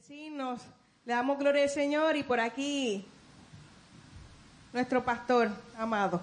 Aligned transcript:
bendecirnos. 0.00 0.62
Le 1.04 1.12
damos 1.12 1.38
gloria 1.38 1.62
al 1.62 1.68
Señor 1.68 2.16
y 2.16 2.22
por 2.22 2.40
aquí 2.40 3.04
nuestro 4.72 5.04
pastor 5.04 5.50
amado. 5.78 6.22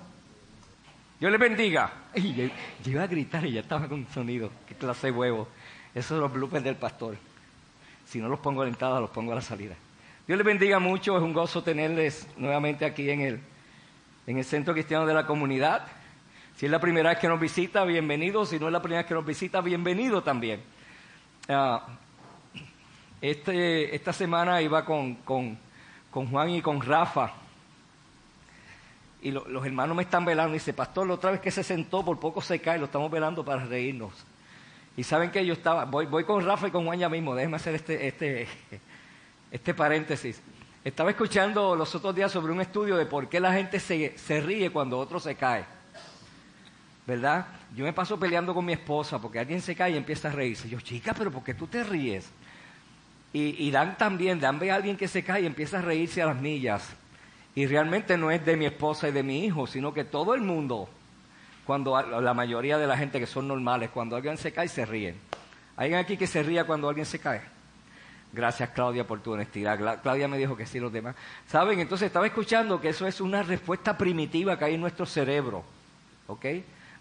Dios 1.20 1.32
le 1.32 1.38
bendiga. 1.38 1.92
Ay, 2.16 2.34
yo, 2.34 2.46
yo 2.84 2.92
iba 2.92 3.04
a 3.04 3.08
gritar 3.08 3.46
y 3.46 3.54
ya 3.54 3.62
estaba 3.62 3.88
con 3.88 4.08
sonido. 4.08 4.50
Qué 4.68 4.74
clase 4.74 5.08
de 5.08 5.14
huevo. 5.14 5.48
Esos 5.94 6.10
son 6.10 6.22
los 6.22 6.34
bloopers 6.34 6.64
del 6.64 6.76
pastor. 6.76 7.18
Si 8.08 8.20
no 8.20 8.30
los 8.30 8.40
pongo 8.40 8.62
a 8.62 8.66
la 8.66 8.72
entrada, 8.72 9.00
los 9.00 9.12
pongo 9.12 9.32
a 9.32 9.36
la 9.36 9.42
salida. 9.42 9.76
Dios 10.26 10.38
les 10.38 10.46
bendiga 10.46 10.80
mucho. 10.80 11.16
Es 11.16 11.24
un 11.24 11.34
gozo 11.34 11.62
tenerles 11.62 12.28
nuevamente 12.36 12.84
aquí 12.84 13.10
en 13.12 13.22
el, 13.22 13.40
en 14.26 14.38
el 14.40 14.46
Centro 14.46 14.74
Cristiano 14.74 15.06
de 15.06 15.14
la 15.14 15.28
Comunidad. 15.28 15.86
Si 16.56 16.66
es 16.66 16.72
la 16.72 16.80
primera 16.80 17.10
vez 17.10 17.20
que 17.20 17.28
nos 17.28 17.40
visita, 17.40 17.84
bienvenido. 17.84 18.44
Si 18.46 18.58
no 18.58 18.68
es 18.68 18.74
la 18.74 18.82
primera 18.82 19.02
vez 19.02 19.08
que 19.08 19.14
nos 19.14 19.26
visita, 19.26 19.62
bienvenido 19.62 20.24
también. 20.24 20.62
Ah, 21.48 21.86
este, 23.22 23.96
esta 23.96 24.14
semana 24.14 24.62
iba 24.62 24.86
con, 24.86 25.16
con, 25.16 25.58
con 26.12 26.28
Juan 26.30 26.50
y 26.52 26.62
con 26.62 26.82
Rafa. 26.82 27.32
Y 29.22 29.32
lo- 29.32 29.48
los 29.48 29.66
hermanos 29.66 29.96
me 29.98 30.04
están 30.04 30.26
velando. 30.26 30.52
Y 30.52 30.60
dice, 30.60 30.74
pastor, 30.74 31.08
la 31.08 31.16
otra 31.16 31.32
vez 31.32 31.42
que 31.42 31.52
se 31.52 31.64
sentó, 31.64 32.04
por 32.06 32.20
poco 32.20 32.42
se 32.42 32.60
cae. 32.60 32.78
Lo 32.78 32.86
estamos 32.86 33.10
velando 33.12 33.44
para 33.44 33.66
reírnos. 33.66 34.14
Y 34.96 35.04
saben 35.04 35.32
que 35.32 35.46
yo 35.46 35.54
estaba, 35.54 35.86
voy, 35.86 36.06
voy 36.06 36.24
con 36.24 36.44
Rafa 36.46 36.68
y 36.68 36.72
con 36.72 36.86
Juan 36.86 37.00
ya 37.00 37.10
mismo. 37.10 37.36
Déjenme 37.36 37.58
hacer 37.58 37.76
este, 37.76 38.08
este, 38.08 38.48
este 39.52 39.74
paréntesis. 39.74 40.42
Estaba 40.84 41.10
escuchando 41.10 41.76
los 41.76 41.94
otros 41.96 42.16
días 42.16 42.32
sobre 42.32 42.54
un 42.54 42.62
estudio 42.62 42.96
de 42.96 43.06
por 43.06 43.28
qué 43.28 43.40
la 43.40 43.52
gente 43.54 43.80
se, 43.80 44.18
se 44.18 44.40
ríe 44.42 44.72
cuando 44.72 44.98
otro 44.98 45.20
se 45.20 45.36
cae. 45.36 45.66
¿Verdad? 47.06 47.46
Yo 47.76 47.84
me 47.86 47.94
paso 47.94 48.20
peleando 48.20 48.54
con 48.54 48.66
mi 48.66 48.74
esposa 48.74 49.20
porque 49.20 49.40
alguien 49.40 49.62
se 49.62 49.76
cae 49.76 49.92
y 49.92 49.98
empieza 49.98 50.30
a 50.30 50.32
reírse. 50.32 50.68
Yo, 50.70 50.80
chica, 50.82 51.14
pero 51.14 51.32
¿por 51.32 51.44
qué 51.44 51.54
tú 51.54 51.68
te 51.68 51.84
ríes? 51.84 52.30
Y, 53.34 53.70
Dan 53.72 53.98
también, 53.98 54.40
Dan 54.40 54.58
ve 54.58 54.72
a 54.72 54.76
alguien 54.76 54.98
que 54.98 55.08
se 55.08 55.24
cae 55.24 55.42
y 55.42 55.46
empieza 55.46 55.78
a 55.80 55.82
reírse 55.82 56.22
a 56.22 56.28
las 56.28 56.42
millas. 56.42 56.90
Y 57.54 57.68
realmente 57.68 58.18
no 58.18 58.32
es 58.32 58.44
de 58.46 58.56
mi 58.58 58.66
esposa 58.66 59.10
y 59.10 59.12
de 59.12 59.22
mi 59.24 59.46
hijo, 59.46 59.68
sino 59.68 59.94
que 59.94 60.04
todo 60.04 60.34
el 60.34 60.42
mundo, 60.42 60.90
cuando 61.66 62.02
la 62.22 62.34
mayoría 62.34 62.78
de 62.78 62.88
la 62.88 62.98
gente 62.98 63.20
que 63.20 63.28
son 63.28 63.48
normales, 63.48 63.90
cuando 63.94 64.16
alguien 64.16 64.38
se 64.38 64.52
cae, 64.52 64.68
se 64.68 64.86
ríen. 64.86 65.16
¿Hay 65.76 65.86
alguien 65.86 66.00
aquí 66.00 66.18
que 66.18 66.26
se 66.26 66.42
ría 66.42 66.64
cuando 66.66 66.90
alguien 66.90 67.06
se 67.06 67.20
cae? 67.20 67.42
Gracias, 68.34 68.70
Claudia, 68.72 69.06
por 69.06 69.22
tu 69.22 69.34
honestidad. 69.34 69.80
Cla- 69.80 70.02
Claudia 70.02 70.28
me 70.28 70.38
dijo 70.38 70.56
que 70.58 70.66
sí, 70.66 70.80
los 70.80 70.92
demás. 70.92 71.16
¿Saben? 71.48 71.80
Entonces 71.80 72.08
estaba 72.08 72.26
escuchando 72.28 72.82
que 72.82 72.90
eso 72.90 73.06
es 73.08 73.22
una 73.22 73.44
respuesta 73.44 73.98
primitiva 73.98 74.58
que 74.58 74.66
hay 74.66 74.76
en 74.76 74.82
nuestro 74.82 75.06
cerebro. 75.06 75.64
¿Ok? 76.28 76.46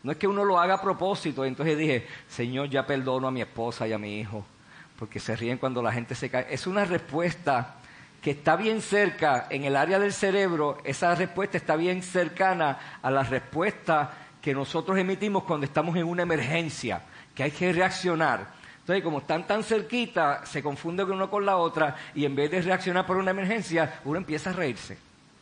No 0.02 0.12
es 0.12 0.18
que 0.18 0.28
uno 0.28 0.44
lo 0.44 0.58
haga 0.58 0.74
a 0.74 0.82
propósito. 0.82 1.44
Entonces 1.44 1.76
dije, 1.78 2.06
Señor, 2.28 2.68
ya 2.70 2.86
perdono 2.86 3.26
a 3.28 3.30
mi 3.30 3.40
esposa 3.42 3.88
y 3.88 3.92
a 3.92 3.98
mi 3.98 4.20
hijo, 4.20 4.46
porque 4.98 5.20
se 5.20 5.36
ríen 5.36 5.58
cuando 5.58 5.82
la 5.82 5.92
gente 5.92 6.14
se 6.14 6.30
cae. 6.30 6.46
Es 6.50 6.66
una 6.66 6.84
respuesta 6.84 7.76
que 8.22 8.32
está 8.32 8.56
bien 8.56 8.82
cerca 8.82 9.46
en 9.50 9.64
el 9.64 9.76
área 9.76 9.98
del 9.98 10.12
cerebro. 10.12 10.78
Esa 10.84 11.14
respuesta 11.14 11.56
está 11.58 11.76
bien 11.76 12.02
cercana 12.02 12.98
a 13.02 13.10
la 13.10 13.22
respuesta 13.22 14.12
que 14.40 14.54
nosotros 14.54 14.98
emitimos 14.98 15.44
cuando 15.44 15.66
estamos 15.66 15.96
en 15.96 16.04
una 16.04 16.22
emergencia, 16.22 17.02
que 17.34 17.42
hay 17.42 17.50
que 17.50 17.72
reaccionar. 17.72 18.46
Entonces, 18.80 19.02
como 19.02 19.18
están 19.18 19.46
tan 19.46 19.64
cerquita, 19.64 20.46
se 20.46 20.62
confunde 20.62 21.04
uno 21.04 21.28
con 21.28 21.44
la 21.44 21.56
otra 21.56 21.96
y 22.14 22.24
en 22.24 22.36
vez 22.36 22.50
de 22.50 22.62
reaccionar 22.62 23.04
por 23.04 23.16
una 23.16 23.32
emergencia, 23.32 24.00
uno 24.04 24.18
empieza 24.18 24.50
a 24.50 24.52
reírse. 24.52 24.96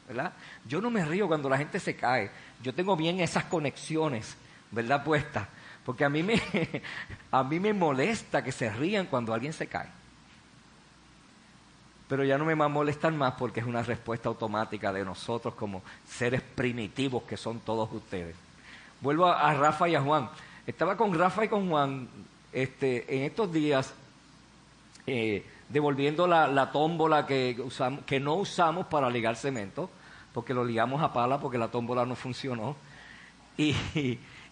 ¿verdad? 0.08 0.32
Yo 0.66 0.80
no 0.80 0.90
me 0.90 1.04
río 1.04 1.26
cuando 1.26 1.48
la 1.48 1.58
gente 1.58 1.80
se 1.80 1.96
cae. 1.96 2.30
Yo 2.62 2.74
tengo 2.74 2.96
bien 2.96 3.20
esas 3.20 3.44
conexiones, 3.44 4.36
¿verdad? 4.70 5.02
Puestas. 5.02 5.46
Porque 5.84 6.04
a 6.04 6.08
mí 6.08 6.22
me, 6.22 6.40
a 7.30 7.44
mí 7.44 7.60
me 7.60 7.72
molesta 7.72 8.42
que 8.42 8.52
se 8.52 8.70
rían 8.70 9.06
cuando 9.06 9.34
alguien 9.34 9.52
se 9.52 9.66
cae. 9.66 9.88
Pero 12.08 12.22
ya 12.24 12.36
no 12.38 12.44
me 12.44 12.54
va 12.54 12.66
a 12.66 12.68
molestar 12.68 13.12
más 13.12 13.34
porque 13.34 13.60
es 13.60 13.66
una 13.66 13.82
respuesta 13.82 14.28
automática 14.28 14.92
de 14.92 15.04
nosotros 15.04 15.54
como 15.54 15.82
seres 16.06 16.42
primitivos 16.42 17.22
que 17.24 17.36
son 17.36 17.60
todos 17.60 17.90
ustedes. 17.92 18.36
Vuelvo 19.00 19.26
a, 19.26 19.52
Rafa 19.54 19.88
y 19.88 19.94
a 19.94 20.00
Juan. 20.02 20.28
Estaba 20.66 20.96
con 20.96 21.14
Rafa 21.18 21.44
y 21.44 21.48
con 21.48 21.68
Juan 21.68 22.08
este, 22.52 23.16
en 23.16 23.22
estos 23.24 23.52
días 23.52 23.94
eh, 25.06 25.44
devolviendo 25.68 26.26
la, 26.26 26.46
la 26.46 26.70
tómbola 26.70 27.26
que, 27.26 27.56
usam- 27.58 28.04
que 28.04 28.20
no 28.20 28.34
usamos 28.34 28.86
para 28.86 29.10
ligar 29.10 29.36
cemento, 29.36 29.90
porque 30.32 30.54
lo 30.54 30.64
ligamos 30.64 31.02
a 31.02 31.12
pala 31.12 31.40
porque 31.40 31.58
la 31.58 31.68
tómbola 31.68 32.04
no 32.06 32.14
funcionó. 32.16 32.76
Y, 33.56 33.74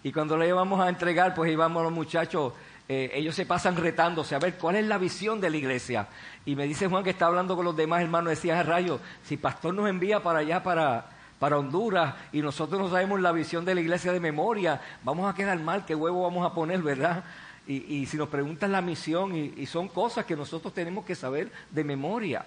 y 0.03 0.13
cuando 0.13 0.37
le 0.37 0.49
íbamos 0.49 0.81
a 0.81 0.89
entregar, 0.89 1.35
pues 1.35 1.51
íbamos 1.51 1.83
los 1.83 1.93
muchachos, 1.93 2.53
eh, 2.89 3.11
ellos 3.15 3.35
se 3.35 3.47
pasan 3.47 3.77
retándose 3.77 4.35
a 4.35 4.39
ver 4.39 4.59
cuál 4.59 4.77
es 4.77 4.87
la 4.87 4.99
visión 4.99 5.41
de 5.41 5.49
la 5.49 5.57
iglesia. 5.57 6.09
Y 6.45 6.57
me 6.57 6.67
dice 6.67 6.89
Juan 6.89 7.05
que 7.05 7.11
está 7.11 7.27
hablando 7.27 7.55
con 7.55 7.65
los 7.65 7.77
demás 7.77 8.03
hermanos, 8.03 8.31
decía 8.31 8.59
a 8.59 8.63
rayo, 8.63 8.99
si 9.25 9.37
pastor 9.37 9.75
nos 9.75 9.89
envía 9.89 10.21
para 10.21 10.41
allá, 10.41 10.63
para, 10.63 11.07
para 11.39 11.59
Honduras, 11.59 12.15
y 12.33 12.43
nosotros 12.43 12.81
no 12.81 12.91
sabemos 12.91 13.21
la 13.21 13.33
visión 13.33 13.65
de 13.65 13.75
la 13.75 13.81
iglesia 13.81 14.13
de 14.13 14.21
memoria, 14.21 14.81
vamos 15.05 15.33
a 15.33 15.37
quedar 15.37 15.59
mal, 15.61 15.85
qué 15.87 15.95
huevo 15.95 16.23
vamos 16.23 16.45
a 16.45 16.53
poner, 16.53 16.83
¿verdad? 16.83 17.25
Y, 17.67 17.95
y 17.95 18.07
si 18.07 18.17
nos 18.17 18.29
preguntan 18.29 18.73
la 18.73 18.81
misión, 18.81 19.37
y, 19.37 19.55
y 19.57 19.67
son 19.67 19.89
cosas 19.89 20.25
que 20.25 20.35
nosotros 20.35 20.75
tenemos 20.75 21.05
que 21.05 21.15
saber 21.15 21.53
de 21.71 21.85
memoria. 21.85 22.45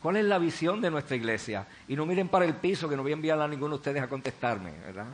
¿Cuál 0.00 0.18
es 0.18 0.24
la 0.24 0.38
visión 0.38 0.80
de 0.80 0.90
nuestra 0.90 1.16
iglesia? 1.16 1.66
Y 1.88 1.96
no 1.96 2.06
miren 2.06 2.28
para 2.28 2.44
el 2.44 2.54
piso, 2.54 2.88
que 2.88 2.96
no 2.96 3.02
voy 3.02 3.10
a 3.10 3.14
enviar 3.14 3.40
a 3.40 3.48
ninguno 3.48 3.70
de 3.70 3.76
ustedes 3.76 4.02
a 4.02 4.08
contestarme, 4.08 4.70
¿verdad? 4.86 5.06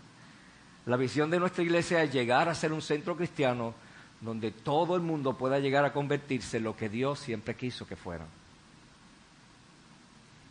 La 0.87 0.97
visión 0.97 1.31
de 1.31 1.39
nuestra 1.39 1.63
iglesia 1.63 2.03
es 2.03 2.13
llegar 2.13 2.49
a 2.49 2.55
ser 2.55 2.73
un 2.73 2.83
centro 2.83 3.17
cristiano 3.17 3.75
donde 4.21 4.51
todo 4.51 4.97
el 4.97 5.03
mundo 5.03 5.37
pueda 5.37 5.59
llegar 5.59 5.85
a 5.85 5.93
convertirse 5.93 6.57
en 6.57 6.65
lo 6.65 6.77
que 6.77 6.89
Dios 6.89 7.19
siempre 7.19 7.55
quiso 7.55 7.87
que 7.87 7.97
fueran. 7.97 8.27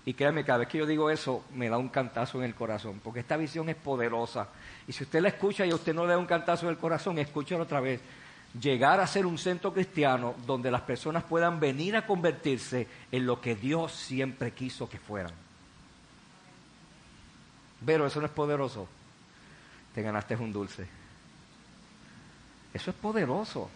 Y 0.05 0.13
créanme, 0.13 0.43
cada 0.43 0.59
vez 0.59 0.67
que 0.67 0.79
yo 0.79 0.85
digo 0.85 1.09
eso, 1.09 1.43
me 1.53 1.69
da 1.69 1.77
un 1.77 1.89
cantazo 1.89 2.39
en 2.39 2.45
el 2.45 2.55
corazón, 2.55 2.99
porque 3.03 3.19
esta 3.19 3.37
visión 3.37 3.69
es 3.69 3.75
poderosa. 3.75 4.47
Y 4.87 4.93
si 4.93 5.03
usted 5.03 5.21
la 5.21 5.29
escucha 5.29 5.65
y 5.65 5.71
a 5.71 5.75
usted 5.75 5.93
no 5.93 6.05
le 6.05 6.13
da 6.13 6.17
un 6.17 6.25
cantazo 6.25 6.65
en 6.65 6.71
el 6.71 6.77
corazón, 6.77 7.19
escúchalo 7.19 7.63
otra 7.63 7.81
vez. 7.81 8.01
Llegar 8.59 8.99
a 8.99 9.07
ser 9.07 9.25
un 9.25 9.37
centro 9.37 9.71
cristiano 9.71 10.35
donde 10.45 10.71
las 10.71 10.81
personas 10.81 11.23
puedan 11.23 11.59
venir 11.59 11.95
a 11.95 12.05
convertirse 12.05 12.87
en 13.11 13.25
lo 13.25 13.39
que 13.39 13.55
Dios 13.55 13.91
siempre 13.93 14.51
quiso 14.51 14.89
que 14.89 14.97
fueran. 14.97 15.31
Pero 17.85 18.05
eso 18.07 18.19
no 18.19 18.25
es 18.25 18.31
poderoso. 18.31 18.87
Te 19.93 20.01
ganaste 20.01 20.35
un 20.35 20.53
dulce. 20.53 20.87
Eso 22.73 22.91
es 22.91 22.97
poderoso. 22.97 23.69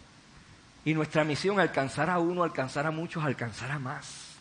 Y 0.85 0.93
nuestra 0.93 1.23
misión, 1.23 1.59
alcanzar 1.59 2.09
a 2.09 2.19
uno, 2.19 2.43
alcanzar 2.43 2.85
a 2.85 2.91
muchos, 2.91 3.23
alcanzar 3.23 3.71
a 3.71 3.79
más. 3.79 4.35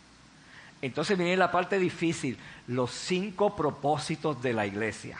Entonces 0.83 1.17
viene 1.17 1.37
la 1.37 1.51
parte 1.51 1.79
difícil, 1.79 2.39
los 2.67 2.91
cinco 2.91 3.57
propósitos 3.57 4.43
de 4.43 4.53
la 4.53 4.67
iglesia. 4.67 5.19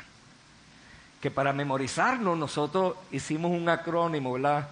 Que 1.23 1.31
para 1.31 1.55
memorizarnos 1.55 2.37
nosotros 2.37 2.97
hicimos 3.11 3.51
un 3.51 3.69
acrónimo, 3.69 4.35
¿verdad? 4.35 4.69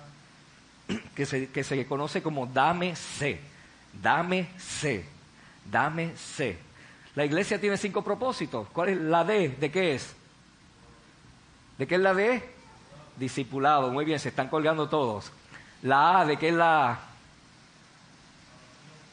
Que 1.15 1.25
se, 1.25 1.49
que 1.49 1.65
se 1.65 1.87
conoce 1.87 2.23
como 2.23 2.47
Dame 2.47 2.95
C. 2.95 3.41
Dame 4.03 4.49
C. 4.59 5.05
Dame 5.71 6.17
C. 6.17 6.59
La 7.15 7.25
iglesia 7.25 7.61
tiene 7.61 7.77
cinco 7.77 8.03
propósitos. 8.03 8.69
¿Cuál 8.73 8.91
es 8.91 8.99
la 8.99 9.25
D? 9.25 9.49
¿De 9.49 9.71
qué 9.71 9.95
es? 9.95 10.15
¿De 11.83 11.89
qué 11.89 11.97
es 11.97 12.01
la 12.01 12.15
D? 12.15 12.41
Discipulado. 13.17 13.91
Muy 13.91 14.05
bien, 14.05 14.21
se 14.21 14.29
están 14.29 14.47
colgando 14.47 14.89
todos. 14.89 15.33
La 15.83 16.21
A, 16.21 16.25
¿de 16.25 16.37
qué 16.37 16.51
es 16.51 16.55
la? 16.55 17.01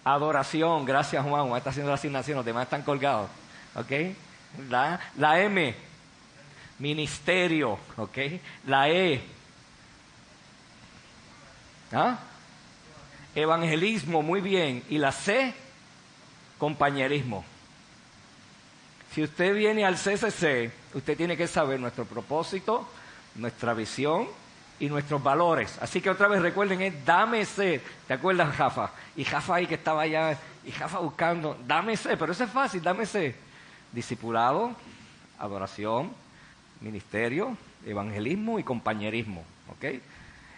Adoración, 0.03 0.85
gracias 0.85 1.25
Juan, 1.25 1.47
Juan 1.47 1.58
está 1.58 1.72
haciendo 1.72 1.90
la 1.90 1.96
asignación, 1.96 2.35
los 2.35 2.46
demás 2.46 2.66
están 2.66 2.84
colgados. 2.84 3.28
¿Ok? 3.74 3.91
La, 4.69 5.00
la 5.18 5.41
M, 5.41 5.74
ministerio. 6.78 7.79
¿Ok? 7.97 8.18
La 8.68 8.88
E, 8.88 9.24
¿ah? 11.91 12.19
evangelismo, 13.34 14.22
muy 14.22 14.41
bien. 14.41 14.84
Y 14.90 15.00
la 15.00 15.12
C, 15.12 15.56
compañerismo. 16.59 17.43
Si 19.11 19.23
usted 19.23 19.55
viene 19.55 19.85
al 19.85 19.96
CCC, 19.96 20.72
usted 20.94 21.18
tiene 21.18 21.38
que 21.38 21.47
saber 21.47 21.80
nuestro 21.80 22.06
propósito, 22.06 22.88
nuestra 23.36 23.74
visión 23.74 24.28
y 24.80 24.88
nuestros 24.88 25.22
valores. 25.22 25.78
Así 25.82 26.02
que 26.02 26.09
otra 26.09 26.28
vez 26.28 26.41
recuerden, 26.41 26.82
es 26.82 27.06
dame 27.06 27.46
sed. 27.46 27.82
¿Te 28.08 28.14
acuerdas, 28.14 28.56
Jafa? 28.56 28.91
Y 29.16 29.24
Jafa 29.24 29.56
ahí 29.56 29.68
que 29.68 29.76
estaba 29.76 30.03
allá, 30.03 30.38
y 30.66 30.72
Jafa 30.72 31.00
buscando, 31.00 31.58
dame 31.68 31.97
sed, 31.97 32.18
pero 32.18 32.32
eso 32.32 32.44
es 32.44 32.50
fácil, 32.50 32.82
dame 32.82 33.06
sed. 33.06 33.36
Discipulado, 33.91 34.76
adoración, 35.38 36.12
ministerio, 36.82 37.58
evangelismo 37.86 38.59
y 38.59 38.64
compañerismo. 38.64 39.44
¿Ok? 39.72 40.02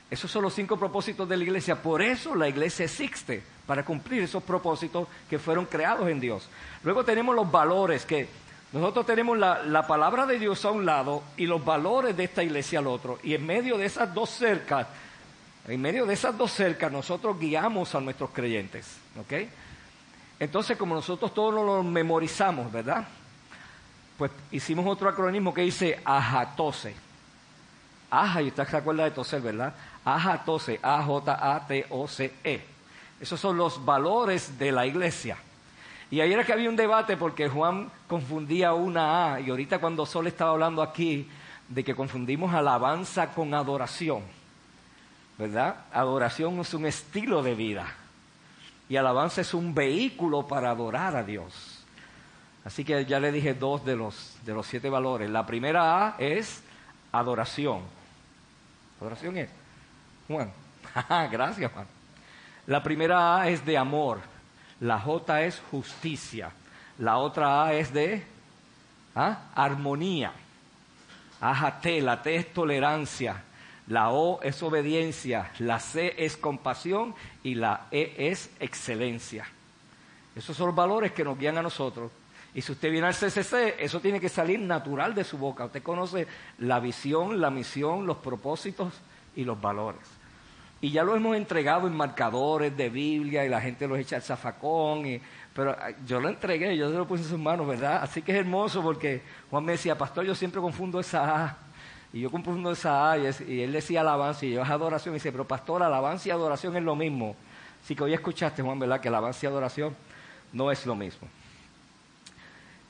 Esos 0.09 0.29
son 0.29 0.43
los 0.43 0.53
cinco 0.53 0.77
propósitos 0.77 1.27
de 1.27 1.37
la 1.37 1.43
iglesia. 1.43 1.81
Por 1.81 2.01
eso 2.01 2.35
la 2.35 2.49
iglesia 2.49 2.83
existe, 2.83 3.41
para 3.65 3.85
cumplir 3.85 4.21
esos 4.23 4.43
propósitos 4.43 5.07
que 5.29 5.39
fueron 5.39 5.65
creados 5.65 6.09
en 6.09 6.19
Dios. 6.19 6.49
Luego 6.83 7.05
tenemos 7.05 7.33
los 7.33 7.49
valores, 7.49 8.05
que 8.05 8.27
nosotros 8.73 9.05
tenemos 9.05 9.37
la, 9.37 9.63
la 9.63 9.85
palabra 9.85 10.25
de 10.25 10.39
Dios 10.39 10.63
a 10.63 10.71
un 10.71 10.85
lado 10.85 11.23
y 11.35 11.45
los 11.45 11.63
valores 11.63 12.15
de 12.15 12.23
esta 12.23 12.41
iglesia 12.41 12.79
al 12.79 12.87
otro. 12.87 13.19
Y 13.21 13.33
en 13.33 13.45
medio 13.45 13.77
de 13.77 13.85
esas 13.85 14.13
dos 14.13 14.29
cercas 14.29 14.87
En 15.67 15.81
medio 15.81 16.05
de 16.05 16.13
esas 16.13 16.37
dos 16.37 16.51
cercas 16.51 16.91
nosotros 16.91 17.37
guiamos 17.37 17.93
a 17.93 17.99
nuestros 17.99 18.29
creyentes. 18.31 18.97
¿ok? 19.19 19.47
Entonces, 20.39 20.75
como 20.77 20.95
nosotros 20.95 21.33
todos 21.33 21.53
lo 21.53 21.83
memorizamos, 21.83 22.71
¿verdad? 22.71 23.07
Pues 24.17 24.31
hicimos 24.51 24.87
otro 24.87 25.07
acronismo 25.09 25.53
que 25.53 25.61
dice 25.61 25.99
ajatose. 26.03 26.95
Aja, 28.09 28.41
y 28.41 28.47
usted 28.47 28.67
se 28.67 28.77
acuerda 28.77 29.03
de 29.03 29.11
toser, 29.11 29.41
¿verdad? 29.41 29.73
Ajatose, 30.03 30.79
A-J-A-T-O-C-E. 30.81 32.61
Esos 33.19 33.39
son 33.39 33.55
los 33.55 33.85
valores 33.85 34.57
de 34.57 34.71
la 34.71 34.85
iglesia. 34.85 35.37
Y 36.11 36.19
ayer 36.19 36.33
era 36.33 36.45
que 36.45 36.51
había 36.51 36.69
un 36.69 36.75
debate 36.75 37.15
porque 37.15 37.47
Juan 37.47 37.89
confundía 38.07 38.73
una 38.73 39.33
A 39.33 39.39
y 39.39 39.49
ahorita 39.49 39.79
cuando 39.79 40.05
Sol 40.05 40.27
estaba 40.27 40.51
hablando 40.51 40.81
aquí 40.81 41.29
de 41.69 41.85
que 41.85 41.95
confundimos 41.95 42.53
alabanza 42.53 43.31
con 43.31 43.53
adoración, 43.53 44.21
¿verdad? 45.37 45.85
Adoración 45.93 46.59
es 46.59 46.73
un 46.73 46.85
estilo 46.85 47.41
de 47.41 47.55
vida 47.55 47.87
y 48.89 48.97
alabanza 48.97 49.39
es 49.39 49.53
un 49.53 49.73
vehículo 49.73 50.45
para 50.45 50.71
adorar 50.71 51.15
a 51.15 51.23
Dios. 51.23 51.81
Así 52.65 52.83
que 52.83 53.05
ya 53.05 53.21
le 53.21 53.31
dije 53.31 53.53
dos 53.53 53.85
de 53.85 53.95
los, 53.95 54.37
de 54.43 54.53
los 54.53 54.67
siete 54.67 54.89
valores. 54.89 55.29
La 55.29 55.45
primera 55.45 56.07
A 56.07 56.15
es 56.19 56.61
adoración. 57.13 57.83
Adoración 58.99 59.37
es. 59.37 59.49
Juan. 60.27 60.51
Gracias, 61.31 61.71
Juan. 61.71 61.87
La 62.67 62.83
primera 62.83 63.39
A 63.39 63.49
es 63.49 63.65
de 63.65 63.77
amor. 63.77 64.19
La 64.81 64.99
J 64.99 65.43
es 65.43 65.61
justicia. 65.71 66.51
La 66.97 67.17
otra 67.17 67.63
A 67.63 67.73
es 67.73 67.93
de 67.93 68.23
¿ah? 69.15 69.49
armonía. 69.55 70.33
T, 71.81 72.01
la 72.01 72.21
T 72.21 72.35
es 72.35 72.53
tolerancia. 72.53 73.43
La 73.87 74.11
O 74.11 74.41
es 74.41 74.61
obediencia. 74.63 75.51
La 75.59 75.79
C 75.79 76.15
es 76.17 76.35
compasión. 76.35 77.15
Y 77.43 77.55
la 77.55 77.87
E 77.91 78.15
es 78.17 78.49
excelencia. 78.59 79.45
Esos 80.35 80.57
son 80.57 80.67
los 80.67 80.75
valores 80.75 81.11
que 81.11 81.23
nos 81.23 81.37
guían 81.37 81.57
a 81.57 81.63
nosotros. 81.63 82.11
Y 82.53 82.61
si 82.61 82.71
usted 82.71 82.91
viene 82.91 83.07
al 83.07 83.13
CCC, 83.13 83.75
eso 83.79 83.99
tiene 83.99 84.19
que 84.19 84.29
salir 84.29 84.59
natural 84.59 85.15
de 85.15 85.23
su 85.23 85.37
boca. 85.37 85.65
Usted 85.65 85.83
conoce 85.83 86.27
la 86.59 86.79
visión, 86.79 87.39
la 87.39 87.49
misión, 87.49 88.05
los 88.05 88.17
propósitos 88.17 88.93
y 89.35 89.43
los 89.43 89.59
valores. 89.61 90.20
Y 90.81 90.89
ya 90.89 91.03
lo 91.03 91.15
hemos 91.15 91.37
entregado 91.37 91.85
en 91.85 91.95
marcadores 91.95 92.75
de 92.75 92.89
Biblia 92.89 93.45
y 93.45 93.49
la 93.49 93.61
gente 93.61 93.87
los 93.87 93.99
echa 93.99 94.15
al 94.15 94.23
zafacón. 94.23 95.05
Y, 95.05 95.21
pero 95.53 95.77
yo 96.07 96.19
lo 96.19 96.27
entregué, 96.27 96.75
yo 96.75 96.89
se 96.89 96.97
lo 96.97 97.07
puse 97.07 97.21
en 97.23 97.29
sus 97.29 97.39
manos, 97.39 97.67
¿verdad? 97.67 97.99
Así 98.01 98.23
que 98.23 98.31
es 98.31 98.39
hermoso 98.39 98.81
porque 98.81 99.21
Juan 99.51 99.63
me 99.63 99.73
decía, 99.73 99.95
pastor, 99.95 100.25
yo 100.25 100.33
siempre 100.33 100.59
confundo 100.59 100.99
esa 100.99 101.45
A. 101.45 101.57
Y 102.11 102.21
yo 102.21 102.31
confundo 102.31 102.71
esa 102.71 103.11
A 103.11 103.17
y, 103.19 103.61
él 103.61 103.71
decía 103.71 104.01
alabanza 104.01 104.45
y 104.45 104.53
yo 104.53 104.63
es 104.63 104.69
adoración. 104.69 105.13
Y 105.13 105.17
dice, 105.17 105.31
pero 105.31 105.47
pastor, 105.47 105.83
alabanza 105.83 106.29
y 106.29 106.31
adoración 106.31 106.75
es 106.75 106.83
lo 106.83 106.95
mismo. 106.95 107.35
Así 107.83 107.95
que 107.95 108.03
hoy 108.03 108.13
escuchaste, 108.13 108.63
Juan, 108.63 108.79
¿verdad? 108.79 108.99
Que 108.99 109.07
alabanza 109.07 109.45
y 109.45 109.49
adoración 109.49 109.95
no 110.51 110.71
es 110.71 110.83
lo 110.87 110.95
mismo. 110.95 111.27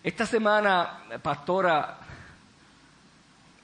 Esta 0.03 0.25
semana, 0.25 1.01
pastora, 1.21 1.99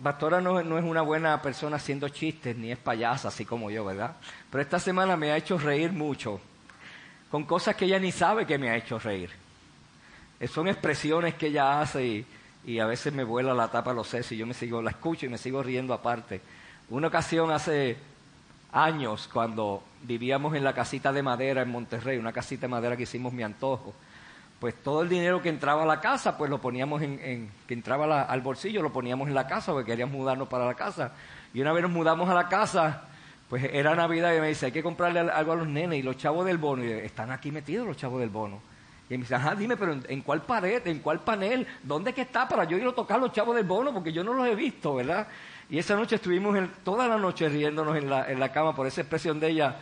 Pastora 0.02 0.42
no, 0.42 0.60
es 0.60 0.84
una 0.84 1.02
buena 1.02 1.42
persona 1.42 1.78
haciendo 1.78 2.08
chistes, 2.10 2.56
ni 2.56 2.72
es 2.72 2.78
payasa, 2.78 3.30
así 3.30 3.46
como 3.46 3.72
yo, 3.72 3.84
¿verdad? 3.84 4.16
Pero 4.52 4.62
esta 4.62 4.80
semana 4.80 5.18
me 5.18 5.32
ha 5.32 5.38
hecho 5.38 5.58
reír 5.58 5.92
mucho, 5.92 6.40
con 7.32 7.46
cosas 7.46 7.76
que 7.76 7.86
ella 7.86 7.98
ni 7.98 8.12
sabe 8.12 8.46
que 8.46 8.60
me 8.60 8.70
ha 8.70 8.76
hecho 8.76 9.00
reír. 9.00 9.32
Eh, 10.40 10.48
son 10.48 10.68
expresiones 10.68 11.34
que 11.34 11.48
ella 11.48 11.82
hace 11.82 12.26
y, 12.66 12.80
a 12.80 12.86
veces 12.86 13.14
me 13.14 13.24
vuela 13.24 13.54
la 13.54 13.70
tapa 13.70 13.94
los 13.94 14.10
sesos 14.10 14.34
y 14.34 14.38
yo 14.38 14.46
me 14.46 14.54
sigo, 14.54 14.82
la 14.82 14.92
escucho 14.92 15.26
y 15.26 15.30
me 15.30 15.38
sigo 15.38 15.64
riendo 15.64 15.94
aparte. 15.94 16.42
Una 16.90 17.08
ocasión 17.08 17.50
hace 17.50 17.98
años, 18.74 19.30
cuando 19.32 19.84
vivíamos 20.04 20.54
en 20.54 20.64
la 20.64 20.74
casita 20.74 21.12
de 21.12 21.24
madera 21.24 21.62
en 21.62 21.72
Monterrey, 21.72 22.18
una 22.18 22.34
casita 22.34 22.62
de 22.62 22.68
madera 22.68 22.98
que 22.98 23.04
hicimos 23.04 23.34
mi 23.34 23.42
antojo, 23.42 23.96
pues 24.60 24.76
todo 24.76 25.04
el 25.04 25.10
dinero 25.10 25.42
que 25.42 25.50
entraba 25.50 25.84
a 25.84 25.86
la 25.86 26.02
casa, 26.02 26.38
pues 26.38 26.50
lo 26.50 26.60
poníamos 26.60 27.02
en, 27.02 27.52
que 27.68 27.74
entraba 27.74 28.24
al 28.24 28.42
bolsillo, 28.42 28.82
lo 28.82 28.92
poníamos 28.92 29.28
en 29.28 29.36
la 29.36 29.46
casa, 29.46 29.72
porque 29.72 29.92
queríamos 29.92 30.16
mudarnos 30.16 30.48
para 30.48 30.66
la 30.66 30.74
casa. 30.74 31.12
Y 31.54 31.62
una 31.62 31.74
vez 31.74 31.84
nos 31.84 31.92
mudamos 31.92 32.28
a 32.30 32.34
la 32.34 32.50
casa, 32.50 33.04
pues 33.50 33.64
era 33.72 33.96
Navidad 33.96 34.36
y 34.36 34.42
me 34.42 34.48
dice, 34.48 34.68
hay 34.68 34.72
que 34.72 34.82
comprarle 34.82 35.20
algo 35.20 35.52
a 35.52 35.56
los 35.56 35.68
nenes 35.68 36.00
y 36.00 36.02
los 36.02 36.18
chavos 36.18 36.46
del 36.46 36.58
bono. 36.58 36.84
Y 36.84 36.92
están 36.92 37.32
aquí 37.32 37.52
metidos 37.52 37.86
los 37.86 37.98
chavos 37.98 38.20
del 38.20 38.30
bono. 38.30 38.60
Y 39.10 39.14
me 39.14 39.20
dice, 39.20 39.36
ajá, 39.36 39.56
dime, 39.56 39.78
pero 39.78 39.96
¿en, 40.08 40.22
cuál 40.22 40.42
pared, 40.42 40.86
en 40.88 41.00
cuál 41.00 41.20
panel, 41.20 41.66
dónde 41.84 42.14
que 42.14 42.22
está 42.22 42.48
para 42.48 42.66
yo 42.66 42.78
ir 42.78 42.86
a 42.86 42.92
tocar 42.94 43.20
los 43.20 43.32
chavos 43.32 43.56
del 43.56 43.66
bono? 43.66 43.94
Porque 43.94 44.12
yo 44.12 44.24
no 44.24 44.34
los 44.34 44.48
he 44.48 44.56
visto, 44.56 44.96
¿verdad? 44.96 45.28
Y 45.70 45.78
esa 45.78 45.96
noche 45.96 46.16
estuvimos 46.16 46.58
toda 46.84 47.08
la 47.08 47.18
noche 47.18 47.48
riéndonos 47.48 47.96
en 47.96 48.10
la, 48.10 48.30
en 48.30 48.40
la 48.40 48.52
cama 48.52 48.76
por 48.76 48.88
esa 48.88 49.02
expresión 49.02 49.40
de 49.40 49.50
ella 49.50 49.78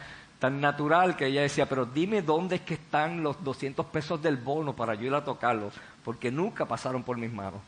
tan 0.45 0.61
natural 0.61 1.17
que 1.17 1.25
ella 1.25 1.41
decía, 1.41 1.67
pero 1.67 1.87
dime 1.87 2.21
dónde 2.21 2.57
es 2.57 2.61
que 2.61 2.75
están 2.75 3.23
los 3.23 3.43
200 3.43 3.83
pesos 3.87 4.21
del 4.21 4.37
bono 4.37 4.75
para 4.75 4.93
yo 4.93 5.07
ir 5.07 5.13
a 5.15 5.25
tocarlos, 5.25 5.73
porque 6.03 6.29
nunca 6.29 6.67
pasaron 6.67 7.01
por 7.01 7.17
mis 7.17 7.33
manos. 7.33 7.61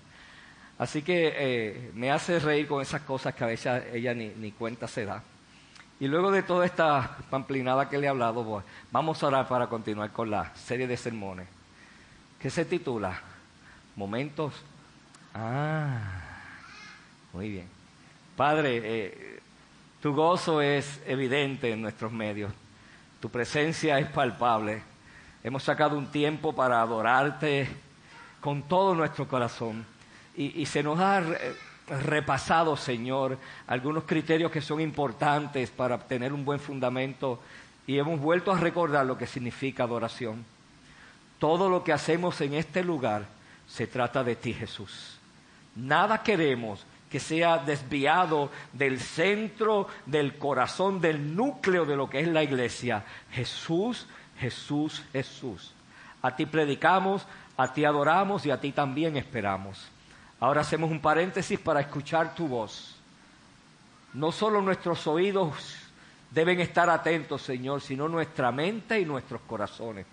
Así 0.77 1.01
que 1.01 1.33
eh, 1.35 1.91
me 1.95 2.11
hace 2.11 2.37
reír 2.37 2.67
con 2.67 2.79
esas 2.79 3.01
cosas 3.01 3.33
que 3.33 3.43
a 3.43 3.47
veces 3.47 3.83
ella 3.91 4.13
ni, 4.13 4.51
cuenta 4.51 4.87
se 4.87 5.05
da. 5.05 5.23
Y 5.99 6.07
luego 6.07 6.29
de 6.29 6.43
toda 6.43 6.67
esta 6.67 7.17
pamplinada 7.31 7.89
que 7.89 7.97
le 7.97 8.05
he 8.05 8.09
hablado, 8.09 8.45
pues, 8.45 8.63
vamos 8.91 9.23
a 9.23 9.25
orar 9.25 9.47
para 9.47 9.65
continuar 9.65 10.11
con 10.11 10.29
la 10.29 10.53
serie 10.53 10.85
de 10.85 10.97
sermones, 10.97 11.47
que 12.39 12.51
se 12.51 12.63
titula 12.63 13.19
Momentos. 13.95 14.53
Ah, 15.33 15.99
muy 17.33 17.49
bien. 17.49 17.67
Padre, 18.35 18.81
eh, 18.83 19.39
tu 19.99 20.13
gozo 20.13 20.61
es 20.61 21.01
evidente 21.07 21.71
en 21.71 21.81
nuestros 21.81 22.11
medios. 22.11 22.53
Tu 23.27 23.31
presencia 23.31 23.99
es 23.99 24.07
palpable. 24.07 24.81
Hemos 25.43 25.61
sacado 25.61 25.97
un 25.97 26.09
tiempo 26.09 26.55
para 26.55 26.81
adorarte 26.81 27.67
con 28.39 28.63
todo 28.63 28.95
nuestro 28.95 29.27
corazón. 29.27 29.85
Y, 30.37 30.65
se 30.65 30.81
nos 30.81 30.97
ha 31.01 31.21
repasado, 31.89 32.77
Señor, 32.77 33.37
algunos 33.67 34.05
criterios 34.05 34.49
que 34.49 34.61
son 34.61 34.79
importantes 34.79 35.71
para 35.71 35.95
obtener 35.95 36.31
un 36.31 36.45
buen 36.45 36.61
fundamento. 36.61 37.41
Y 37.85 37.97
hemos 37.97 38.17
vuelto 38.17 38.49
a 38.49 38.59
recordar 38.59 39.05
lo 39.05 39.17
que 39.17 39.27
significa 39.27 39.83
adoración. 39.83 40.45
Todo 41.37 41.69
lo 41.69 41.83
que 41.83 41.91
hacemos 41.91 42.39
en 42.39 42.53
este 42.53 42.81
lugar 42.81 43.25
se 43.67 43.87
trata 43.87 44.23
de 44.23 44.37
ti, 44.37 44.53
Jesús. 44.53 45.19
Nada 45.75 46.23
queremos 46.23 46.85
que 47.09 47.19
sea 47.19 47.59
desviado 47.59 48.51
del 48.73 48.99
centro, 48.99 49.87
del 50.05 50.37
corazón, 50.37 50.99
del 50.99 51.35
núcleo 51.35 51.85
de 51.85 51.95
lo 51.95 52.09
que 52.09 52.19
es 52.19 52.27
la 52.27 52.43
iglesia. 52.43 53.05
Jesús, 53.31 54.07
Jesús, 54.39 55.03
Jesús. 55.13 55.73
A 56.21 56.35
ti 56.35 56.45
predicamos, 56.45 57.25
a 57.55 57.73
ti 57.73 57.85
adoramos 57.85 58.45
y 58.45 58.51
a 58.51 58.59
ti 58.59 58.71
también 58.71 59.17
esperamos. 59.17 59.87
Ahora 60.39 60.61
hacemos 60.61 60.91
un 60.91 60.99
paréntesis 60.99 61.59
para 61.59 61.79
escuchar 61.79 62.35
tu 62.35 62.47
voz. 62.47 62.95
No 64.13 64.31
solo 64.31 64.61
nuestros 64.61 65.07
oídos 65.07 65.75
deben 66.31 66.59
estar 66.59 66.89
atentos, 66.89 67.41
Señor, 67.41 67.81
sino 67.81 68.07
nuestra 68.07 68.51
mente 68.51 68.99
y 68.99 69.05
nuestros 69.05 69.41
corazones. 69.41 70.05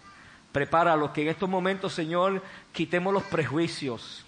Prepara 0.53 0.97
los 0.97 1.11
que 1.11 1.23
en 1.23 1.29
estos 1.29 1.49
momentos, 1.49 1.93
Señor, 1.93 2.43
quitemos 2.73 3.13
los 3.13 3.25
prejuicios, 3.25 4.24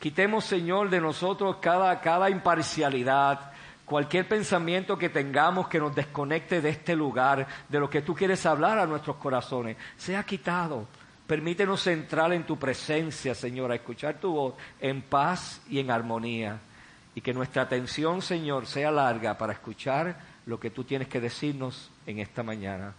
Quitemos, 0.00 0.46
Señor, 0.46 0.88
de 0.88 0.98
nosotros 0.98 1.56
cada, 1.60 2.00
cada 2.00 2.30
imparcialidad, 2.30 3.52
cualquier 3.84 4.26
pensamiento 4.26 4.96
que 4.96 5.10
tengamos 5.10 5.68
que 5.68 5.78
nos 5.78 5.94
desconecte 5.94 6.62
de 6.62 6.70
este 6.70 6.96
lugar, 6.96 7.46
de 7.68 7.78
lo 7.78 7.90
que 7.90 8.00
tú 8.00 8.14
quieres 8.14 8.46
hablar 8.46 8.78
a 8.78 8.86
nuestros 8.86 9.16
corazones, 9.16 9.76
sea 9.98 10.22
quitado. 10.22 10.86
Permítenos 11.26 11.86
entrar 11.86 12.32
en 12.32 12.44
tu 12.44 12.58
presencia, 12.58 13.34
Señor, 13.34 13.70
a 13.70 13.74
escuchar 13.74 14.18
tu 14.18 14.32
voz 14.32 14.54
en 14.80 15.02
paz 15.02 15.60
y 15.68 15.78
en 15.78 15.90
armonía. 15.90 16.58
Y 17.14 17.20
que 17.20 17.34
nuestra 17.34 17.62
atención, 17.62 18.22
Señor, 18.22 18.66
sea 18.66 18.90
larga 18.90 19.36
para 19.36 19.52
escuchar 19.52 20.18
lo 20.46 20.58
que 20.58 20.70
tú 20.70 20.82
tienes 20.82 21.08
que 21.08 21.20
decirnos 21.20 21.90
en 22.06 22.20
esta 22.20 22.42
mañana. 22.42 22.94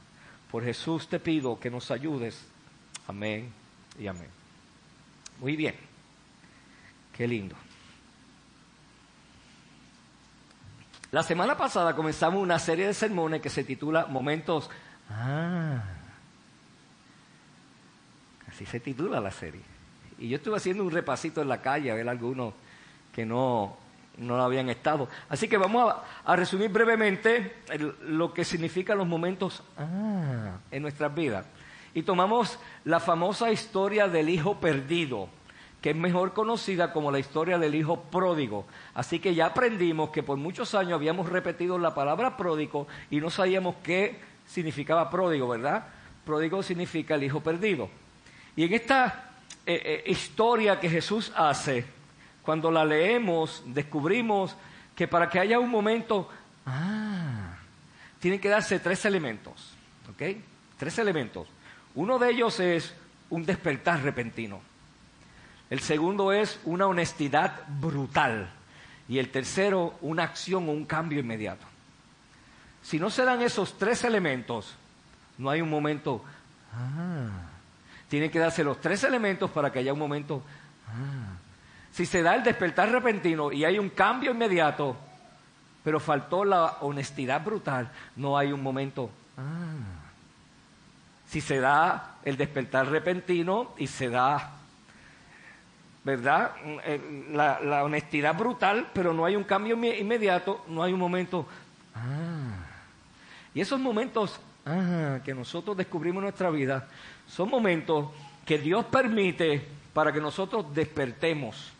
Por 0.51 0.63
Jesús 0.63 1.07
te 1.07 1.19
pido 1.19 1.59
que 1.59 1.71
nos 1.71 1.89
ayudes. 1.89 2.45
Amén 3.07 3.51
y 3.99 4.05
amén. 4.05 4.29
Muy 5.39 5.55
bien. 5.55 5.90
Qué 7.15 7.27
lindo. 7.27 7.55
La 11.11 11.23
semana 11.23 11.57
pasada 11.57 11.93
comenzamos 11.93 12.41
una 12.41 12.57
serie 12.57 12.87
de 12.87 12.93
sermones 12.93 13.41
que 13.41 13.49
se 13.49 13.65
titula 13.65 14.05
Momentos. 14.05 14.69
Ah. 15.09 15.83
Así 18.47 18.65
se 18.65 18.79
titula 18.79 19.19
la 19.19 19.31
serie. 19.31 19.61
Y 20.17 20.29
yo 20.29 20.37
estuve 20.37 20.55
haciendo 20.55 20.83
un 20.83 20.91
repasito 20.91 21.41
en 21.41 21.49
la 21.49 21.61
calle 21.61 21.91
a 21.91 21.95
ver 21.95 22.07
algunos 22.07 22.53
que 23.13 23.25
no, 23.25 23.75
no 24.17 24.41
habían 24.41 24.69
estado. 24.69 25.09
Así 25.27 25.49
que 25.49 25.57
vamos 25.57 25.93
a, 26.23 26.35
resumir 26.35 26.69
brevemente 26.69 27.57
lo 28.03 28.33
que 28.33 28.45
significan 28.45 28.97
los 28.97 29.07
momentos 29.07 29.63
ah, 29.77 30.59
en 30.71 30.81
nuestras 30.81 31.13
vidas. 31.13 31.45
Y 31.93 32.03
tomamos 32.03 32.57
la 32.85 33.01
famosa 33.01 33.51
historia 33.51 34.07
del 34.07 34.29
hijo 34.29 34.61
perdido 34.61 35.27
que 35.81 35.89
es 35.89 35.95
mejor 35.95 36.33
conocida 36.33 36.93
como 36.93 37.11
la 37.11 37.19
historia 37.19 37.57
del 37.57 37.73
hijo 37.73 37.99
pródigo. 38.03 38.65
Así 38.93 39.19
que 39.19 39.33
ya 39.33 39.47
aprendimos 39.47 40.11
que 40.11 40.21
por 40.21 40.37
muchos 40.37 40.75
años 40.75 40.93
habíamos 40.93 41.27
repetido 41.27 41.79
la 41.79 41.95
palabra 41.95 42.37
pródigo 42.37 42.87
y 43.09 43.19
no 43.19 43.31
sabíamos 43.31 43.75
qué 43.83 44.19
significaba 44.45 45.09
pródigo, 45.09 45.47
¿verdad? 45.47 45.87
Pródigo 46.23 46.61
significa 46.61 47.15
el 47.15 47.23
hijo 47.23 47.41
perdido. 47.41 47.89
Y 48.55 48.65
en 48.65 48.73
esta 48.73 49.31
eh, 49.65 50.03
eh, 50.05 50.11
historia 50.11 50.79
que 50.79 50.89
Jesús 50.89 51.31
hace, 51.35 51.83
cuando 52.43 52.69
la 52.69 52.85
leemos, 52.85 53.63
descubrimos 53.65 54.55
que 54.95 55.07
para 55.07 55.29
que 55.29 55.39
haya 55.39 55.59
un 55.59 55.69
momento, 55.69 56.29
ah, 56.67 57.55
tienen 58.19 58.39
que 58.39 58.49
darse 58.49 58.79
tres 58.79 59.03
elementos, 59.05 59.73
¿ok? 60.11 60.37
Tres 60.77 60.99
elementos. 60.99 61.47
Uno 61.95 62.19
de 62.19 62.29
ellos 62.29 62.59
es 62.59 62.93
un 63.31 63.45
despertar 63.45 64.03
repentino. 64.03 64.70
El 65.71 65.79
segundo 65.79 66.33
es 66.33 66.59
una 66.65 66.85
honestidad 66.85 67.53
brutal. 67.79 68.51
Y 69.07 69.19
el 69.19 69.29
tercero, 69.29 69.95
una 70.01 70.23
acción 70.23 70.67
o 70.67 70.73
un 70.73 70.85
cambio 70.85 71.21
inmediato. 71.21 71.65
Si 72.83 72.99
no 72.99 73.09
se 73.09 73.23
dan 73.23 73.41
esos 73.41 73.77
tres 73.77 74.03
elementos, 74.03 74.75
no 75.37 75.49
hay 75.49 75.61
un 75.61 75.69
momento, 75.69 76.23
ah, 76.73 77.29
tienen 78.09 78.29
que 78.29 78.39
darse 78.39 78.65
los 78.65 78.81
tres 78.81 79.05
elementos 79.05 79.49
para 79.49 79.71
que 79.71 79.79
haya 79.79 79.93
un 79.93 79.99
momento, 79.99 80.43
ah. 80.89 81.37
Si 81.93 82.05
se 82.05 82.21
da 82.21 82.35
el 82.35 82.43
despertar 82.43 82.89
repentino 82.91 83.51
y 83.51 83.63
hay 83.63 83.79
un 83.79 83.89
cambio 83.89 84.31
inmediato, 84.31 84.97
pero 85.85 86.01
faltó 86.01 86.43
la 86.43 86.79
honestidad 86.81 87.43
brutal, 87.43 87.89
no 88.17 88.37
hay 88.37 88.51
un 88.51 88.61
momento, 88.61 89.09
ah. 89.37 90.01
Si 91.29 91.39
se 91.39 91.61
da 91.61 92.15
el 92.25 92.35
despertar 92.35 92.89
repentino 92.89 93.73
y 93.77 93.87
se 93.87 94.09
da 94.09 94.57
¿verdad? 96.03 96.51
Eh, 96.85 97.27
la, 97.31 97.83
honestidad 97.83 98.35
brutal, 98.35 98.89
pero 98.93 99.13
no 99.13 99.25
hay 99.25 99.35
un 99.35 99.43
cambio 99.43 99.75
inmediato, 99.75 100.63
no 100.67 100.83
hay 100.83 100.93
un 100.93 100.99
momento. 100.99 101.45
Ah. 101.95 102.65
Y 103.53 103.61
esos 103.61 103.79
momentos 103.79 104.39
ah, 104.65 105.19
que 105.23 105.33
nosotros 105.33 105.77
descubrimos 105.77 106.21
en 106.21 106.23
nuestra 106.23 106.49
vida 106.49 106.87
son 107.27 107.49
momentos 107.49 108.09
que 108.45 108.57
Dios 108.57 108.85
permite 108.85 109.65
para 109.93 110.11
que 110.11 110.21
nosotros 110.21 110.73
despertemos 110.73 111.71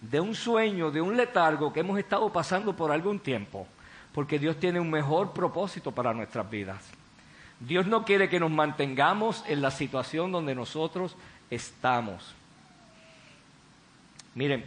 de 0.00 0.20
un 0.20 0.34
sueño, 0.34 0.90
de 0.90 1.00
un 1.00 1.16
letargo 1.16 1.72
que 1.72 1.80
hemos 1.80 1.98
estado 1.98 2.30
pasando 2.32 2.74
por 2.74 2.92
algún 2.92 3.18
tiempo, 3.18 3.66
porque 4.14 4.38
Dios 4.38 4.58
tiene 4.58 4.80
un 4.80 4.90
mejor 4.90 5.32
propósito 5.32 5.92
para 5.92 6.14
nuestras 6.14 6.48
vidas. 6.48 6.82
Dios 7.60 7.86
no 7.86 8.04
quiere 8.04 8.28
que 8.28 8.38
nos 8.38 8.50
mantengamos 8.50 9.44
en 9.48 9.60
la 9.60 9.72
situación 9.72 10.30
donde 10.30 10.54
nosotros 10.54 11.16
estamos. 11.50 12.34
Miren, 14.38 14.64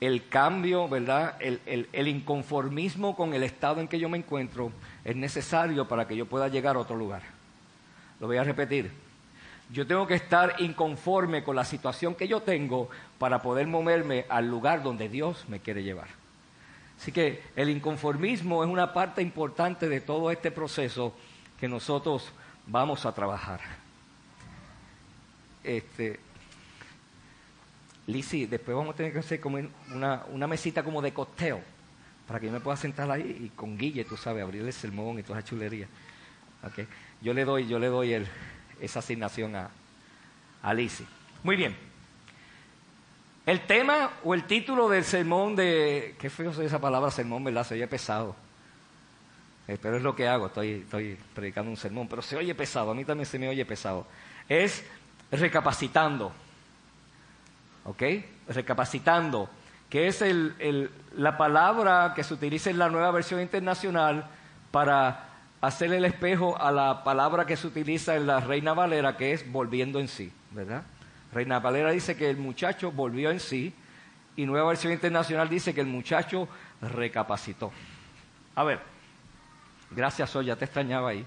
el 0.00 0.28
cambio, 0.30 0.88
¿verdad? 0.88 1.36
El, 1.40 2.08
inconformismo 2.08 3.14
con 3.14 3.34
el 3.34 3.42
estado 3.42 3.82
en 3.82 3.88
que 3.88 3.98
yo 3.98 4.08
me 4.08 4.16
encuentro 4.16 4.72
es 5.04 5.14
necesario 5.14 5.86
para 5.86 6.08
que 6.08 6.16
yo 6.16 6.24
pueda 6.24 6.48
llegar 6.48 6.76
a 6.76 6.78
otro 6.78 6.96
lugar. 6.96 7.20
Lo 8.18 8.28
voy 8.28 8.38
a 8.38 8.44
repetir. 8.44 8.90
Yo 9.70 9.86
tengo 9.86 10.06
que 10.06 10.14
estar 10.14 10.54
inconforme 10.60 11.44
con 11.44 11.54
la 11.54 11.66
situación 11.66 12.14
que 12.14 12.26
yo 12.26 12.40
tengo 12.40 12.88
para 13.18 13.42
poder 13.42 13.66
moverme 13.66 14.24
al 14.30 14.48
lugar 14.48 14.82
donde 14.82 15.10
Dios 15.10 15.44
me 15.46 15.60
quiere 15.60 15.82
llevar. 15.82 16.08
Así 16.98 17.12
que 17.12 17.42
el 17.56 17.68
inconformismo 17.68 18.64
es 18.64 18.70
una 18.70 18.94
parte 18.94 19.20
importante 19.20 19.86
de 19.86 20.00
todo 20.00 20.30
este 20.30 20.50
proceso 20.50 21.14
que 21.60 21.68
nosotros 21.68 22.32
vamos 22.66 23.04
a 23.04 23.14
trabajar. 23.14 23.60
Este, 25.62 26.20
Lisi, 28.12 28.46
después 28.46 28.76
vamos 28.76 28.94
a 28.94 28.96
tener 28.96 29.12
que 29.12 29.20
hacer 29.20 29.40
como 29.40 29.58
una, 29.92 30.24
una 30.30 30.46
mesita 30.46 30.82
como 30.82 31.00
de 31.02 31.12
costeo, 31.12 31.60
para 32.26 32.40
que 32.40 32.46
yo 32.46 32.52
me 32.52 32.60
pueda 32.60 32.76
sentar 32.76 33.10
ahí 33.10 33.44
y 33.46 33.48
con 33.50 33.76
Guille, 33.76 34.04
tú 34.04 34.16
sabes, 34.16 34.42
abrirle 34.42 34.68
el 34.68 34.74
sermón 34.74 35.18
y 35.18 35.22
toda 35.22 35.38
esa 35.38 35.48
chulería. 35.48 35.88
Yo 37.22 37.34
le 37.34 37.44
doy, 37.44 37.66
yo 37.66 37.78
le 37.78 37.88
doy 37.88 38.26
esa 38.80 38.98
asignación 38.98 39.56
a, 39.56 39.70
a 40.62 40.74
Muy 41.42 41.56
bien. 41.56 41.76
El 43.46 43.60
tema 43.66 44.12
o 44.22 44.34
el 44.34 44.44
título 44.44 44.88
del 44.88 45.04
sermón 45.04 45.56
de... 45.56 46.14
Qué 46.18 46.30
feo 46.30 46.52
soy 46.52 46.66
esa 46.66 46.80
palabra 46.80 47.10
sermón, 47.10 47.42
¿verdad? 47.42 47.66
Se 47.66 47.74
oye 47.74 47.86
pesado. 47.88 48.36
Eh, 49.66 49.78
pero 49.80 49.96
es 49.96 50.02
lo 50.02 50.14
que 50.14 50.28
hago, 50.28 50.46
estoy, 50.46 50.82
estoy 50.82 51.16
predicando 51.34 51.70
un 51.70 51.76
sermón, 51.76 52.08
pero 52.08 52.22
se 52.22 52.36
oye 52.36 52.54
pesado, 52.54 52.90
a 52.90 52.94
mí 52.94 53.04
también 53.04 53.26
se 53.26 53.38
me 53.38 53.48
oye 53.48 53.64
pesado. 53.64 54.06
Es 54.48 54.84
recapacitando. 55.30 56.32
¿Ok? 57.90 58.02
Recapacitando, 58.48 59.50
que 59.88 60.06
es 60.06 60.22
la 61.16 61.36
palabra 61.36 62.12
que 62.14 62.22
se 62.22 62.34
utiliza 62.34 62.70
en 62.70 62.78
la 62.78 62.88
nueva 62.88 63.10
versión 63.10 63.40
internacional 63.40 64.26
para 64.70 65.28
hacer 65.60 65.92
el 65.92 66.04
espejo 66.04 66.56
a 66.60 66.70
la 66.70 67.02
palabra 67.02 67.46
que 67.46 67.56
se 67.56 67.66
utiliza 67.66 68.14
en 68.14 68.28
la 68.28 68.40
Reina 68.40 68.74
Valera, 68.74 69.16
que 69.16 69.32
es 69.32 69.50
volviendo 69.50 69.98
en 69.98 70.06
sí, 70.06 70.32
¿verdad? 70.52 70.84
Reina 71.32 71.58
Valera 71.58 71.90
dice 71.90 72.16
que 72.16 72.30
el 72.30 72.36
muchacho 72.36 72.92
volvió 72.92 73.30
en 73.30 73.40
sí 73.40 73.74
y 74.36 74.46
nueva 74.46 74.68
versión 74.68 74.92
internacional 74.92 75.48
dice 75.48 75.74
que 75.74 75.80
el 75.80 75.88
muchacho 75.88 76.48
recapacitó. 76.80 77.72
A 78.54 78.62
ver, 78.62 78.80
gracias 79.90 80.32
ya 80.44 80.54
te 80.54 80.64
extrañaba 80.64 81.10
ahí. 81.10 81.26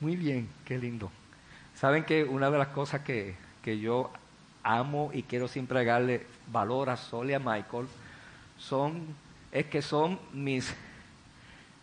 Muy 0.00 0.16
bien, 0.16 0.48
qué 0.64 0.78
lindo. 0.78 1.10
Saben 1.74 2.04
que 2.04 2.24
una 2.24 2.50
de 2.50 2.58
las 2.58 2.68
cosas 2.68 3.02
que, 3.02 3.36
que 3.62 3.78
yo 3.78 4.10
amo 4.62 5.10
y 5.12 5.22
quiero 5.22 5.48
siempre 5.48 5.84
darle 5.84 6.26
valor 6.50 6.90
a 6.90 6.96
Sol 6.96 7.30
y 7.30 7.34
a 7.34 7.38
Michael, 7.38 7.86
son, 8.58 9.06
es 9.52 9.66
que 9.66 9.82
son 9.82 10.18
mis, 10.32 10.74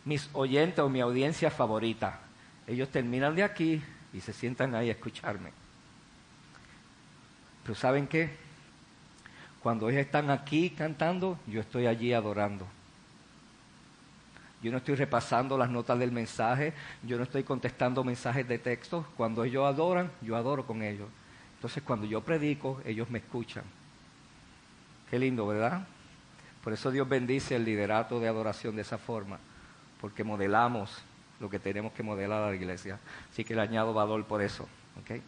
mis 0.04 0.30
oyentes 0.34 0.80
o 0.80 0.90
mi 0.90 1.02
audiencia 1.02 1.50
favorita. 1.50 2.20
Ellos 2.68 2.90
terminan 2.90 3.36
de 3.36 3.44
aquí 3.44 3.82
y 4.14 4.22
se 4.22 4.34
sientan 4.34 4.76
ahí 4.76 4.90
a 4.90 4.94
escucharme. 4.94 5.52
Pero 7.64 7.76
¿saben 7.76 8.08
qué? 8.08 8.30
Cuando 9.62 9.90
ellos 9.90 10.02
están 10.02 10.30
aquí 10.30 10.70
cantando, 10.70 11.40
yo 11.48 11.62
estoy 11.62 11.88
allí 11.88 12.14
adorando. 12.14 12.68
Yo 14.62 14.72
no 14.72 14.78
estoy 14.78 14.96
repasando 14.96 15.58
las 15.58 15.70
notas 15.70 16.00
del 16.00 16.12
mensaje, 16.12 16.74
yo 17.04 17.18
no 17.18 17.24
estoy 17.24 17.44
contestando 17.44 18.04
mensajes 18.04 18.48
de 18.48 18.58
texto. 18.58 19.06
Cuando 19.18 19.44
ellos 19.44 19.66
adoran, 19.66 20.12
yo 20.22 20.36
adoro 20.36 20.66
con 20.66 20.82
ellos. 20.82 21.08
Entonces 21.56 21.84
cuando 21.84 22.06
yo 22.06 22.22
predico, 22.22 22.82
ellos 22.86 23.10
me 23.10 23.20
escuchan. 23.20 23.64
Qué 25.10 25.20
lindo, 25.20 25.48
¿verdad? 25.48 25.88
Por 26.64 26.74
eso 26.74 26.92
Dios 26.92 27.08
bendice 27.08 27.56
el 27.56 27.64
liderato 27.64 28.20
de 28.20 28.28
adoración 28.28 28.76
de 28.76 28.82
esa 28.82 28.98
forma, 28.98 29.38
porque 30.02 30.24
modelamos 30.24 31.04
lo 31.40 31.50
que 31.50 31.60
tenemos 31.60 31.94
que 31.94 32.04
modelar 32.04 32.44
a 32.44 32.50
la 32.50 32.56
iglesia. 32.56 33.00
Así 33.32 33.44
que 33.44 33.56
le 33.56 33.62
añado 33.62 33.94
valor 33.94 34.26
por 34.26 34.42
eso. 34.42 34.68
¿okay? 35.02 35.22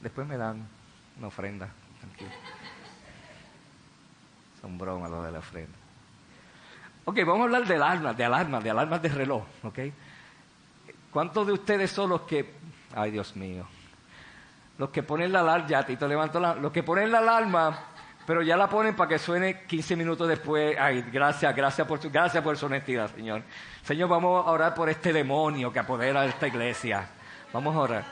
Después 0.00 0.26
me 0.26 0.36
dan 0.36 0.66
una 1.18 1.28
ofrenda. 1.28 1.68
Son 4.60 4.76
bromas 4.76 5.10
lo 5.10 5.22
de 5.22 5.32
la 5.32 5.38
ofrenda. 5.38 5.78
Ok, 7.04 7.18
vamos 7.18 7.40
a 7.40 7.44
hablar 7.44 7.66
de 7.66 7.74
alarmas, 7.74 8.16
de 8.16 8.24
alarmas, 8.24 8.64
de 8.64 8.70
alarmas 8.70 9.02
de 9.02 9.08
reloj. 9.08 9.44
¿okay? 9.62 9.92
¿Cuántos 11.10 11.46
de 11.46 11.52
ustedes 11.52 11.90
son 11.90 12.10
los 12.10 12.22
que... 12.22 12.54
Ay, 12.94 13.10
Dios 13.12 13.36
mío 13.36 13.66
los 14.78 14.90
que 14.90 15.02
ponen 15.02 15.32
la 15.32 15.40
alarma, 15.40 15.66
ya 15.66 15.84
Tito 15.84 16.08
levantó 16.08 16.40
la, 16.40 16.54
los 16.54 16.72
que 16.72 16.82
ponen 16.82 17.12
la 17.12 17.18
alarma, 17.18 17.78
pero 18.26 18.42
ya 18.42 18.56
la 18.56 18.68
ponen 18.68 18.94
para 18.94 19.08
que 19.08 19.18
suene 19.18 19.62
15 19.64 19.96
minutos 19.96 20.28
después. 20.28 20.76
Ay, 20.78 21.04
gracias, 21.12 21.54
gracias 21.54 21.86
por 21.86 22.00
su, 22.00 22.10
gracias 22.10 22.42
por 22.42 22.56
su 22.56 22.66
honestidad, 22.66 23.10
Señor. 23.14 23.42
Señor, 23.82 24.08
vamos 24.08 24.46
a 24.46 24.50
orar 24.50 24.74
por 24.74 24.88
este 24.88 25.12
demonio 25.12 25.72
que 25.72 25.78
apodera 25.78 26.24
esta 26.24 26.46
iglesia. 26.46 27.08
Vamos 27.52 27.74
a 27.76 27.80
orar. 27.80 28.04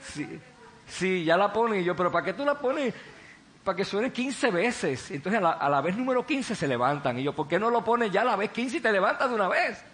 Sí, 0.00 0.40
sí 0.86 1.24
ya 1.24 1.36
la 1.36 1.52
ponen 1.52 1.80
y 1.80 1.84
yo, 1.84 1.94
pero 1.94 2.10
¿para 2.10 2.24
qué 2.24 2.32
tú 2.32 2.44
la 2.44 2.54
pones? 2.58 2.94
Para 3.62 3.76
que 3.76 3.84
suene 3.84 4.10
15 4.10 4.50
veces. 4.50 5.10
Entonces 5.10 5.38
a 5.38 5.42
la, 5.42 5.50
a 5.52 5.68
la 5.68 5.80
vez 5.80 5.96
número 5.96 6.24
15 6.26 6.54
se 6.54 6.66
levantan. 6.66 7.18
Y 7.18 7.22
yo, 7.22 7.34
¿por 7.34 7.46
qué 7.46 7.58
no 7.58 7.70
lo 7.70 7.84
pones 7.84 8.10
ya 8.10 8.22
a 8.22 8.24
la 8.24 8.36
vez 8.36 8.50
15 8.50 8.78
y 8.78 8.80
te 8.80 8.90
levantas 8.90 9.28
de 9.28 9.34
una 9.34 9.48
vez? 9.48 9.84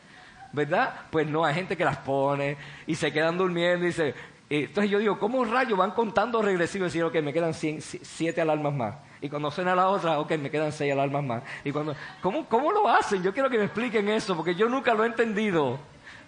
¿verdad? 0.55 0.95
Pues 1.11 1.27
no, 1.27 1.45
hay 1.45 1.55
gente 1.55 1.77
que 1.77 1.85
las 1.85 1.99
pone 1.99 2.57
y 2.87 2.95
se 2.95 3.13
quedan 3.13 3.37
durmiendo 3.37 3.85
y 3.85 3.89
dice, 3.89 4.15
entonces 4.51 4.91
yo 4.91 4.99
digo, 4.99 5.19
¿cómo 5.19 5.45
rayos 5.45 5.79
van 5.79 5.93
contando 5.93 6.43
regresivo 6.43 6.85
y 6.85 6.89
decir, 6.89 7.05
ok, 7.05 7.15
me 7.23 7.33
quedan 7.33 7.55
siete 7.55 8.41
alarmas 8.41 8.75
más? 8.75 8.95
Y 9.21 9.29
cuando 9.31 9.51
suena 9.51 9.75
la 9.75 9.89
otra, 9.89 10.19
ok, 10.19 10.33
me 10.33 10.51
quedan 10.51 10.71
seis 10.71 10.93
alarmas 10.93 11.25
más. 11.25 11.43
Y 11.65 11.73
cuando, 11.73 11.97
¿cómo, 12.21 12.47
¿Cómo 12.47 12.71
lo 12.71 12.89
hacen? 12.89 13.23
Yo 13.23 13.33
quiero 13.33 13.49
que 13.49 13.57
me 13.57 13.65
expliquen 13.65 14.09
eso, 14.11 14.37
porque 14.37 14.55
yo 14.55 14.69
nunca 14.69 14.93
lo 14.93 15.03
he 15.05 15.07
entendido. 15.07 15.79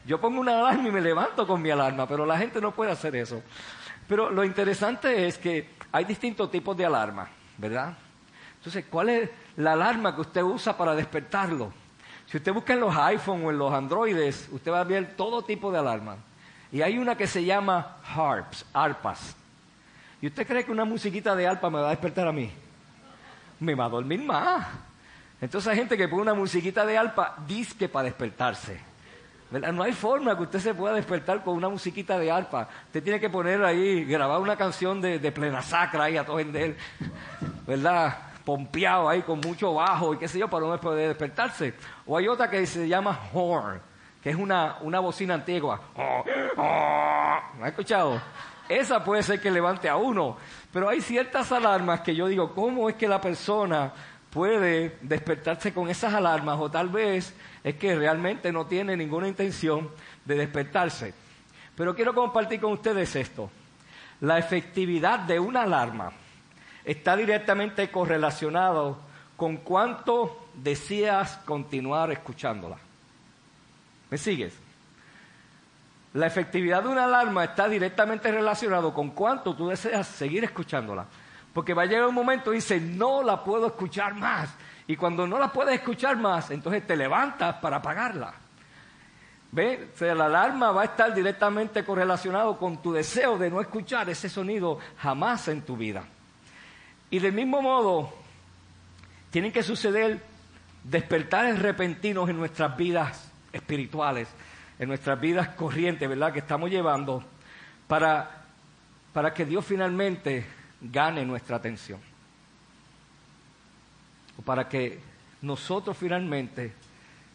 Yo 0.07 0.21
pongo 0.21 0.41
una 0.41 0.59
alarma 0.61 0.89
y 0.89 0.93
me 0.93 1.01
levanto 1.01 1.47
con 1.47 1.61
mi 1.61 1.71
alarma, 1.71 2.09
pero 2.09 2.25
la 2.25 2.39
gente 2.39 2.61
no 2.61 2.73
puede 2.73 2.93
hacer 2.93 3.15
eso. 3.17 3.43
Pero 4.09 4.31
lo 4.31 4.45
interesante 4.45 5.27
es 5.27 5.37
que 5.37 5.69
hay 5.93 6.05
distintos 6.05 6.51
tipos 6.51 6.77
de 6.77 6.87
alarma, 6.87 7.29
¿verdad? 7.59 7.97
Entonces, 8.57 8.85
¿cuál 8.89 9.11
es 9.11 9.31
la 9.57 9.73
alarma 9.73 10.15
que 10.15 10.23
usted 10.23 10.43
usa 10.43 10.77
para 10.77 10.95
despertarlo? 10.95 11.73
Si 12.27 12.37
usted 12.37 12.53
busca 12.53 12.73
en 12.73 12.81
los 12.81 12.97
iPhones 12.97 13.47
o 13.47 13.51
en 13.51 13.59
los 13.59 13.73
Androides, 13.73 14.49
usted 14.51 14.73
va 14.73 14.81
a 14.81 14.85
ver 14.85 15.17
todo 15.17 15.43
tipo 15.43 15.71
de 15.71 15.79
alarmas. 15.79 16.19
Y 16.73 16.83
hay 16.83 16.99
una 16.99 17.17
que 17.17 17.27
se 17.27 17.45
llama 17.45 17.97
harps, 18.15 18.65
arpas. 18.73 19.37
¿Y 20.21 20.27
usted 20.27 20.47
cree 20.47 20.65
que 20.65 20.73
una 20.73 20.85
musiquita 20.85 21.37
de 21.37 21.47
alpa 21.47 21.71
me 21.71 21.81
va 21.81 21.89
a 21.89 21.91
despertar 21.91 22.27
a 22.27 22.33
mí? 22.33 22.51
Me 23.61 23.75
va 23.75 23.87
a 23.87 23.89
dormir 23.89 24.23
más. 24.23 24.67
Entonces 25.41 25.69
hay 25.69 25.77
gente 25.77 25.97
que 25.97 26.09
pone 26.09 26.23
una 26.23 26.35
musiquita 26.35 26.87
de 26.87 26.97
alpa 26.97 27.37
disque 27.47 27.89
para 27.89 28.05
despertarse. 28.05 28.81
No 29.51 29.83
hay 29.85 29.93
forma 29.93 30.37
que 30.37 30.43
usted 30.43 30.59
se 30.59 30.75
pueda 30.75 30.95
despertar 30.95 31.45
con 31.45 31.55
una 31.55 31.69
musiquita 31.69 32.19
de 32.19 32.31
arpa. 32.31 32.69
Usted 32.87 33.03
tiene 33.03 33.21
que 33.21 33.31
poner 33.31 33.65
ahí, 33.65 34.05
grabar 34.05 34.41
una 34.41 34.57
canción 34.57 35.01
de, 35.01 35.33
plena 35.33 35.63
sacra 35.63 36.05
ahí 36.05 36.17
a 36.17 36.25
todo 36.25 36.39
¿verdad? 37.67 38.19
Pompeado 38.45 39.09
ahí 39.09 39.23
con 39.23 39.41
mucho 39.41 39.75
bajo 39.75 40.15
y 40.15 40.19
qué 40.19 40.27
sé 40.27 40.39
yo, 40.39 40.49
para 40.49 40.67
no 40.67 40.81
poder 40.81 41.09
despertarse. 41.09 41.75
O 42.07 42.17
hay 42.17 42.27
otra 42.27 42.51
que 42.51 42.67
se 42.67 42.89
llama 42.89 43.19
horn, 43.33 43.81
que 44.27 44.31
es 44.31 44.37
una, 44.37 44.79
una 44.81 44.99
bocina 44.99 45.35
antigua. 45.35 45.81
¿Me 45.97 47.65
ha 47.65 47.69
escuchado? 47.69 48.21
Esa 48.69 49.05
puede 49.05 49.23
ser 49.23 49.41
que 49.41 49.53
levante 49.53 49.89
a 49.89 49.95
uno. 49.95 50.37
Pero 50.73 50.89
hay 50.89 51.01
ciertas 51.01 51.53
alarmas 51.53 52.01
que 52.01 52.13
yo 52.13 52.27
digo, 52.27 52.53
¿cómo 52.53 52.91
es 52.91 52.97
que 52.97 53.07
la 53.07 53.21
persona 53.21 53.93
puede 54.31 54.99
despertarse 55.01 55.73
con 55.73 55.89
esas 55.89 56.13
alarmas? 56.13 56.59
O 56.59 56.69
tal 56.69 56.89
vez 56.89 57.37
es 57.63 57.77
que 57.77 57.95
realmente 57.95 58.51
no 58.51 58.67
tiene 58.67 58.97
ninguna 58.97 59.29
intención 59.29 59.93
de 60.25 60.35
despertarse. 60.35 61.15
Pero 61.77 61.95
quiero 61.95 62.13
compartir 62.13 62.61
con 62.61 62.73
ustedes 62.73 63.15
esto. 63.15 63.49
La 64.23 64.39
efectividad 64.39 65.21
de 65.21 65.39
una 65.39 65.63
alarma 65.63 66.11
está 66.85 67.15
directamente 67.15 67.93
correlacionado 67.93 68.99
con 69.37 69.59
cuánto 69.59 70.49
deseas 70.53 71.37
continuar 71.45 72.11
escuchándola. 72.11 72.79
¿Me 74.11 74.19
sigues? 74.19 74.55
La 76.15 76.27
efectividad 76.27 76.83
de 76.83 76.89
una 76.89 77.05
alarma 77.05 77.45
está 77.45 77.69
directamente 77.69 78.31
relacionado 78.33 78.95
con 78.95 79.11
cuánto 79.11 79.55
tú 79.55 79.69
deseas 79.69 80.07
seguir 80.07 80.45
escuchándola. 80.45 81.05
Porque 81.53 81.75
va 81.75 81.83
a 81.83 81.87
llegar 81.87 82.07
un 82.07 82.15
momento 82.15 82.53
y 82.53 82.57
dice, 82.57 82.81
no 82.81 83.23
la 83.23 83.43
puedo 83.43 83.67
escuchar 83.67 84.15
más. 84.15 84.49
Y 84.87 84.97
cuando 84.97 85.27
no 85.27 85.39
la 85.39 85.53
puedes 85.53 85.75
escuchar 85.75 86.17
más, 86.17 86.51
entonces 86.51 86.87
te 86.87 86.97
levantas 86.97 87.57
para 87.57 87.77
apagarla. 87.77 88.33
¿Ve? 89.53 89.91
O 89.95 89.99
sea, 89.99 90.15
la 90.15 90.27
alarma 90.27 90.71
va 90.71 90.83
a 90.83 90.85
estar 90.87 91.15
directamente 91.15 91.85
correlacionado 91.85 92.57
con 92.59 92.81
tu 92.83 92.93
deseo 92.93 93.37
de 93.39 93.51
no 93.51 93.61
escuchar 93.61 94.09
ese 94.09 94.29
sonido 94.29 94.79
jamás 94.99 95.49
en 95.49 95.63
tu 95.63 95.77
vida. 95.77 96.05
Y 97.11 97.19
del 97.19 97.33
mismo 97.33 97.63
modo, 97.63 98.13
tienen 99.31 99.53
que 99.53 99.63
suceder 99.63 100.23
despertares 100.83 101.59
repentinos 101.59 102.29
en 102.29 102.37
nuestras 102.37 102.77
vidas 102.77 103.26
espirituales, 103.57 104.29
en 104.79 104.89
nuestras 104.89 105.21
vidas 105.21 105.49
corrientes, 105.51 106.09
¿verdad? 106.09 106.33
Que 106.33 106.41
estamos 106.41 106.71
llevando 106.71 107.25
para, 107.89 108.45
para 109.13 109.33
que 109.33 109.45
Dios 109.45 109.65
finalmente 109.65 110.45
gane 110.81 111.25
nuestra 111.25 111.57
atención 111.57 111.99
o 114.39 114.43
para 114.43 114.69
que 114.69 115.01
nosotros 115.43 115.97
finalmente 115.97 116.73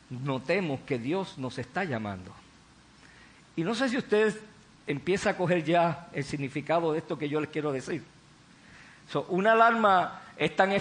notemos 0.09 0.81
que 0.81 0.99
Dios 0.99 1.37
nos 1.37 1.57
está 1.57 1.83
llamando. 1.83 2.31
Y 3.55 3.63
no 3.63 3.73
sé 3.73 3.89
si 3.89 3.97
usted 3.97 4.39
empieza 4.87 5.31
a 5.31 5.37
coger 5.37 5.63
ya 5.63 6.09
el 6.13 6.23
significado 6.23 6.91
de 6.91 6.99
esto 6.99 7.17
que 7.17 7.29
yo 7.29 7.39
les 7.39 7.49
quiero 7.49 7.71
decir. 7.71 8.03
una 9.29 9.53
alarma 9.53 10.21
es 10.37 10.55
tan, 10.55 10.71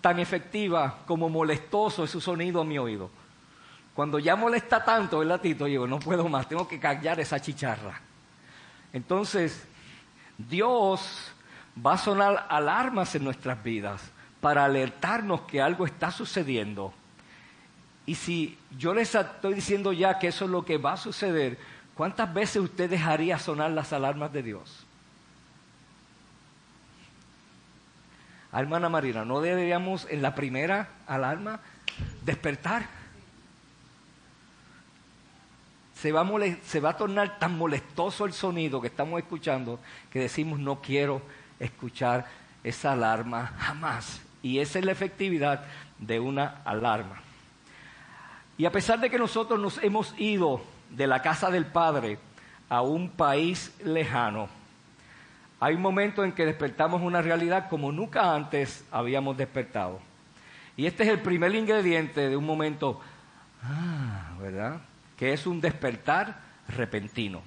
tan 0.00 0.18
efectiva 0.18 0.98
como 1.06 1.28
molestoso 1.28 2.04
es 2.04 2.10
su 2.10 2.20
sonido 2.20 2.60
a 2.60 2.64
mi 2.64 2.78
oído. 2.78 3.10
Cuando 3.94 4.18
ya 4.18 4.36
molesta 4.36 4.84
tanto 4.84 5.20
el 5.20 5.28
latito, 5.28 5.66
digo, 5.66 5.86
no 5.86 5.98
puedo 5.98 6.28
más, 6.28 6.48
tengo 6.48 6.66
que 6.66 6.80
callar 6.80 7.20
esa 7.20 7.40
chicharra. 7.40 8.00
Entonces, 8.92 9.64
Dios 10.38 11.32
va 11.84 11.94
a 11.94 11.98
sonar 11.98 12.46
alarmas 12.48 13.14
en 13.14 13.24
nuestras 13.24 13.62
vidas 13.62 14.00
para 14.40 14.64
alertarnos 14.64 15.42
que 15.42 15.60
algo 15.60 15.86
está 15.86 16.10
sucediendo. 16.10 16.92
Y 18.06 18.14
si 18.14 18.58
yo 18.76 18.94
les 18.94 19.14
estoy 19.14 19.54
diciendo 19.54 19.92
ya 19.92 20.18
que 20.18 20.28
eso 20.28 20.46
es 20.46 20.50
lo 20.50 20.64
que 20.64 20.78
va 20.78 20.94
a 20.94 20.96
suceder, 20.96 21.58
¿cuántas 21.94 22.32
veces 22.32 22.62
usted 22.62 22.90
dejaría 22.90 23.38
sonar 23.38 23.70
las 23.70 23.92
alarmas 23.92 24.32
de 24.32 24.42
Dios? 24.42 24.86
Hermana 28.52 28.88
Marina, 28.88 29.24
¿no 29.24 29.40
deberíamos 29.40 30.06
en 30.10 30.20
la 30.20 30.34
primera 30.34 30.88
alarma 31.06 31.60
despertar? 32.22 33.01
Se 36.02 36.10
va, 36.10 36.90
a 36.90 36.96
tornar 36.96 37.38
tan 37.38 37.56
molestoso 37.56 38.24
el 38.24 38.32
sonido 38.32 38.80
que 38.80 38.88
estamos 38.88 39.20
escuchando 39.20 39.78
que 40.10 40.18
decimos 40.18 40.58
no 40.58 40.80
quiero 40.82 41.22
escuchar 41.60 42.26
esa 42.64 42.94
alarma 42.94 43.54
jamás. 43.56 44.20
Y 44.42 44.58
esa 44.58 44.80
es 44.80 44.84
la 44.84 44.90
efectividad 44.90 45.64
de 46.00 46.18
una 46.18 46.60
alarma. 46.64 47.20
Y 48.58 48.64
a 48.64 48.72
pesar 48.72 48.98
de 48.98 49.10
que 49.10 49.16
nosotros 49.16 49.60
nos 49.60 49.78
hemos 49.78 50.12
ido 50.18 50.60
de 50.90 51.06
la 51.06 51.22
casa 51.22 51.52
del 51.52 51.66
Padre 51.66 52.18
a 52.68 52.82
un 52.82 53.08
país 53.08 53.72
lejano, 53.84 54.48
hay 55.60 55.76
un 55.76 55.82
momento 55.82 56.24
en 56.24 56.32
que 56.32 56.44
despertamos 56.44 57.00
una 57.00 57.22
realidad 57.22 57.68
como 57.70 57.92
nunca 57.92 58.34
antes 58.34 58.84
habíamos 58.90 59.36
despertado. 59.36 60.00
Y 60.76 60.86
este 60.86 61.04
es 61.04 61.10
el 61.10 61.20
primer 61.20 61.54
ingrediente 61.54 62.28
de 62.28 62.36
un 62.36 62.44
momento, 62.44 63.00
ah, 63.62 64.32
¿verdad? 64.40 64.80
Que 65.22 65.32
es 65.32 65.46
un 65.46 65.60
despertar 65.60 66.40
repentino. 66.66 67.42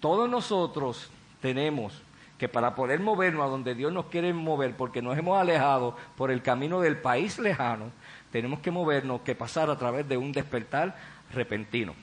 Todos 0.00 0.30
nosotros 0.30 1.10
tenemos 1.42 2.00
que 2.38 2.48
para 2.48 2.74
poder 2.74 3.00
movernos 3.00 3.44
a 3.44 3.50
donde 3.50 3.74
Dios 3.74 3.92
nos 3.92 4.06
quiere 4.06 4.32
mover, 4.32 4.74
porque 4.74 5.02
nos 5.02 5.18
hemos 5.18 5.38
alejado 5.38 5.94
por 6.16 6.30
el 6.30 6.40
camino 6.40 6.80
del 6.80 6.96
país 6.96 7.38
lejano, 7.38 7.90
tenemos 8.32 8.60
que 8.60 8.70
movernos, 8.70 9.20
que 9.20 9.34
pasar 9.34 9.68
a 9.68 9.76
través 9.76 10.08
de 10.08 10.16
un 10.16 10.32
despertar 10.32 10.96
repentino. 11.34 11.94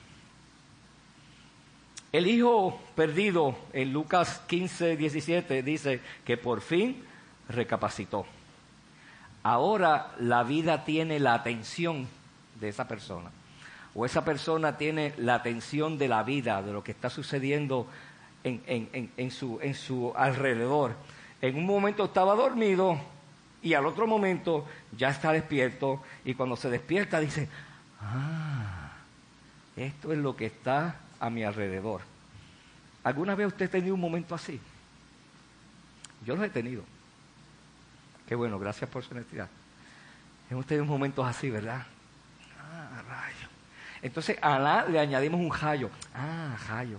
El 2.12 2.28
hijo 2.28 2.80
perdido 2.94 3.58
en 3.72 3.92
Lucas 3.92 4.42
15, 4.46 4.96
17 4.96 5.60
dice 5.64 6.00
que 6.24 6.36
por 6.36 6.60
fin 6.60 7.02
recapacitó. 7.48 8.26
Ahora 9.42 10.14
la 10.20 10.44
vida 10.44 10.84
tiene 10.84 11.18
la 11.18 11.34
atención 11.34 12.06
de 12.60 12.68
esa 12.68 12.86
persona. 12.86 13.32
O 13.94 14.04
esa 14.06 14.24
persona 14.24 14.76
tiene 14.76 15.14
la 15.16 15.34
atención 15.36 15.98
de 15.98 16.08
la 16.08 16.22
vida, 16.22 16.62
de 16.62 16.72
lo 16.72 16.84
que 16.84 16.92
está 16.92 17.10
sucediendo 17.10 17.86
en, 18.44 19.30
su, 19.30 19.58
en 19.60 19.74
su 19.74 20.12
alrededor. 20.16 20.94
En 21.40 21.56
un 21.56 21.66
momento 21.66 22.04
estaba 22.04 22.34
dormido 22.34 22.98
y 23.62 23.74
al 23.74 23.86
otro 23.86 24.06
momento 24.06 24.66
ya 24.96 25.10
está 25.10 25.32
despierto 25.32 26.02
y 26.24 26.34
cuando 26.34 26.56
se 26.56 26.70
despierta 26.70 27.20
dice, 27.20 27.48
ah, 28.00 28.92
esto 29.76 30.12
es 30.12 30.18
lo 30.18 30.36
que 30.36 30.46
está 30.46 30.96
a 31.20 31.30
mi 31.30 31.42
alrededor. 31.42 32.02
¿Alguna 33.04 33.34
vez 33.34 33.48
usted 33.48 33.66
ha 33.66 33.70
tenido 33.70 33.94
un 33.94 34.00
momento 34.00 34.34
así? 34.34 34.60
Yo 36.24 36.36
lo 36.36 36.44
he 36.44 36.50
tenido. 36.50 36.82
Qué 38.26 38.34
bueno, 38.34 38.58
gracias 38.58 38.90
por 38.90 39.02
su 39.02 39.12
honestidad. 39.12 39.48
Hemos 40.50 40.66
tenido 40.66 40.84
momentos 40.84 41.26
así, 41.26 41.50
¿verdad? 41.50 41.86
Ah. 43.98 44.02
Entonces 44.02 44.38
a 44.40 44.58
la 44.58 44.84
le 44.86 44.98
añadimos 44.98 45.40
un 45.40 45.52
rayo. 45.52 45.90
Ah, 46.14 46.56
rayo. 46.68 46.98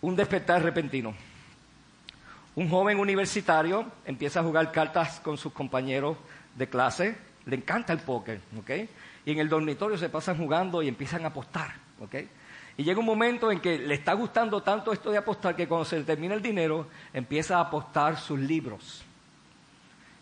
un 0.00 0.16
despertar 0.16 0.62
repentino. 0.62 1.14
Un 2.56 2.68
joven 2.68 2.98
universitario 2.98 3.86
empieza 4.04 4.40
a 4.40 4.42
jugar 4.42 4.72
cartas 4.72 5.20
con 5.20 5.38
sus 5.38 5.52
compañeros 5.52 6.16
de 6.56 6.68
clase, 6.68 7.16
le 7.46 7.56
encanta 7.56 7.92
el 7.92 8.00
póker, 8.00 8.40
¿ok? 8.58 8.70
Y 9.24 9.32
en 9.32 9.38
el 9.38 9.48
dormitorio 9.48 9.96
se 9.96 10.08
pasan 10.08 10.36
jugando 10.36 10.82
y 10.82 10.88
empiezan 10.88 11.24
a 11.24 11.28
apostar, 11.28 11.74
¿ok? 12.00 12.16
Y 12.76 12.82
llega 12.82 12.98
un 12.98 13.06
momento 13.06 13.52
en 13.52 13.60
que 13.60 13.78
le 13.78 13.94
está 13.94 14.14
gustando 14.14 14.62
tanto 14.62 14.92
esto 14.92 15.10
de 15.10 15.18
apostar 15.18 15.54
que 15.54 15.68
cuando 15.68 15.84
se 15.84 15.98
le 15.98 16.04
termina 16.04 16.34
el 16.34 16.42
dinero, 16.42 16.88
empieza 17.12 17.58
a 17.58 17.60
apostar 17.60 18.18
sus 18.18 18.38
libros. 18.38 19.04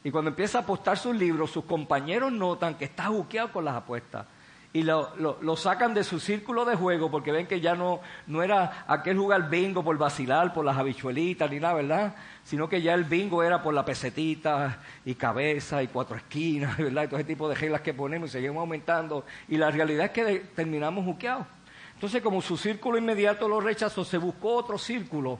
Y 0.08 0.10
cuando 0.10 0.30
empieza 0.30 0.56
a 0.56 0.60
apostar 0.62 0.96
sus 0.96 1.14
libros, 1.14 1.50
sus 1.50 1.66
compañeros 1.66 2.32
notan 2.32 2.76
que 2.76 2.86
está 2.86 3.08
juqueado 3.08 3.52
con 3.52 3.66
las 3.66 3.74
apuestas 3.74 4.24
y 4.72 4.82
lo, 4.82 5.54
sacan 5.58 5.92
de 5.92 6.02
su 6.02 6.18
círculo 6.18 6.64
de 6.64 6.76
juego 6.76 7.10
porque 7.10 7.30
ven 7.30 7.46
que 7.46 7.60
ya 7.60 7.74
no, 7.74 8.00
no 8.26 8.42
era 8.42 8.86
aquel 8.88 9.18
jugar 9.18 9.50
bingo 9.50 9.84
por 9.84 9.98
vacilar, 9.98 10.54
por 10.54 10.64
las 10.64 10.78
habichuelitas 10.78 11.50
ni 11.50 11.60
nada, 11.60 11.74
¿verdad? 11.74 12.14
Sino 12.42 12.70
que 12.70 12.80
ya 12.80 12.94
el 12.94 13.04
bingo 13.04 13.42
era 13.42 13.62
por 13.62 13.74
la 13.74 13.84
pesetita 13.84 14.78
y 15.04 15.14
cabeza 15.14 15.82
y 15.82 15.88
cuatro 15.88 16.16
esquinas, 16.16 16.74
¿verdad? 16.78 17.02
Y 17.02 17.08
todo 17.08 17.20
ese 17.20 17.28
tipo 17.28 17.46
de 17.46 17.54
reglas 17.54 17.82
que 17.82 17.92
ponemos 17.92 18.30
y 18.30 18.32
seguimos 18.32 18.60
aumentando. 18.62 19.26
Y 19.46 19.58
la 19.58 19.70
realidad 19.70 20.06
es 20.06 20.12
que 20.12 20.38
terminamos 20.56 21.04
juqueados. 21.04 21.46
Entonces, 21.92 22.22
como 22.22 22.40
su 22.40 22.56
círculo 22.56 22.96
inmediato 22.96 23.46
lo 23.46 23.60
rechazó, 23.60 24.06
se 24.06 24.16
buscó 24.16 24.54
otro 24.54 24.78
círculo 24.78 25.38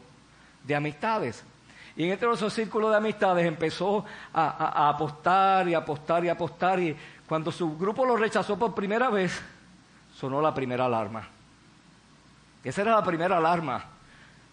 de 0.63 0.75
amistades. 0.75 1.43
Y 1.99 2.05
en 2.05 2.13
este 2.13 2.51
círculo 2.51 2.91
de 2.91 2.97
amistades 2.97 3.45
empezó 3.45 4.05
a, 4.33 4.89
apostar 4.89 5.69
y 5.69 5.75
apostar 5.75 6.25
y 6.25 6.29
apostar 6.29 6.79
y 6.79 6.97
cuando 7.27 7.51
su 7.51 7.77
grupo 7.77 8.07
lo 8.07 8.17
rechazó 8.17 8.57
por 8.57 8.73
primera 8.73 9.11
vez, 9.11 9.43
sonó 10.15 10.41
la 10.41 10.55
primera 10.55 10.85
alarma. 10.85 11.29
Esa 12.63 12.83
era 12.83 12.93
la 12.93 13.03
primera 13.03 13.39
alarma. 13.39 13.85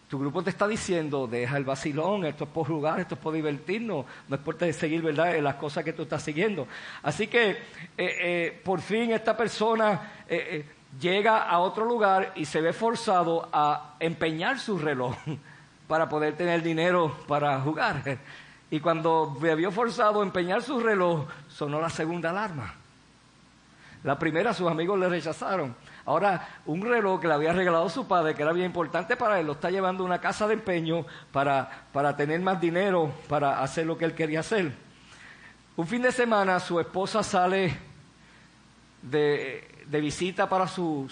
Tu 0.10 0.18
grupo 0.18 0.42
te 0.42 0.50
está 0.50 0.68
diciendo, 0.68 1.28
deja 1.28 1.56
el 1.58 1.66
vacilón, 1.66 2.26
esto 2.26 2.46
es 2.46 2.50
por 2.50 2.66
jugar, 2.66 3.00
esto 3.00 3.14
es 3.14 3.22
por 3.22 3.36
divertirnos, 3.36 4.08
no 4.28 4.36
es 4.36 4.42
por 4.42 4.58
seguir, 4.74 5.04
¿verdad?, 5.04 5.40
las 5.40 5.56
cosas 5.56 5.84
que 5.84 5.94
tú 5.94 6.02
estás 6.02 6.24
siguiendo. 6.24 6.68
Así 7.04 7.28
que, 7.28 7.52
eh, 7.52 7.58
eh, 7.98 8.62
por 8.66 8.82
fin 8.82 9.12
esta 9.12 9.38
persona 9.38 10.14
eh, 10.28 10.66
llega 11.00 11.44
a 11.44 11.60
otro 11.60 11.86
lugar 11.86 12.34
y 12.36 12.46
se 12.46 12.60
ve 12.60 12.74
forzado 12.74 13.48
a 13.54 13.98
empeñar 14.00 14.58
su 14.58 14.80
reloj 14.80 15.16
para 15.88 16.10
poder 16.10 16.36
tener 16.36 16.62
dinero 16.62 17.16
para 17.28 17.60
jugar. 17.62 18.18
Y 18.70 18.80
cuando 18.80 19.38
me 19.40 19.56
vio 19.56 19.72
forzado 19.72 20.22
a 20.22 20.24
empeñar 20.24 20.62
su 20.62 20.80
reloj, 20.80 21.26
sonó 21.48 21.80
la 21.80 21.90
segunda 21.90 22.32
alarma. 22.32 22.74
La 24.04 24.20
primera 24.20 24.54
sus 24.54 24.70
amigos 24.70 25.00
le 25.00 25.10
rechazaron. 25.10 25.76
Ahora, 26.06 26.48
un 26.66 26.82
reloj 26.82 27.20
que 27.20 27.28
le 27.28 27.34
había 27.34 27.54
regalado 27.54 27.90
su 27.90 28.08
padre, 28.08 28.36
que 28.36 28.44
era 28.44 28.54
bien 28.54 28.68
importante 28.68 29.16
para 29.16 29.40
él, 29.40 29.48
lo 29.48 29.54
está 29.54 29.72
llevando 29.72 30.04
a 30.04 30.06
una 30.06 30.22
casa 30.22 30.48
de 30.48 30.54
empeño 30.54 31.06
para, 31.32 31.88
para 31.92 32.16
tener 32.16 32.40
más 32.42 32.62
dinero, 32.62 33.12
para 33.28 33.64
hacer 33.64 33.88
lo 33.88 33.98
que 33.98 34.06
él 34.06 34.14
quería 34.14 34.42
hacer. 34.42 34.72
Un 35.76 35.88
fin 35.88 36.04
de 36.04 36.12
semana 36.12 36.60
su 36.60 36.80
esposa 36.80 37.24
sale 37.24 37.76
de, 39.02 39.68
de 39.88 40.02
visita 40.02 40.48
para 40.48 40.68
sus, 40.68 41.12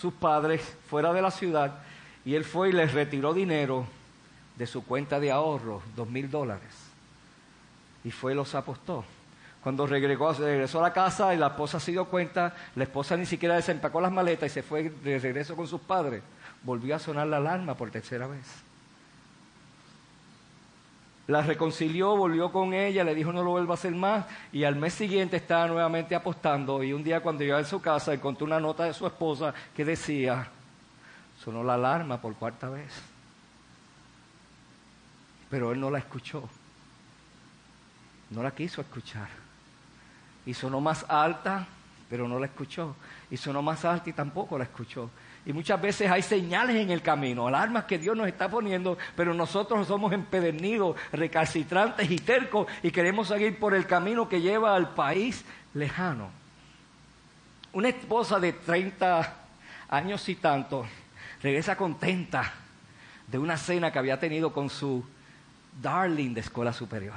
sus 0.00 0.12
padres 0.12 0.76
fuera 0.88 1.12
de 1.12 1.22
la 1.22 1.30
ciudad 1.30 1.78
y 2.24 2.34
él 2.34 2.44
fue 2.44 2.70
y 2.70 2.72
les 2.72 2.92
retiró 2.92 3.32
dinero 3.32 3.86
de 4.56 4.66
su 4.66 4.84
cuenta 4.84 5.18
de 5.18 5.30
ahorro, 5.30 5.82
dos 5.96 6.08
mil 6.08 6.30
dólares. 6.30 6.72
Y 8.04 8.10
fue 8.10 8.32
y 8.32 8.34
los 8.34 8.54
apostó. 8.54 9.04
Cuando 9.62 9.86
regresó, 9.86 10.32
regresó, 10.32 10.80
a 10.80 10.82
la 10.82 10.92
casa 10.92 11.32
y 11.34 11.38
la 11.38 11.48
esposa 11.48 11.78
se 11.78 11.92
dio 11.92 12.06
cuenta, 12.06 12.54
la 12.74 12.82
esposa 12.82 13.16
ni 13.16 13.26
siquiera 13.26 13.54
desempacó 13.54 14.00
las 14.00 14.10
maletas 14.10 14.50
y 14.50 14.54
se 14.54 14.62
fue 14.62 14.90
de 14.90 15.18
regreso 15.20 15.54
con 15.54 15.68
sus 15.68 15.80
padres. 15.80 16.22
Volvió 16.64 16.96
a 16.96 16.98
sonar 16.98 17.28
la 17.28 17.36
alarma 17.36 17.76
por 17.76 17.90
tercera 17.90 18.26
vez. 18.26 18.46
La 21.28 21.42
reconcilió, 21.42 22.16
volvió 22.16 22.50
con 22.50 22.74
ella, 22.74 23.04
le 23.04 23.14
dijo 23.14 23.32
no 23.32 23.44
lo 23.44 23.50
vuelva 23.50 23.74
a 23.74 23.76
hacer 23.76 23.94
más 23.94 24.26
y 24.52 24.64
al 24.64 24.74
mes 24.74 24.94
siguiente 24.94 25.36
estaba 25.36 25.68
nuevamente 25.68 26.16
apostando 26.16 26.82
y 26.82 26.92
un 26.92 27.04
día 27.04 27.20
cuando 27.20 27.44
llegó 27.44 27.56
a 27.56 27.64
su 27.64 27.80
casa 27.80 28.12
encontró 28.12 28.44
una 28.44 28.58
nota 28.58 28.84
de 28.84 28.92
su 28.92 29.06
esposa 29.06 29.54
que 29.74 29.84
decía, 29.84 30.48
sonó 31.38 31.62
la 31.62 31.74
alarma 31.74 32.20
por 32.20 32.34
cuarta 32.34 32.68
vez. 32.68 33.11
Pero 35.52 35.70
él 35.70 35.78
no 35.78 35.90
la 35.90 35.98
escuchó. 35.98 36.48
No 38.30 38.42
la 38.42 38.52
quiso 38.52 38.80
escuchar. 38.80 39.28
Y 40.46 40.54
sonó 40.54 40.80
más 40.80 41.04
alta, 41.06 41.66
pero 42.08 42.26
no 42.26 42.38
la 42.38 42.46
escuchó. 42.46 42.96
Y 43.30 43.36
sonó 43.36 43.60
más 43.60 43.84
alta 43.84 44.08
y 44.08 44.14
tampoco 44.14 44.56
la 44.56 44.64
escuchó. 44.64 45.10
Y 45.44 45.52
muchas 45.52 45.78
veces 45.78 46.10
hay 46.10 46.22
señales 46.22 46.76
en 46.76 46.90
el 46.90 47.02
camino, 47.02 47.46
alarmas 47.46 47.84
que 47.84 47.98
Dios 47.98 48.16
nos 48.16 48.28
está 48.28 48.48
poniendo, 48.48 48.96
pero 49.14 49.34
nosotros 49.34 49.86
somos 49.86 50.14
empedernidos, 50.14 50.96
recalcitrantes 51.12 52.10
y 52.10 52.16
tercos 52.16 52.66
y 52.82 52.90
queremos 52.90 53.28
seguir 53.28 53.58
por 53.58 53.74
el 53.74 53.86
camino 53.86 54.30
que 54.30 54.40
lleva 54.40 54.74
al 54.74 54.94
país 54.94 55.44
lejano. 55.74 56.30
Una 57.74 57.90
esposa 57.90 58.40
de 58.40 58.54
30 58.54 59.34
años 59.90 60.26
y 60.30 60.34
tanto 60.36 60.86
regresa 61.42 61.76
contenta 61.76 62.54
de 63.26 63.38
una 63.38 63.58
cena 63.58 63.92
que 63.92 63.98
había 63.98 64.18
tenido 64.18 64.50
con 64.50 64.70
su 64.70 65.04
darling 65.80 66.34
de 66.34 66.40
escuela 66.40 66.72
superior. 66.72 67.14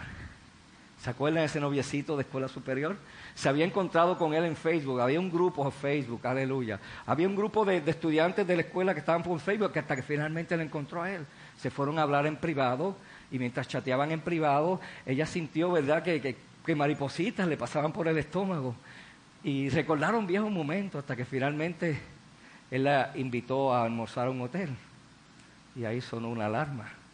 ¿Se 1.01 1.11
acuerdan 1.11 1.41
de 1.41 1.45
ese 1.45 1.59
noviecito 1.59 2.15
de 2.15 2.23
escuela 2.23 2.47
superior? 2.47 2.97
Se 3.35 3.47
había 3.47 3.65
encontrado 3.65 4.17
con 4.17 4.33
él 4.33 4.43
en 4.45 4.55
Facebook, 4.55 4.99
había 4.99 5.19
un 5.19 5.29
grupo 5.29 5.63
en 5.63 5.71
Facebook, 5.71 6.25
aleluya. 6.25 6.79
Había 7.05 7.27
un 7.27 7.35
grupo 7.35 7.63
de, 7.63 7.77
estudiantes 7.85 8.47
de 8.47 8.55
la 8.55 8.63
escuela 8.63 8.93
que 8.93 9.01
estaban 9.01 9.21
por 9.21 9.39
Facebook 9.39 9.71
que 9.71 9.79
hasta 9.79 9.95
que 9.95 10.01
finalmente 10.01 10.57
le 10.57 10.63
encontró 10.63 11.03
a 11.03 11.11
él. 11.11 11.25
Se 11.59 11.69
fueron 11.69 11.99
a 11.99 12.01
hablar 12.01 12.25
en 12.25 12.37
privado 12.37 12.95
y 13.29 13.37
mientras 13.37 13.67
chateaban 13.67 14.11
en 14.11 14.21
privado, 14.21 14.79
ella 15.05 15.27
sintió, 15.27 15.71
¿verdad?, 15.71 16.01
que, 16.01 16.37
que 16.65 16.75
maripositas 16.75 17.47
le 17.47 17.57
pasaban 17.57 17.91
por 17.91 18.07
el 18.07 18.17
estómago. 18.17 18.75
Y 19.43 19.69
recordaron 19.69 20.25
viejos 20.25 20.49
momentos 20.49 20.99
hasta 20.99 21.15
que 21.15 21.25
finalmente 21.25 21.99
él 22.71 22.85
la 22.85 23.11
invitó 23.13 23.75
a 23.75 23.83
almorzar 23.83 24.25
a 24.25 24.31
un 24.31 24.41
hotel. 24.41 24.69
Y 25.75 25.85
ahí 25.85 26.01
sonó 26.01 26.29
una 26.29 26.47
alarma. 26.47 27.04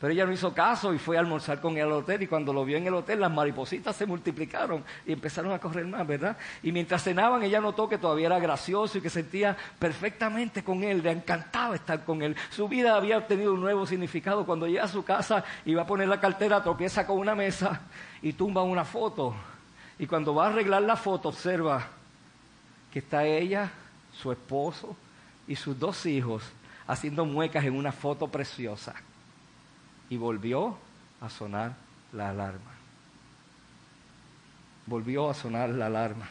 Pero 0.00 0.12
ella 0.12 0.26
no 0.26 0.32
hizo 0.32 0.52
caso 0.52 0.92
y 0.92 0.98
fue 0.98 1.16
a 1.16 1.20
almorzar 1.20 1.60
con 1.60 1.76
él 1.76 1.84
al 1.84 1.92
hotel 1.92 2.22
y 2.22 2.26
cuando 2.26 2.52
lo 2.52 2.64
vio 2.64 2.76
en 2.76 2.86
el 2.86 2.94
hotel 2.94 3.20
las 3.20 3.30
maripositas 3.30 3.94
se 3.94 4.06
multiplicaron 4.06 4.84
y 5.06 5.12
empezaron 5.12 5.52
a 5.52 5.58
correr 5.58 5.86
más, 5.86 6.06
¿verdad? 6.06 6.36
Y 6.62 6.72
mientras 6.72 7.04
cenaban 7.04 7.42
ella 7.42 7.60
notó 7.60 7.88
que 7.88 7.96
todavía 7.96 8.26
era 8.26 8.40
gracioso 8.40 8.98
y 8.98 9.00
que 9.00 9.08
sentía 9.08 9.56
perfectamente 9.78 10.64
con 10.64 10.82
él, 10.82 11.02
le 11.02 11.12
encantaba 11.12 11.76
estar 11.76 12.04
con 12.04 12.22
él. 12.22 12.36
Su 12.50 12.68
vida 12.68 12.96
había 12.96 13.18
obtenido 13.18 13.54
un 13.54 13.60
nuevo 13.60 13.86
significado. 13.86 14.44
Cuando 14.44 14.66
llega 14.66 14.84
a 14.84 14.88
su 14.88 15.04
casa 15.04 15.44
y 15.64 15.74
va 15.74 15.82
a 15.82 15.86
poner 15.86 16.08
la 16.08 16.20
cartera, 16.20 16.62
tropieza 16.62 17.06
con 17.06 17.18
una 17.18 17.34
mesa 17.34 17.80
y 18.20 18.32
tumba 18.32 18.62
una 18.62 18.84
foto. 18.84 19.34
Y 19.98 20.06
cuando 20.06 20.34
va 20.34 20.46
a 20.46 20.48
arreglar 20.50 20.82
la 20.82 20.96
foto 20.96 21.28
observa 21.28 21.86
que 22.92 22.98
está 22.98 23.24
ella, 23.24 23.70
su 24.12 24.32
esposo 24.32 24.96
y 25.46 25.56
sus 25.56 25.78
dos 25.78 26.04
hijos 26.04 26.42
haciendo 26.86 27.24
muecas 27.24 27.64
en 27.64 27.74
una 27.74 27.92
foto 27.92 28.28
preciosa 28.28 28.94
y 30.10 30.16
volvió 30.16 30.76
a 31.20 31.28
sonar 31.28 31.74
la 32.12 32.30
alarma. 32.30 32.70
Volvió 34.86 35.30
a 35.30 35.34
sonar 35.34 35.70
la 35.70 35.86
alarma. 35.86 36.28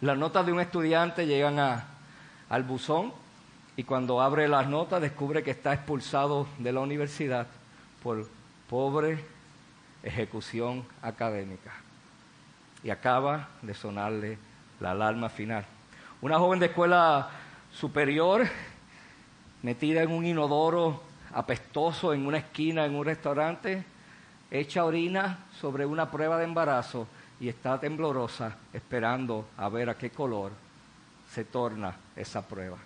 Las 0.00 0.16
notas 0.16 0.46
de 0.46 0.52
un 0.52 0.60
estudiante 0.60 1.26
llegan 1.26 1.58
al 1.58 2.62
buzón 2.64 3.12
y 3.76 3.84
cuando 3.84 4.20
abre 4.20 4.48
las 4.48 4.66
notas 4.66 5.00
descubre 5.00 5.42
que 5.42 5.52
está 5.52 5.72
expulsado 5.72 6.46
de 6.58 6.72
la 6.72 6.80
universidad 6.80 7.46
por 8.02 8.26
pobre 8.68 9.24
ejecución 10.02 10.84
académica. 11.02 11.72
Y 12.82 12.90
acaba 12.90 13.48
de 13.62 13.74
sonarle 13.74 14.38
la 14.80 14.92
alarma 14.92 15.28
final. 15.28 15.64
Una 16.22 16.38
joven 16.38 16.60
de 16.60 16.66
escuela 16.66 17.30
superior 17.72 18.46
metida 19.62 20.02
en 20.02 20.10
un 20.10 20.24
inodoro 20.26 21.02
apestoso 21.32 22.12
en 22.12 22.26
una 22.26 22.38
esquina 22.38 22.84
en 22.84 22.94
un 22.94 23.04
restaurante, 23.04 23.84
echa 24.50 24.84
orina 24.84 25.46
sobre 25.60 25.86
una 25.86 26.10
prueba 26.10 26.38
de 26.38 26.44
embarazo 26.44 27.06
y 27.38 27.48
está 27.48 27.78
temblorosa 27.78 28.56
esperando 28.72 29.46
a 29.56 29.68
ver 29.68 29.88
a 29.90 29.96
qué 29.96 30.10
color 30.10 30.52
se 31.32 31.44
torna 31.44 31.94
esa 32.16 32.46
prueba. 32.46 32.78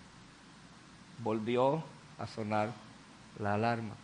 Volvió 1.22 1.82
a 2.18 2.26
sonar 2.26 2.70
la 3.38 3.54
alarma. 3.54 3.94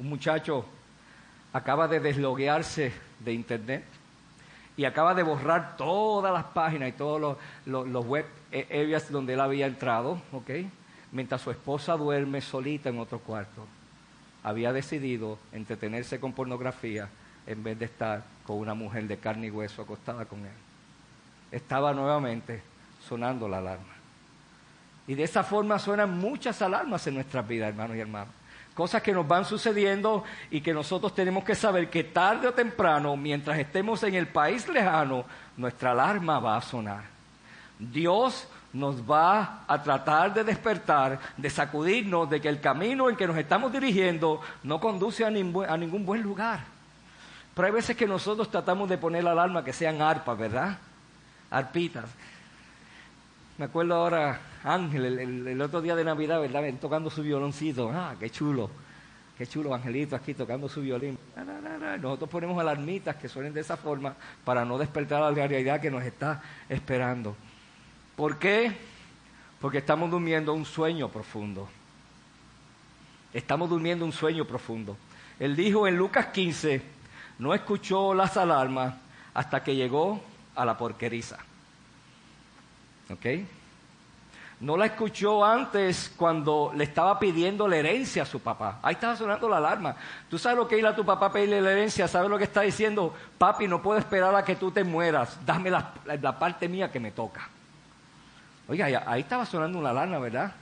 Un 0.00 0.08
muchacho 0.08 0.64
acaba 1.52 1.86
de 1.86 2.00
desloguearse 2.00 2.92
de 3.20 3.32
internet 3.32 3.84
y 4.76 4.84
acaba 4.84 5.14
de 5.14 5.22
borrar 5.22 5.76
todas 5.76 6.32
las 6.32 6.44
páginas 6.44 6.88
y 6.88 6.92
todos 6.92 7.36
los, 7.66 7.86
los, 7.86 8.06
web 8.06 8.24
areas 8.52 9.10
donde 9.10 9.34
él 9.34 9.40
había 9.40 9.66
entrado, 9.66 10.20
¿ok? 10.32 10.50
Mientras 11.10 11.40
su 11.40 11.50
esposa 11.50 11.96
duerme 11.96 12.40
solita 12.40 12.88
en 12.88 12.98
otro 12.98 13.20
cuarto. 13.20 13.66
Había 14.42 14.72
decidido 14.72 15.38
entretenerse 15.52 16.18
con 16.18 16.32
pornografía 16.32 17.08
en 17.46 17.62
vez 17.62 17.78
de 17.78 17.86
estar 17.86 18.24
con 18.46 18.56
una 18.56 18.74
mujer 18.74 19.06
de 19.06 19.18
carne 19.18 19.48
y 19.48 19.50
hueso 19.50 19.82
acostada 19.82 20.24
con 20.24 20.40
él. 20.40 20.52
Estaba 21.50 21.92
nuevamente 21.92 22.62
sonando 23.06 23.48
la 23.48 23.58
alarma. 23.58 23.94
Y 25.06 25.14
de 25.14 25.24
esa 25.24 25.42
forma 25.42 25.78
suenan 25.78 26.18
muchas 26.18 26.62
alarmas 26.62 27.06
en 27.06 27.14
nuestras 27.14 27.46
vidas, 27.46 27.70
hermanos 27.70 27.96
y 27.96 28.00
hermanas 28.00 28.42
cosas 28.74 29.02
que 29.02 29.12
nos 29.12 29.26
van 29.26 29.44
sucediendo 29.44 30.24
y 30.50 30.60
que 30.60 30.72
nosotros 30.72 31.14
tenemos 31.14 31.44
que 31.44 31.54
saber 31.54 31.90
que 31.90 32.04
tarde 32.04 32.48
o 32.48 32.54
temprano, 32.54 33.16
mientras 33.16 33.58
estemos 33.58 34.02
en 34.02 34.14
el 34.14 34.28
país 34.28 34.68
lejano, 34.68 35.24
nuestra 35.56 35.92
alarma 35.92 36.40
va 36.40 36.56
a 36.56 36.62
sonar. 36.62 37.11
Dios 37.90 38.46
nos 38.72 39.08
va 39.08 39.64
a 39.66 39.82
tratar 39.82 40.32
de 40.32 40.44
despertar, 40.44 41.18
de 41.36 41.50
sacudirnos 41.50 42.30
de 42.30 42.40
que 42.40 42.48
el 42.48 42.60
camino 42.60 43.10
en 43.10 43.16
que 43.16 43.26
nos 43.26 43.36
estamos 43.36 43.72
dirigiendo 43.72 44.40
no 44.62 44.80
conduce 44.80 45.24
a, 45.24 45.30
ningún 45.30 46.06
buen 46.06 46.22
lugar. 46.22 46.60
Pero 47.54 47.66
hay 47.66 47.72
veces 47.72 47.96
que 47.96 48.06
nosotros 48.06 48.50
tratamos 48.50 48.88
de 48.88 48.96
poner 48.96 49.24
la 49.24 49.32
alarma 49.32 49.64
que 49.64 49.72
sean 49.72 50.00
arpas, 50.00 50.38
¿verdad? 50.38 50.78
Arpitas. 51.50 52.06
Me 53.58 53.66
acuerdo 53.66 53.94
ahora 53.94 54.40
Ángel, 54.64 55.18
el, 55.48 55.60
otro 55.60 55.82
día 55.82 55.94
de 55.94 56.04
Navidad, 56.04 56.40
¿verdad? 56.40 56.62
Tocando 56.80 57.10
su 57.10 57.22
violoncito. 57.22 57.90
Ah, 57.90 58.14
qué 58.18 58.30
chulo. 58.30 58.70
Qué 59.36 59.46
chulo, 59.46 59.74
Angelito, 59.74 60.14
aquí 60.16 60.34
tocando 60.34 60.68
su 60.68 60.80
violín. 60.80 61.18
Nosotros 62.00 62.30
ponemos 62.30 62.58
alarmitas 62.58 63.16
que 63.16 63.28
suenen 63.28 63.52
de 63.52 63.60
esa 63.60 63.76
forma 63.76 64.14
para 64.44 64.64
no 64.64 64.78
despertar 64.78 65.20
la 65.20 65.30
realidad 65.30 65.80
que 65.80 65.90
nos 65.90 66.02
está 66.04 66.40
esperando. 66.68 67.36
¿Por 68.16 68.38
qué? 68.38 68.76
Porque 69.60 69.78
estamos 69.78 70.10
durmiendo 70.10 70.52
un 70.52 70.64
sueño 70.64 71.08
profundo. 71.08 71.68
Estamos 73.32 73.70
durmiendo 73.70 74.04
un 74.04 74.12
sueño 74.12 74.44
profundo. 74.44 74.96
Él 75.38 75.56
dijo 75.56 75.86
en 75.88 75.96
Lucas 75.96 76.26
15, 76.26 76.82
no 77.38 77.54
escuchó 77.54 78.12
las 78.14 78.36
alarmas 78.36 78.94
hasta 79.34 79.62
que 79.62 79.74
llegó 79.74 80.22
a 80.54 80.64
la 80.64 80.76
porqueriza. 80.76 81.38
¿Ok? 83.10 83.26
No 84.60 84.76
la 84.76 84.86
escuchó 84.86 85.44
antes 85.44 86.12
cuando 86.16 86.72
le 86.76 86.84
estaba 86.84 87.18
pidiendo 87.18 87.66
la 87.66 87.78
herencia 87.78 88.22
a 88.22 88.26
su 88.26 88.40
papá. 88.40 88.78
Ahí 88.82 88.94
estaba 88.94 89.16
sonando 89.16 89.48
la 89.48 89.56
alarma. 89.56 89.96
Tú 90.30 90.38
sabes 90.38 90.56
lo 90.56 90.68
que 90.68 90.78
ir 90.78 90.86
a 90.86 90.94
tu 90.94 91.04
papá 91.04 91.26
a 91.26 91.32
pedirle 91.32 91.60
la 91.60 91.72
herencia, 91.72 92.06
sabes 92.06 92.30
lo 92.30 92.38
que 92.38 92.44
está 92.44 92.60
diciendo, 92.60 93.12
papi, 93.38 93.66
no 93.66 93.82
puedo 93.82 93.98
esperar 93.98 94.34
a 94.36 94.44
que 94.44 94.54
tú 94.54 94.70
te 94.70 94.84
mueras, 94.84 95.44
dame 95.44 95.68
la, 95.68 95.92
la 96.04 96.38
parte 96.38 96.68
mía 96.68 96.92
que 96.92 97.00
me 97.00 97.10
toca. 97.10 97.48
Oiga, 98.68 99.04
ahí 99.06 99.20
estaba 99.20 99.44
sonando 99.44 99.78
una 99.78 99.90
alarma, 99.90 100.18
¿verdad? 100.18 100.52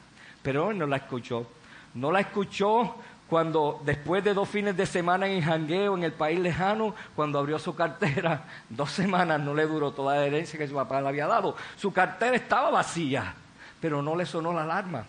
Pero 0.42 0.70
él 0.70 0.78
no 0.78 0.86
la 0.86 0.96
escuchó. 0.96 1.46
No 1.94 2.10
la 2.10 2.20
escuchó 2.20 2.96
cuando 3.28 3.80
después 3.84 4.24
de 4.24 4.34
dos 4.34 4.48
fines 4.48 4.76
de 4.76 4.86
semana 4.86 5.28
en 5.28 5.42
jangueo 5.42 5.96
en 5.96 6.04
el 6.04 6.12
país 6.12 6.40
lejano, 6.40 6.94
cuando 7.14 7.38
abrió 7.38 7.58
su 7.58 7.74
cartera, 7.74 8.44
dos 8.68 8.90
semanas 8.90 9.40
no 9.40 9.54
le 9.54 9.66
duró 9.66 9.92
toda 9.92 10.16
la 10.16 10.26
herencia 10.26 10.58
que 10.58 10.66
su 10.66 10.74
papá 10.74 11.00
le 11.00 11.08
había 11.08 11.26
dado. 11.26 11.56
Su 11.76 11.92
cartera 11.92 12.36
estaba 12.36 12.70
vacía 12.70 13.34
pero 13.80 14.02
no 14.02 14.14
le 14.14 14.26
sonó 14.26 14.52
la 14.52 14.62
alarma. 14.62 15.04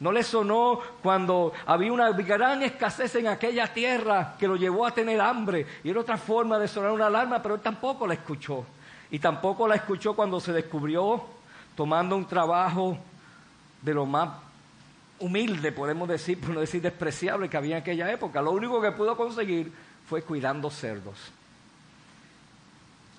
No 0.00 0.12
le 0.12 0.22
sonó 0.22 0.80
cuando 1.02 1.52
había 1.64 1.92
una 1.92 2.10
gran 2.10 2.62
escasez 2.62 3.14
en 3.14 3.28
aquella 3.28 3.72
tierra 3.72 4.34
que 4.38 4.48
lo 4.48 4.56
llevó 4.56 4.84
a 4.84 4.90
tener 4.90 5.20
hambre. 5.20 5.66
Y 5.84 5.90
era 5.90 6.00
otra 6.00 6.18
forma 6.18 6.58
de 6.58 6.68
sonar 6.68 6.90
una 6.90 7.06
alarma, 7.06 7.40
pero 7.40 7.54
él 7.54 7.60
tampoco 7.62 8.06
la 8.06 8.14
escuchó. 8.14 8.66
Y 9.10 9.18
tampoco 9.18 9.66
la 9.66 9.76
escuchó 9.76 10.14
cuando 10.14 10.40
se 10.40 10.52
descubrió 10.52 11.24
tomando 11.76 12.16
un 12.16 12.26
trabajo 12.26 12.98
de 13.82 13.94
lo 13.94 14.06
más 14.06 14.30
humilde, 15.18 15.70
podemos 15.72 16.08
decir, 16.08 16.40
por 16.40 16.50
no 16.50 16.60
decir 16.60 16.82
despreciable 16.82 17.48
que 17.48 17.56
había 17.56 17.76
en 17.76 17.82
aquella 17.82 18.10
época. 18.10 18.42
Lo 18.42 18.50
único 18.50 18.80
que 18.80 18.92
pudo 18.92 19.16
conseguir 19.16 19.72
fue 20.08 20.22
cuidando 20.22 20.70
cerdos. 20.70 21.16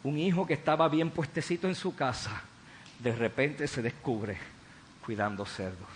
Un 0.03 0.17
hijo 0.17 0.45
que 0.45 0.53
estaba 0.53 0.87
bien 0.89 1.09
puestecito 1.09 1.67
en 1.67 1.75
su 1.75 1.95
casa, 1.95 2.41
de 2.99 3.15
repente 3.15 3.67
se 3.67 3.81
descubre 3.81 4.37
cuidando 5.05 5.45
cerdos. 5.45 5.87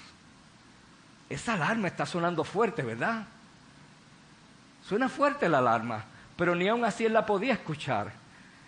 Esa 1.29 1.53
alarma 1.53 1.87
está 1.87 2.05
sonando 2.05 2.43
fuerte, 2.43 2.81
¿verdad? 2.81 3.25
Suena 4.87 5.07
fuerte 5.07 5.47
la 5.47 5.59
alarma, 5.59 6.03
pero 6.35 6.55
ni 6.55 6.67
aun 6.67 6.83
así 6.83 7.05
él 7.05 7.13
la 7.13 7.25
podía 7.25 7.53
escuchar. 7.53 8.11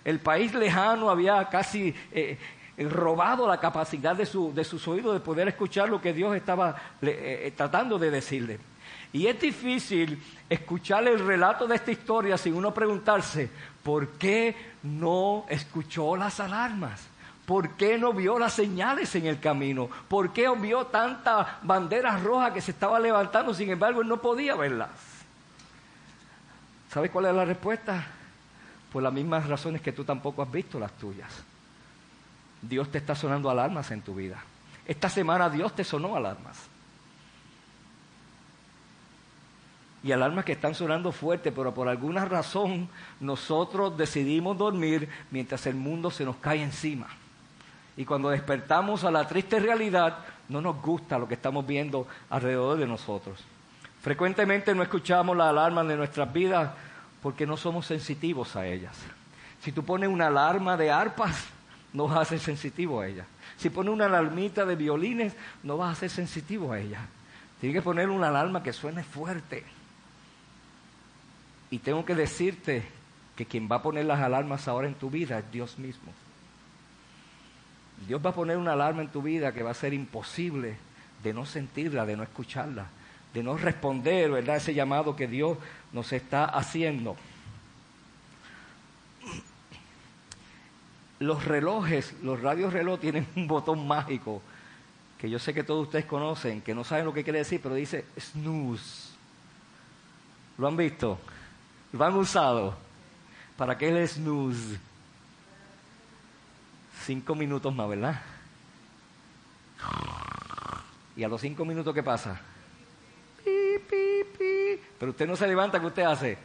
El 0.06 0.20
país 0.20 0.54
lejano 0.54 1.10
había 1.10 1.50
casi 1.50 1.94
eh, 2.12 2.38
robado 2.78 3.48
la 3.48 3.60
capacidad 3.60 4.16
de, 4.16 4.26
su, 4.26 4.54
de, 4.54 4.64
sus 4.64 4.88
oídos 4.88 5.14
de 5.14 5.20
poder 5.20 5.48
escuchar 5.48 5.90
lo 5.90 6.02
que 6.02 6.14
Dios 6.14 6.36
estaba 6.36 6.76
eh, 7.02 7.54
tratando 7.56 8.00
de 8.00 8.12
decirle. 8.12 8.60
Y 9.14 9.28
es 9.28 9.40
difícil 9.40 10.22
escuchar 10.50 11.08
el 11.08 11.20
relato 11.20 11.68
de 11.68 11.76
esta 11.76 11.92
historia 11.92 12.36
sin 12.36 12.56
uno 12.56 12.74
preguntarse, 12.74 13.50
¿por 13.84 14.10
qué 14.14 14.56
no 14.82 15.46
escuchó 15.50 16.16
las 16.16 16.40
alarmas? 16.40 17.08
¿Por 17.46 17.72
qué 17.72 17.98
no 17.98 18.14
vio 18.14 18.40
las 18.40 18.54
señales 18.54 19.14
en 19.16 19.28
el 19.28 19.40
camino? 19.40 19.90
¿Por 20.08 20.34
qué 20.34 20.50
vio 20.58 20.88
tanta 20.88 21.60
bandera 21.62 22.18
roja 22.18 22.54
que 22.54 22.62
se 22.62 22.72
estaba 22.72 23.00
levantando? 23.00 23.54
Sin 23.54 23.70
embargo, 23.70 24.02
él 24.02 24.08
no 24.08 24.18
podía 24.18 24.56
verlas. 24.56 24.90
¿Sabes 26.90 27.12
cuál 27.12 27.26
es 27.26 27.36
la 27.36 27.46
respuesta? 27.46 28.06
Por 28.92 29.04
las 29.04 29.14
mismas 29.14 29.48
razones 29.48 29.82
que 29.82 29.92
tú 29.92 30.04
tampoco 30.04 30.42
has 30.42 30.52
visto 30.52 30.80
las 30.80 30.92
tuyas. 30.94 31.44
Dios 32.64 32.90
te 32.90 32.98
está 32.98 33.14
sonando 33.14 33.50
alarmas 33.50 33.92
en 33.92 34.02
tu 34.02 34.16
vida. 34.16 34.44
Esta 34.88 35.10
semana 35.10 35.50
Dios 35.50 35.76
te 35.76 35.84
sonó 35.84 36.16
alarmas. 36.16 36.74
y 40.04 40.12
alarmas 40.12 40.44
que 40.44 40.52
están 40.52 40.76
sonando 40.76 41.14
fuerte, 41.14 41.52
pero 41.52 41.74
por 41.74 41.88
alguna 41.88 42.26
razón 42.26 42.90
nosotros 43.22 43.98
decidimos 43.98 44.58
dormir 44.58 45.08
mientras 45.32 45.66
el 45.66 45.76
mundo 45.76 46.12
se 46.12 46.26
nos 46.26 46.36
cae 46.36 46.62
encima. 46.62 47.08
Y 47.96 48.04
cuando 48.04 48.30
despertamos 48.30 49.06
a 49.06 49.12
la 49.12 49.26
triste 49.28 49.60
realidad, 49.60 50.18
no 50.50 50.60
nos 50.60 50.82
gusta 50.82 51.18
lo 51.18 51.28
que 51.28 51.36
estamos 51.36 51.66
viendo 51.66 52.06
alrededor 52.30 52.78
de 52.78 52.88
nosotros. 52.88 53.40
Frecuentemente 54.02 54.76
no 54.76 54.84
escuchamos 54.84 55.38
la 55.38 55.50
alarma 55.50 55.84
de 55.86 55.96
nuestras 55.96 56.32
vidas 56.34 56.72
porque 57.22 57.48
no 57.48 57.56
somos 57.56 57.86
sensitivos 57.86 58.58
a 58.58 58.68
ellas. 58.68 58.98
Si 59.62 59.72
tú 59.72 59.86
pones 59.86 60.10
una 60.10 60.28
alarma 60.28 60.76
de 60.76 60.92
arpas, 60.92 61.46
no 61.94 62.08
vas 62.08 62.20
a 62.20 62.26
ser 62.26 62.40
sensitivo 62.40 63.02
a 63.02 63.08
ella. 63.08 63.26
Si 63.58 63.70
pones 63.70 63.94
una 63.94 64.06
alarmita 64.06 64.66
de 64.66 64.76
violines, 64.76 65.34
no 65.62 65.78
vas 65.78 65.98
a 65.98 66.00
ser 66.02 66.10
sensitivo 66.10 66.74
a 66.74 66.80
ella. 66.80 67.06
Tienes 67.62 67.78
que 67.78 67.84
poner 67.84 68.10
una 68.10 68.28
alarma 68.28 68.64
que 68.64 68.74
suene 68.74 69.04
fuerte. 69.04 69.64
Y 71.70 71.80
tengo 71.80 72.04
que 72.04 72.16
decirte 72.16 72.84
que 73.36 73.46
quien 73.46 73.70
va 73.72 73.78
a 73.78 73.82
poner 73.82 74.06
las 74.06 74.20
alarmas 74.20 74.68
ahora 74.68 74.88
en 74.88 74.96
tu 74.96 75.10
vida 75.10 75.40
es 75.40 75.52
Dios 75.52 75.80
mismo. 75.80 76.12
Dios 78.08 78.24
va 78.24 78.32
a 78.32 78.36
poner 78.36 78.58
una 78.58 78.74
alarma 78.74 79.02
en 79.02 79.08
tu 79.10 79.22
vida 79.22 79.54
que 79.54 79.64
va 79.64 79.72
a 79.72 79.76
ser 79.76 79.94
imposible 79.94 80.76
de 81.24 81.34
no 81.34 81.46
sentirla, 81.46 82.06
de 82.06 82.18
no 82.18 82.24
escucharla, 82.24 82.88
de 83.34 83.44
no 83.44 83.58
responder, 83.58 84.30
¿verdad? 84.30 84.58
Ese 84.58 84.74
llamado 84.74 85.16
que 85.16 85.28
Dios 85.28 85.58
nos 85.94 86.12
está 86.12 86.46
haciendo. 86.46 87.16
Los 91.24 91.46
relojes, 91.46 92.14
los 92.22 92.42
radios 92.42 92.74
reloj 92.74 93.00
tienen 93.00 93.26
un 93.38 93.48
botón 93.48 93.88
mágico 93.88 94.42
que 95.18 95.30
yo 95.30 95.40
sé 95.40 95.54
que 95.54 95.64
todos 95.64 95.84
ustedes 95.84 96.04
conocen, 96.04 96.60
que 96.60 96.76
no 96.76 96.84
saben 96.84 97.06
lo 97.06 97.14
que 97.14 97.24
quiere 97.24 97.40
decir, 97.40 97.62
pero 97.64 97.76
dice 97.76 98.04
snooze. 98.20 99.14
¿Lo 100.58 100.68
han 100.68 100.76
visto? 100.76 101.18
¿Lo 101.94 102.04
han 102.04 102.14
usado? 102.16 102.76
¿Para 103.56 103.78
qué 103.78 103.88
el 103.88 104.06
snooze? 104.06 104.78
Cinco 107.06 107.36
minutos 107.36 107.74
más, 107.74 107.88
¿verdad? 107.88 108.22
Y 111.16 111.24
a 111.24 111.30
los 111.30 111.40
cinco 111.40 111.64
minutos, 111.64 111.94
¿qué 111.94 112.04
pasa? 112.04 112.42
Pero 115.00 115.12
usted 115.12 115.26
no 115.26 115.38
se 115.38 115.48
levanta, 115.48 115.80
¿qué 115.80 115.86
usted 115.86 116.04
hace? 116.04 116.38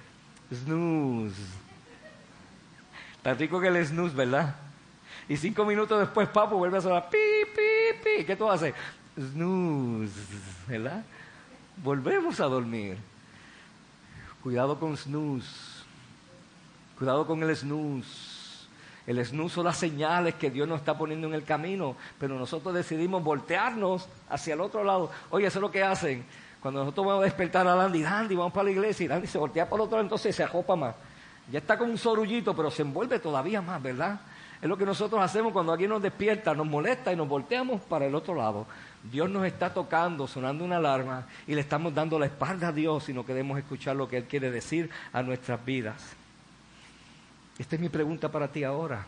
Snooze. 0.55 1.43
Tan 3.23 3.37
rico 3.37 3.61
que 3.61 3.67
el 3.67 3.85
snooze, 3.85 4.15
¿verdad? 4.15 4.68
Y 5.29 5.37
cinco 5.37 5.65
minutos 5.65 6.01
después, 6.01 6.29
papo, 6.29 6.57
vuelve 6.57 6.79
a 6.79 6.81
sonar 6.81 7.11
pi, 7.11 7.19
pi, 7.55 7.99
pi. 8.03 8.25
¿Qué 8.25 8.35
tú 8.35 8.51
haces? 8.51 8.75
Snooze, 9.19 10.13
¿verdad? 10.67 11.05
Volvemos 11.77 12.41
a 12.41 12.45
dormir. 12.45 12.97
Cuidado 14.43 14.79
con 14.79 14.97
snooze. 14.97 15.85
Cuidado 16.97 17.27
con 17.27 17.43
el 17.43 17.55
snooze. 17.55 18.67
El 19.07 19.25
snooze 19.25 19.55
son 19.55 19.65
las 19.65 19.77
señales 19.77 20.35
que 20.35 20.51
Dios 20.51 20.69
nos 20.69 20.81
está 20.81 20.97
poniendo 20.97 21.27
en 21.27 21.35
el 21.35 21.45
camino, 21.45 21.97
pero 22.19 22.39
nosotros 22.39 22.75
decidimos 22.75 23.23
voltearnos 23.23 24.09
hacia 24.29 24.55
el 24.55 24.61
otro 24.61 24.85
lado. 24.85 25.11
Oye, 25.31 25.47
eso 25.47 25.59
es 25.59 25.63
lo 25.63 25.71
que 25.71 25.83
hacen. 25.83 26.25
Cuando 26.61 26.81
nosotros 26.81 27.07
vamos 27.07 27.23
a 27.23 27.25
despertar 27.25 27.67
a 27.67 27.75
Dandy, 27.75 28.03
Dandy, 28.03 28.35
vamos 28.35 28.53
para 28.53 28.65
la 28.65 28.71
iglesia, 28.73 29.05
y 29.05 29.09
Dandy 29.09 29.27
se 29.27 29.39
voltea 29.39 29.65
para 29.65 29.77
el 29.77 29.87
otro 29.87 29.97
lado, 29.97 30.03
entonces 30.03 30.35
se 30.35 30.43
ajopa 30.43 30.77
más. 30.77 30.95
Ya 31.51 31.61
está 31.61 31.79
con 31.79 31.89
un 31.89 31.97
sorullito, 31.97 32.55
pero 32.55 32.71
se 32.71 32.83
envuelve 32.83 33.19
todavía 33.19 33.63
más, 33.63 33.83
¿verdad? 33.83 34.21
Es 34.61 34.69
lo 34.69 34.77
que 34.77 34.85
nosotros 34.85 35.21
hacemos 35.21 35.53
cuando 35.53 35.73
alguien 35.73 35.91
nos 35.91 36.03
despierta, 36.03 36.53
nos 36.53 36.67
molesta 36.67 37.13
y 37.13 37.17
nos 37.17 37.29
volteamos 37.29 37.81
para 37.83 38.07
el 38.07 38.15
otro 38.15 38.35
lado. 38.35 38.67
Dios 39.05 39.31
nos 39.31 39.47
está 39.47 39.73
tocando, 39.73 40.27
sonando 40.27 40.65
una 40.65 40.79
alarma 40.79 41.27
y 41.47 41.55
le 41.55 41.61
estamos 41.61 41.95
dando 41.95 42.19
la 42.19 42.27
espalda 42.27 42.69
a 42.69 42.73
Dios 42.73 43.09
y 43.09 43.13
no 43.13 43.25
queremos 43.25 43.57
escuchar 43.59 43.95
lo 43.95 44.09
que 44.09 44.17
Él 44.17 44.25
quiere 44.25 44.51
decir 44.51 44.91
a 45.13 45.23
nuestras 45.23 45.65
vidas. 45.65 46.03
Esta 47.57 47.77
es 47.77 47.81
mi 47.81 47.89
pregunta 47.89 48.31
para 48.31 48.49
ti 48.49 48.65
ahora. 48.65 49.07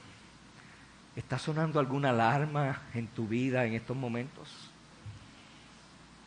¿Está 1.16 1.38
sonando 1.38 1.80
alguna 1.80 2.10
alarma 2.10 2.82
en 2.94 3.08
tu 3.08 3.26
vida 3.26 3.64
en 3.64 3.74
estos 3.74 3.96
momentos? 3.96 4.70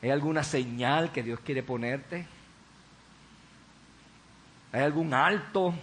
¿Hay 0.02 0.10
alguna 0.10 0.44
señal 0.44 1.14
que 1.14 1.24
Dios 1.24 1.40
quiere 1.40 1.64
ponerte? 1.64 2.26
¿Hay 4.74 4.82
algún 4.82 5.14
alto? 5.14 5.74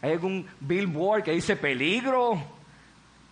¿Hay 0.00 0.12
algún 0.12 0.46
billboard 0.60 1.24
que 1.24 1.32
dice 1.32 1.56
peligro? 1.56 2.40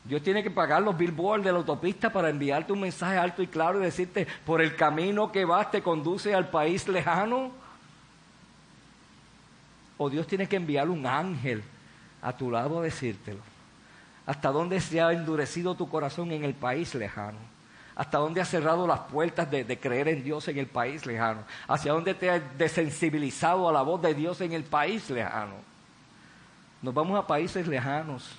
Dios 0.04 0.22
tiene 0.22 0.42
que 0.42 0.50
pagar 0.50 0.82
los 0.82 0.96
billboards 0.96 1.44
de 1.44 1.50
la 1.50 1.58
autopista 1.58 2.10
para 2.10 2.30
enviarte 2.30 2.72
un 2.72 2.80
mensaje 2.80 3.18
alto 3.18 3.42
y 3.42 3.48
claro 3.48 3.80
y 3.80 3.84
decirte, 3.84 4.26
por 4.44 4.60
el 4.60 4.76
camino 4.76 5.32
que 5.32 5.44
vas 5.44 5.70
te 5.70 5.82
conduce 5.82 6.34
al 6.34 6.48
país 6.48 6.86
lejano. 6.86 7.50
O 9.98 10.08
Dios 10.08 10.26
tiene 10.26 10.48
que 10.48 10.56
enviar 10.56 10.88
un 10.88 11.06
ángel 11.06 11.62
a 12.22 12.36
tu 12.36 12.50
lado 12.50 12.80
a 12.80 12.82
decírtelo. 12.82 13.40
¿Hasta 14.26 14.50
dónde 14.50 14.80
se 14.80 15.00
ha 15.00 15.12
endurecido 15.12 15.74
tu 15.74 15.88
corazón 15.88 16.30
en 16.30 16.44
el 16.44 16.54
país 16.54 16.94
lejano? 16.94 17.38
¿Hasta 17.96 18.18
dónde 18.18 18.40
has 18.40 18.48
cerrado 18.48 18.86
las 18.86 19.00
puertas 19.00 19.50
de, 19.50 19.64
de, 19.64 19.80
creer 19.80 20.08
en 20.08 20.22
Dios 20.22 20.46
en 20.48 20.58
el 20.58 20.66
país 20.66 21.06
lejano? 21.06 21.42
¿Hacia 21.66 21.92
dónde 21.92 22.14
te 22.14 22.30
has 22.30 22.42
desensibilizado 22.58 23.68
a 23.68 23.72
la 23.72 23.82
voz 23.82 24.02
de 24.02 24.14
Dios 24.14 24.40
en 24.40 24.52
el 24.52 24.64
país 24.64 25.08
lejano? 25.10 25.54
Nos 26.82 26.94
vamos 26.94 27.18
a 27.18 27.26
países 27.26 27.66
lejanos 27.66 28.30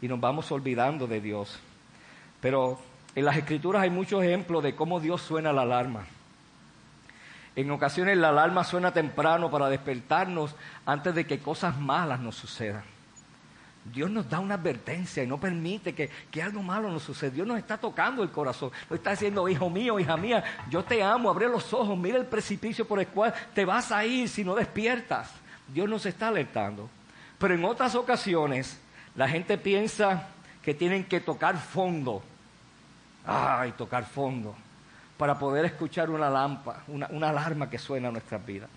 y 0.00 0.08
nos 0.08 0.20
vamos 0.20 0.50
olvidando 0.52 1.06
de 1.06 1.20
Dios. 1.20 1.58
Pero 2.40 2.78
en 3.14 3.24
las 3.24 3.36
escrituras 3.36 3.82
hay 3.82 3.90
muchos 3.90 4.22
ejemplos 4.22 4.62
de 4.62 4.74
cómo 4.74 5.00
Dios 5.00 5.22
suena 5.22 5.52
la 5.52 5.62
alarma. 5.62 6.04
En 7.56 7.70
ocasiones 7.70 8.16
la 8.16 8.30
alarma 8.30 8.64
suena 8.64 8.92
temprano 8.92 9.50
para 9.50 9.68
despertarnos 9.68 10.54
antes 10.84 11.14
de 11.14 11.26
que 11.26 11.38
cosas 11.38 11.78
malas 11.78 12.18
nos 12.18 12.34
sucedan. 12.34 12.82
Dios 13.84 14.10
nos 14.10 14.28
da 14.28 14.40
una 14.40 14.54
advertencia 14.54 15.22
y 15.22 15.26
no 15.26 15.38
permite 15.38 15.94
que, 15.94 16.08
que, 16.30 16.42
algo 16.42 16.62
malo 16.62 16.90
nos 16.90 17.02
suceda. 17.02 17.30
Dios 17.30 17.46
nos 17.46 17.58
está 17.58 17.76
tocando 17.76 18.22
el 18.22 18.30
corazón. 18.30 18.72
Nos 18.88 18.98
está 18.98 19.10
diciendo, 19.10 19.46
hijo 19.46 19.68
mío, 19.68 20.00
hija 20.00 20.16
mía, 20.16 20.42
yo 20.70 20.82
te 20.82 21.02
amo, 21.02 21.28
abre 21.28 21.48
los 21.48 21.72
ojos, 21.72 21.96
mira 21.96 22.16
el 22.16 22.24
precipicio 22.24 22.86
por 22.86 22.98
el 22.98 23.08
cual 23.08 23.34
te 23.54 23.64
vas 23.64 23.92
a 23.92 24.04
ir 24.04 24.28
si 24.28 24.42
no 24.42 24.54
despiertas. 24.54 25.30
Dios 25.68 25.88
nos 25.88 26.06
está 26.06 26.28
alertando. 26.28 26.88
Pero 27.44 27.56
en 27.56 27.64
otras 27.66 27.94
ocasiones, 27.94 28.80
la 29.14 29.28
gente 29.28 29.58
piensa 29.58 30.28
que 30.62 30.72
tienen 30.72 31.04
que 31.04 31.20
tocar 31.20 31.58
fondo. 31.58 32.22
Ay, 33.26 33.72
tocar 33.72 34.06
fondo. 34.06 34.54
Para 35.18 35.38
poder 35.38 35.66
escuchar 35.66 36.08
una 36.08 36.30
lámpara, 36.30 36.82
una, 36.88 37.28
alarma 37.28 37.68
que 37.68 37.78
suena 37.78 38.08
en 38.08 38.14
nuestras 38.14 38.46
vidas. 38.46 38.70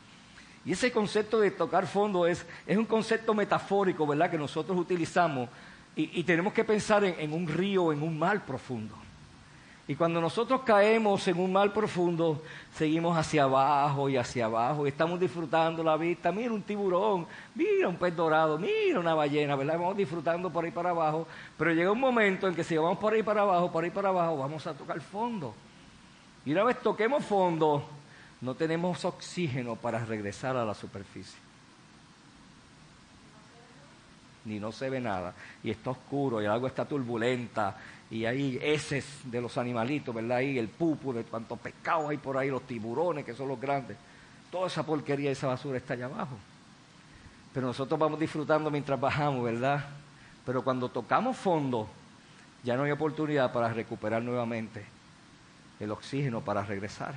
Y 0.66 0.74
ese 0.74 0.92
concepto 0.92 1.40
de 1.40 1.52
tocar 1.52 1.88
fondo 1.88 2.28
es, 2.28 2.46
es 2.66 2.76
un 2.76 2.84
concepto 2.84 3.34
metafórico, 3.34 4.06
¿verdad?, 4.06 4.30
que 4.30 4.38
nosotros 4.38 4.78
utilizamos 4.78 5.48
y, 5.96 6.22
tenemos 6.26 6.52
que 6.52 6.66
pensar 6.66 7.06
en, 7.06 7.16
en, 7.22 7.32
un 7.32 7.48
río, 7.48 7.94
en 7.94 8.04
un 8.04 8.20
mar 8.20 8.46
profundo. 8.46 8.96
Y 9.90 9.96
cuando 9.96 10.20
nosotros 10.20 10.62
caemos 10.64 11.26
en 11.30 11.40
un 11.40 11.54
mar 11.54 11.72
profundo, 11.72 12.44
seguimos 12.76 13.18
hacia 13.18 13.44
abajo 13.44 14.10
y 14.10 14.18
hacia 14.18 14.46
abajo 14.46 14.86
y 14.86 14.90
estamos 14.90 15.18
disfrutando 15.18 15.82
la 15.82 15.96
vista. 15.96 16.30
Mira 16.30 16.52
un 16.52 16.62
tiburón, 16.62 17.26
mira 17.56 17.88
un 17.88 17.96
pez 17.96 18.14
dorado, 18.14 18.58
mira 18.58 19.00
una 19.00 19.14
ballena, 19.14 19.56
¿verdad? 19.56 19.80
Vamos 19.80 19.96
disfrutando 19.96 20.50
por 20.50 20.66
ahí 20.66 20.72
para 20.72 20.90
abajo. 20.90 21.26
Pero 21.58 21.72
llega 21.72 21.90
un 21.90 22.02
momento 22.02 22.50
en 22.50 22.56
que 22.56 22.66
si 22.66 22.76
vamos 22.76 22.98
por 22.98 23.14
ahí 23.14 23.24
para 23.24 23.44
abajo, 23.44 23.72
por 23.72 23.86
ahí 23.86 23.90
para 23.90 24.10
abajo, 24.10 24.38
vamos 24.38 24.68
a 24.68 24.74
tocar 24.74 25.00
fondo. 25.00 25.56
Y 26.46 26.52
una 26.52 26.66
vez 26.66 26.82
toquemos 26.82 27.24
fondo, 27.24 27.88
no 28.42 28.56
tenemos 28.56 29.06
oxígeno 29.06 29.78
para 29.78 30.04
regresar 30.04 30.58
a 30.58 30.66
la 30.66 30.74
superficie. 30.74 31.40
Ni 34.44 34.60
no 34.60 34.72
se 34.72 34.90
ve 34.90 35.00
nada. 35.00 35.34
Y 35.64 35.72
está 35.72 35.92
oscuro 35.92 36.42
y 36.42 36.46
el 36.46 36.52
agua 36.52 36.70
está 36.70 36.86
turbulenta. 36.86 37.76
Y 38.10 38.26
hay 38.26 38.58
heces 38.62 39.06
de 39.26 39.42
los 39.42 39.58
animalitos, 39.58 40.16
¿verdad? 40.16 40.40
Y 40.40 40.58
el 40.58 40.70
pupu 40.70 41.14
de 41.14 41.24
cuantos 41.24 41.60
pescados 41.60 42.10
hay 42.10 42.18
por 42.18 42.38
ahí, 42.38 42.50
los 42.50 42.64
tiburones 42.64 43.26
que 43.26 43.34
son 43.34 43.50
los 43.50 43.60
grandes. 43.60 43.98
Toda 44.50 44.68
esa 44.68 44.86
porquería 44.86 45.30
esa 45.30 45.48
basura 45.48 45.78
está 45.78 45.94
allá 45.94 46.06
abajo. 46.06 46.38
Pero 47.54 47.68
nosotros 47.68 48.00
vamos 48.00 48.20
disfrutando 48.20 48.72
mientras 48.72 49.00
bajamos, 49.00 49.44
¿verdad? 49.44 49.86
Pero 50.46 50.64
cuando 50.64 50.90
tocamos 50.90 51.36
fondo, 51.36 51.90
ya 52.64 52.78
no 52.78 52.84
hay 52.84 52.92
oportunidad 52.92 53.52
para 53.52 53.74
recuperar 53.74 54.22
nuevamente 54.22 54.86
el 55.80 55.92
oxígeno 55.92 56.42
para 56.42 56.64
regresar. 56.64 57.16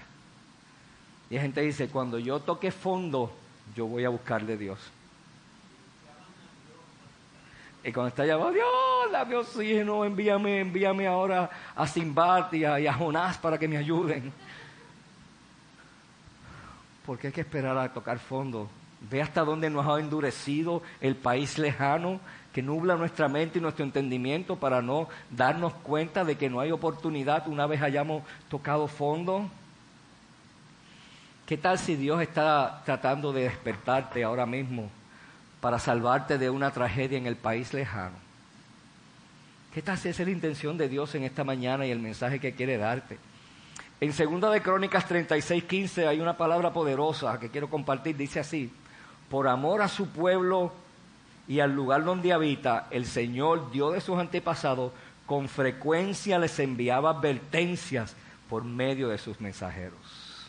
Y 1.28 1.36
la 1.36 1.42
gente 1.42 1.60
dice, 1.60 1.88
cuando 1.88 2.18
yo 2.18 2.40
toque 2.40 2.72
fondo, 2.72 3.32
yo 3.76 3.86
voy 3.86 4.04
a 4.04 4.08
buscarle 4.08 4.54
a 4.54 4.56
Dios. 4.56 4.78
Y 7.84 7.92
cuando 7.92 8.08
está 8.08 8.26
llamado, 8.26 8.52
Dios, 8.52 8.66
dame 9.10 9.36
oxígeno, 9.36 10.04
envíame, 10.04 10.60
envíame 10.60 11.06
ahora 11.06 11.50
a 11.74 11.86
Simbat 11.86 12.54
y 12.54 12.64
a, 12.64 12.80
y 12.80 12.86
Jonás 12.86 13.38
para 13.38 13.58
que 13.58 13.68
me 13.68 13.76
ayuden. 13.76 14.32
Porque 17.04 17.28
hay 17.28 17.32
que 17.32 17.40
esperar 17.40 17.76
a 17.76 17.92
tocar 17.92 18.18
fondo. 18.18 18.68
Ve 19.10 19.22
hasta 19.22 19.42
dónde 19.42 19.70
nos 19.70 19.86
ha 19.86 19.98
endurecido 19.98 20.82
el 21.00 21.16
país 21.16 21.58
lejano 21.58 22.20
que 22.52 22.62
nubla 22.62 22.96
nuestra 22.96 23.28
mente 23.28 23.58
y 23.58 23.62
nuestro 23.62 23.84
entendimiento 23.84 24.56
para 24.56 24.82
no 24.82 25.08
darnos 25.30 25.72
cuenta 25.74 26.24
de 26.24 26.36
que 26.36 26.50
no 26.50 26.60
hay 26.60 26.72
oportunidad 26.72 27.48
una 27.48 27.66
vez 27.66 27.80
hayamos 27.80 28.24
tocado 28.48 28.88
fondo. 28.88 29.48
¿Qué 31.46 31.56
tal 31.56 31.78
si 31.78 31.96
Dios 31.96 32.20
está 32.20 32.82
tratando 32.84 33.32
de 33.32 33.44
despertarte 33.44 34.22
ahora 34.22 34.46
mismo 34.46 34.90
para 35.60 35.78
salvarte 35.78 36.38
de 36.38 36.50
una 36.50 36.70
tragedia 36.70 37.18
en 37.18 37.26
el 37.26 37.36
país 37.36 37.72
lejano? 37.72 38.29
¿Qué 39.72 39.82
tal 39.82 39.96
si 39.96 40.08
esa 40.08 40.22
es 40.22 40.28
la 40.28 40.34
intención 40.34 40.76
de 40.76 40.88
Dios 40.88 41.14
en 41.14 41.22
esta 41.22 41.44
mañana 41.44 41.86
y 41.86 41.92
el 41.92 42.00
mensaje 42.00 42.40
que 42.40 42.54
quiere 42.54 42.76
darte? 42.76 43.18
En 44.00 44.12
segunda 44.12 44.50
de 44.50 44.62
Crónicas 44.62 45.06
36, 45.06 45.62
15 45.62 46.08
hay 46.08 46.20
una 46.20 46.36
palabra 46.36 46.72
poderosa 46.72 47.38
que 47.38 47.50
quiero 47.50 47.70
compartir. 47.70 48.16
Dice 48.16 48.40
así, 48.40 48.72
por 49.28 49.46
amor 49.46 49.82
a 49.82 49.88
su 49.88 50.08
pueblo 50.08 50.72
y 51.46 51.60
al 51.60 51.72
lugar 51.72 52.02
donde 52.02 52.32
habita, 52.32 52.88
el 52.90 53.06
Señor, 53.06 53.70
Dios 53.70 53.92
de 53.92 54.00
sus 54.00 54.18
antepasados, 54.18 54.90
con 55.24 55.48
frecuencia 55.48 56.40
les 56.40 56.58
enviaba 56.58 57.10
advertencias 57.10 58.16
por 58.48 58.64
medio 58.64 59.08
de 59.08 59.18
sus 59.18 59.40
mensajeros. 59.40 60.48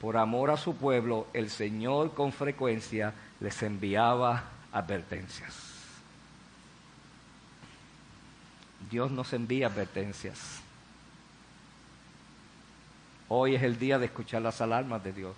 Por 0.00 0.16
amor 0.16 0.50
a 0.50 0.56
su 0.56 0.74
pueblo, 0.74 1.28
el 1.32 1.48
Señor 1.48 2.12
con 2.12 2.32
frecuencia 2.32 3.14
les 3.38 3.62
enviaba 3.62 4.42
advertencias. 4.72 5.61
Dios 8.92 9.10
nos 9.10 9.32
envía 9.32 9.68
advertencias. 9.68 10.60
Hoy 13.28 13.54
es 13.54 13.62
el 13.62 13.78
día 13.78 13.98
de 13.98 14.04
escuchar 14.04 14.42
las 14.42 14.60
alarmas 14.60 15.02
de 15.02 15.14
Dios. 15.14 15.34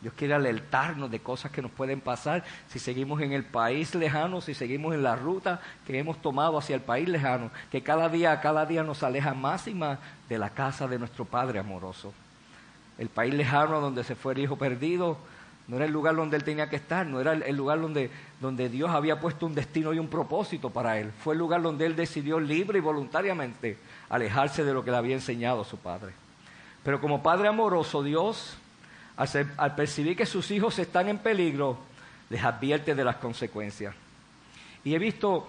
Dios 0.00 0.12
quiere 0.14 0.34
alertarnos 0.34 1.08
de 1.08 1.20
cosas 1.20 1.52
que 1.52 1.62
nos 1.62 1.70
pueden 1.70 2.00
pasar 2.00 2.42
si 2.66 2.80
seguimos 2.80 3.20
en 3.20 3.32
el 3.32 3.44
país 3.44 3.94
lejano, 3.94 4.40
si 4.40 4.52
seguimos 4.52 4.94
en 4.94 5.04
la 5.04 5.14
ruta 5.14 5.60
que 5.86 5.96
hemos 5.96 6.20
tomado 6.20 6.58
hacia 6.58 6.74
el 6.74 6.82
país 6.82 7.08
lejano, 7.08 7.52
que 7.70 7.84
cada 7.84 8.08
día, 8.08 8.40
cada 8.40 8.66
día 8.66 8.82
nos 8.82 9.04
aleja 9.04 9.32
más 9.32 9.68
y 9.68 9.74
más 9.74 10.00
de 10.28 10.38
la 10.38 10.50
casa 10.50 10.88
de 10.88 10.98
nuestro 10.98 11.24
Padre 11.24 11.60
amoroso. 11.60 12.12
El 12.98 13.10
país 13.10 13.32
lejano 13.32 13.80
donde 13.80 14.02
se 14.02 14.16
fue 14.16 14.32
el 14.32 14.40
hijo 14.40 14.56
perdido 14.56 15.18
no 15.68 15.76
era 15.76 15.84
el 15.84 15.92
lugar 15.92 16.16
donde 16.16 16.36
él 16.36 16.44
tenía 16.44 16.70
que 16.70 16.76
estar, 16.76 17.06
no 17.06 17.20
era 17.20 17.34
el 17.34 17.54
lugar 17.54 17.78
donde, 17.78 18.10
donde 18.40 18.68
Dios 18.68 18.90
había 18.90 19.20
puesto 19.20 19.46
un 19.46 19.54
destino 19.54 19.92
y 19.92 19.98
un 19.98 20.08
propósito 20.08 20.70
para 20.70 20.98
él. 20.98 21.12
Fue 21.22 21.34
el 21.34 21.38
lugar 21.38 21.62
donde 21.62 21.86
él 21.86 21.96
decidió 21.96 22.38
libre 22.38 22.78
y 22.78 22.82
voluntariamente 22.82 23.78
alejarse 24.08 24.64
de 24.64 24.72
lo 24.72 24.84
que 24.84 24.90
le 24.90 24.96
había 24.96 25.14
enseñado 25.14 25.64
su 25.64 25.76
padre. 25.76 26.12
Pero 26.84 27.00
como 27.00 27.22
Padre 27.22 27.48
amoroso, 27.48 28.02
Dios 28.02 28.56
al, 29.16 29.74
percibir 29.74 30.16
que 30.16 30.26
sus 30.26 30.50
hijos 30.50 30.78
están 30.78 31.08
en 31.08 31.18
peligro, 31.18 31.76
les 32.30 32.42
advierte 32.42 32.94
de 32.94 33.04
las 33.04 33.16
consecuencias. 33.16 33.94
Y 34.84 34.94
he 34.94 34.98
visto, 34.98 35.48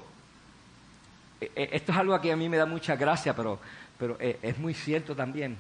esto 1.40 1.92
es 1.92 1.98
algo 1.98 2.20
que 2.20 2.32
a 2.32 2.36
mí 2.36 2.50
me 2.50 2.58
da 2.58 2.66
mucha 2.66 2.96
gracia, 2.96 3.36
pero, 3.36 3.60
pero 3.98 4.18
es 4.20 4.58
muy 4.58 4.74
cierto 4.74 5.16
también. 5.16 5.56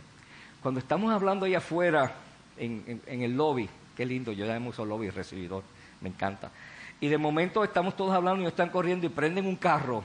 Cuando 0.61 0.79
estamos 0.79 1.13
hablando 1.13 1.45
ahí 1.45 1.53
afuera, 1.53 2.11
en, 2.57 2.99
el 3.07 3.37
lobby, 3.37 3.69
qué 3.95 4.05
lindo, 4.05 4.31
yo 4.31 4.45
ya 4.45 4.59
uso 4.59 4.83
lobby 4.83 5.11
recibidor, 5.11 5.63
me 6.01 6.09
encanta. 6.09 6.49
Y 7.01 7.07
de 7.07 7.17
momento 7.17 7.63
estamos 7.63 7.95
todos 7.95 8.13
hablando 8.13 8.43
y 8.43 8.47
están 8.47 8.69
corriendo 8.69 9.05
y 9.05 9.09
prenden 9.09 9.45
un 9.45 9.55
carro. 9.55 10.03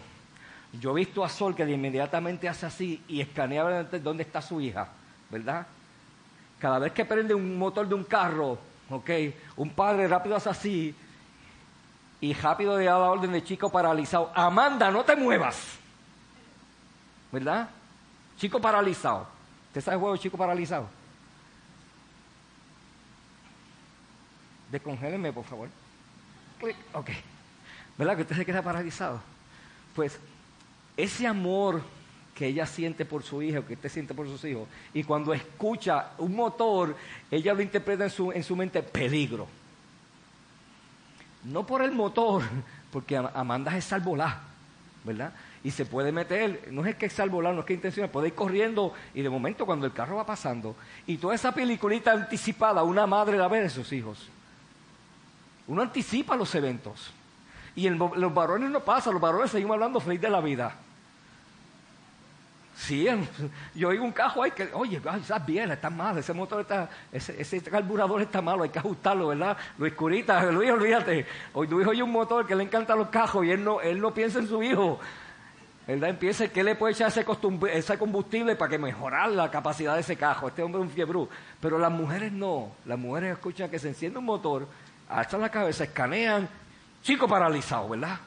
Yo 0.80 0.92
he 0.92 1.00
visto 1.00 1.24
a 1.24 1.28
Sol 1.28 1.54
que 1.54 1.64
de 1.64 1.72
inmediatamente 1.72 2.48
hace 2.48 2.66
así 2.66 3.02
y 3.08 3.20
escanea 3.20 3.84
dónde 3.84 4.22
está 4.22 4.42
su 4.42 4.60
hija, 4.60 4.88
¿verdad? 5.30 5.66
Cada 6.58 6.78
vez 6.78 6.92
que 6.92 7.04
prende 7.04 7.34
un 7.34 7.58
motor 7.58 7.88
de 7.88 7.94
un 7.94 8.04
carro, 8.04 8.58
¿ok? 8.90 9.10
Un 9.56 9.70
padre 9.70 10.08
rápido 10.08 10.36
hace 10.36 10.50
así 10.50 10.94
y 12.20 12.32
rápido 12.32 12.78
le 12.78 12.86
da 12.86 12.98
la 12.98 13.10
orden 13.10 13.32
de 13.32 13.44
chico 13.44 13.70
paralizado. 13.70 14.32
Amanda, 14.34 14.90
no 14.90 15.04
te 15.04 15.14
muevas. 15.14 15.78
¿Verdad? 17.30 17.68
Chico 18.38 18.60
paralizado. 18.60 19.26
¿Usted 19.68 19.80
sabe 19.80 19.96
el 19.96 20.00
juego 20.00 20.16
chico 20.16 20.36
paralizado? 20.36 20.88
Descongélenme, 24.70 25.32
por 25.32 25.44
favor. 25.44 25.68
Ok. 26.92 27.10
¿Verdad 27.96 28.16
que 28.16 28.22
usted 28.22 28.36
se 28.36 28.46
queda 28.46 28.62
paralizado? 28.62 29.20
Pues 29.94 30.18
ese 30.96 31.26
amor 31.26 31.82
que 32.34 32.46
ella 32.46 32.66
siente 32.66 33.04
por 33.04 33.22
su 33.22 33.40
hija, 33.42 33.62
que 33.62 33.74
usted 33.74 33.88
siente 33.88 34.14
por 34.14 34.26
sus 34.26 34.44
hijos, 34.44 34.68
y 34.92 35.04
cuando 35.04 35.32
escucha 35.32 36.10
un 36.18 36.34
motor, 36.34 36.96
ella 37.30 37.54
lo 37.54 37.62
interpreta 37.62 38.04
en 38.04 38.10
su, 38.10 38.32
en 38.32 38.42
su 38.42 38.56
mente 38.56 38.82
peligro. 38.82 39.46
No 41.44 41.64
por 41.66 41.82
el 41.82 41.92
motor, 41.92 42.42
porque 42.92 43.16
Amanda 43.16 43.76
es 43.76 43.84
salvolá, 43.84 44.40
¿verdad? 45.04 45.32
Y 45.62 45.70
se 45.70 45.86
puede 45.86 46.10
meter, 46.10 46.68
no 46.72 46.84
es 46.84 46.96
que 46.96 47.06
es 47.06 47.12
salvolá, 47.12 47.52
no 47.52 47.60
es 47.60 47.66
que 47.66 47.74
es 47.74 47.78
intencional, 47.78 48.10
puede 48.10 48.28
ir 48.28 48.34
corriendo 48.34 48.92
y 49.14 49.22
de 49.22 49.30
momento 49.30 49.64
cuando 49.64 49.86
el 49.86 49.92
carro 49.92 50.16
va 50.16 50.26
pasando, 50.26 50.74
y 51.06 51.16
toda 51.16 51.34
esa 51.34 51.52
peliculita 51.52 52.12
anticipada, 52.12 52.82
una 52.82 53.06
madre 53.06 53.38
la 53.38 53.48
ve 53.48 53.60
de 53.60 53.70
sus 53.70 53.92
hijos. 53.92 54.28
Uno 55.66 55.82
anticipa 55.82 56.36
los 56.36 56.54
eventos. 56.54 57.12
Y 57.76 57.88
los 57.88 58.34
varones 58.34 58.70
no 58.70 58.80
pasa, 58.80 59.10
los 59.10 59.20
varones 59.20 59.50
seguimos 59.50 59.74
hablando 59.74 60.00
feliz 60.00 60.20
de 60.20 60.30
la 60.30 60.40
vida. 60.40 60.76
Sí, 62.76 63.06
yo 63.74 63.88
oigo 63.88 64.04
un 64.04 64.12
cajo 64.12 64.42
ahí 64.42 64.50
que, 64.50 64.68
oye, 64.72 65.00
esa 65.20 65.38
biela 65.38 65.74
está 65.74 65.90
mal, 65.90 66.18
ese 66.18 66.32
motor 66.32 66.62
está, 66.62 66.88
ese, 67.12 67.40
ese, 67.40 67.62
carburador 67.62 68.20
está 68.22 68.42
malo, 68.42 68.64
hay 68.64 68.70
que 68.70 68.78
ajustarlo, 68.78 69.28
¿verdad? 69.28 69.56
Luis 69.78 69.92
Curita, 69.94 70.42
Luis, 70.50 70.70
olvídate. 70.70 71.26
Hoy 71.52 71.68
tu 71.68 71.80
hijo 71.80 71.90
oye 71.90 72.02
un 72.02 72.10
motor 72.10 72.46
que 72.46 72.54
le 72.54 72.64
encanta 72.64 72.96
los 72.96 73.08
cajos 73.08 73.44
y 73.44 73.50
él 73.50 73.62
no, 73.62 73.80
él 73.80 74.00
no 74.00 74.12
piensa 74.12 74.40
en 74.40 74.48
su 74.48 74.62
hijo. 74.62 74.98
¿Verdad? 75.86 76.10
Empieza, 76.10 76.48
¿qué 76.48 76.64
le 76.64 76.74
puede 76.76 76.94
echar 76.94 77.08
ese, 77.08 77.26
ese 77.72 77.98
combustible 77.98 78.56
para 78.56 78.70
que 78.70 78.78
mejorar 78.78 79.30
la 79.30 79.50
capacidad 79.50 79.94
de 79.94 80.00
ese 80.00 80.16
cajo? 80.16 80.48
Este 80.48 80.62
hombre 80.62 80.80
es 80.80 80.88
un 80.88 80.94
fiebrú. 80.94 81.28
Pero 81.60 81.78
las 81.78 81.92
mujeres 81.92 82.32
no. 82.32 82.72
Las 82.86 82.98
mujeres 82.98 83.32
escuchan 83.32 83.70
que 83.70 83.78
se 83.78 83.88
enciende 83.88 84.18
un 84.18 84.24
motor, 84.24 84.66
alzan 85.08 85.40
la 85.40 85.50
cabeza, 85.50 85.84
escanean 85.84 86.48
chico 87.02 87.28
paralizado, 87.28 87.90
¿verdad? 87.90 88.18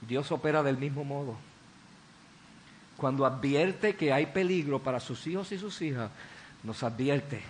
Dios 0.00 0.30
opera 0.32 0.62
del 0.62 0.76
mismo 0.76 1.04
modo. 1.04 1.36
Cuando 2.96 3.24
advierte 3.24 3.94
que 3.94 4.12
hay 4.12 4.26
peligro 4.26 4.80
para 4.80 5.00
sus 5.00 5.26
hijos 5.26 5.52
y 5.52 5.58
sus 5.58 5.80
hijas, 5.82 6.10
nos 6.64 6.82
advierte. 6.82 7.42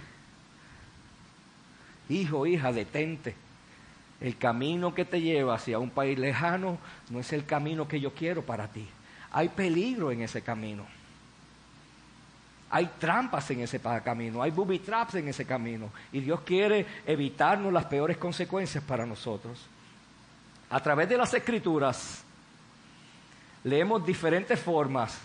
Hijo, 2.09 2.47
hija, 2.47 2.73
detente. 2.73 3.35
El 4.21 4.37
camino 4.37 4.95
que 4.95 5.05
te 5.05 5.21
lleva 5.21 5.55
hacia 5.55 5.79
un 5.79 5.91
país 5.91 6.19
lejano 6.19 6.79
no 7.11 7.21
es 7.21 7.33
el 7.33 7.47
camino 7.47 7.87
que 7.87 8.01
yo 8.01 8.13
quiero 8.13 8.43
para 8.43 8.69
ti. 8.69 8.87
Hay 9.31 9.49
peligro 9.49 10.11
en 10.11 10.23
ese 10.23 10.43
camino. 10.43 10.87
Hay 12.71 12.91
trampas 12.99 13.51
en 13.51 13.61
ese 13.61 13.81
camino, 13.81 14.43
hay 14.43 14.51
booby 14.51 14.79
traps 14.81 15.15
en 15.15 15.29
ese 15.29 15.45
camino. 15.45 15.91
Y 16.13 16.21
Dios 16.21 16.41
quiere 16.41 16.87
evitarnos 17.07 17.73
las 17.73 17.87
peores 17.87 18.19
consecuencias 18.19 18.85
para 18.85 19.07
nosotros. 19.07 19.59
A 20.71 20.81
través 20.81 21.09
de 21.09 21.17
las 21.17 21.33
escrituras 21.33 22.23
leemos 23.65 24.05
diferentes 24.05 24.61
formas 24.61 25.19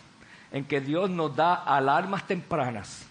en 0.52 0.66
que 0.66 0.80
Dios 0.80 1.10
nos 1.10 1.36
da 1.36 1.56
alarmas 1.56 2.26
tempranas. 2.26 3.06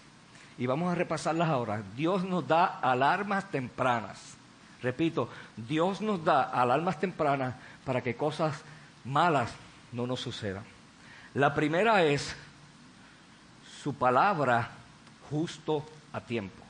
Y 0.57 0.65
vamos 0.65 0.91
a 0.91 0.95
repasarlas 0.95 1.49
ahora. 1.49 1.83
Dios 1.95 2.23
nos 2.23 2.47
da 2.47 2.65
alarmas 2.65 3.49
tempranas. 3.51 4.35
Repito, 4.81 5.29
Dios 5.55 6.01
nos 6.01 6.23
da 6.23 6.43
alarmas 6.43 6.99
tempranas 6.99 7.55
para 7.85 8.01
que 8.01 8.15
cosas 8.15 8.61
malas 9.05 9.51
no 9.91 10.07
nos 10.07 10.21
sucedan. 10.21 10.63
La 11.33 11.53
primera 11.53 12.03
es 12.03 12.35
su 13.83 13.93
palabra 13.93 14.69
justo 15.29 15.83
a 16.13 16.21
tiempo. 16.21 16.63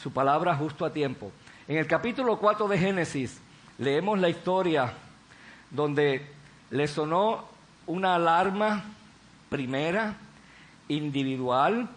Su 0.00 0.12
palabra 0.12 0.54
justo 0.54 0.84
a 0.84 0.92
tiempo. 0.92 1.32
En 1.66 1.76
el 1.76 1.88
capítulo 1.88 2.38
4 2.38 2.68
de 2.68 2.78
Génesis 2.78 3.40
leemos 3.76 4.20
la 4.20 4.28
historia 4.28 4.92
donde 5.72 6.24
le 6.70 6.86
sonó 6.86 7.46
una 7.88 8.14
alarma 8.14 8.84
primera, 9.48 10.14
individual, 10.86 11.88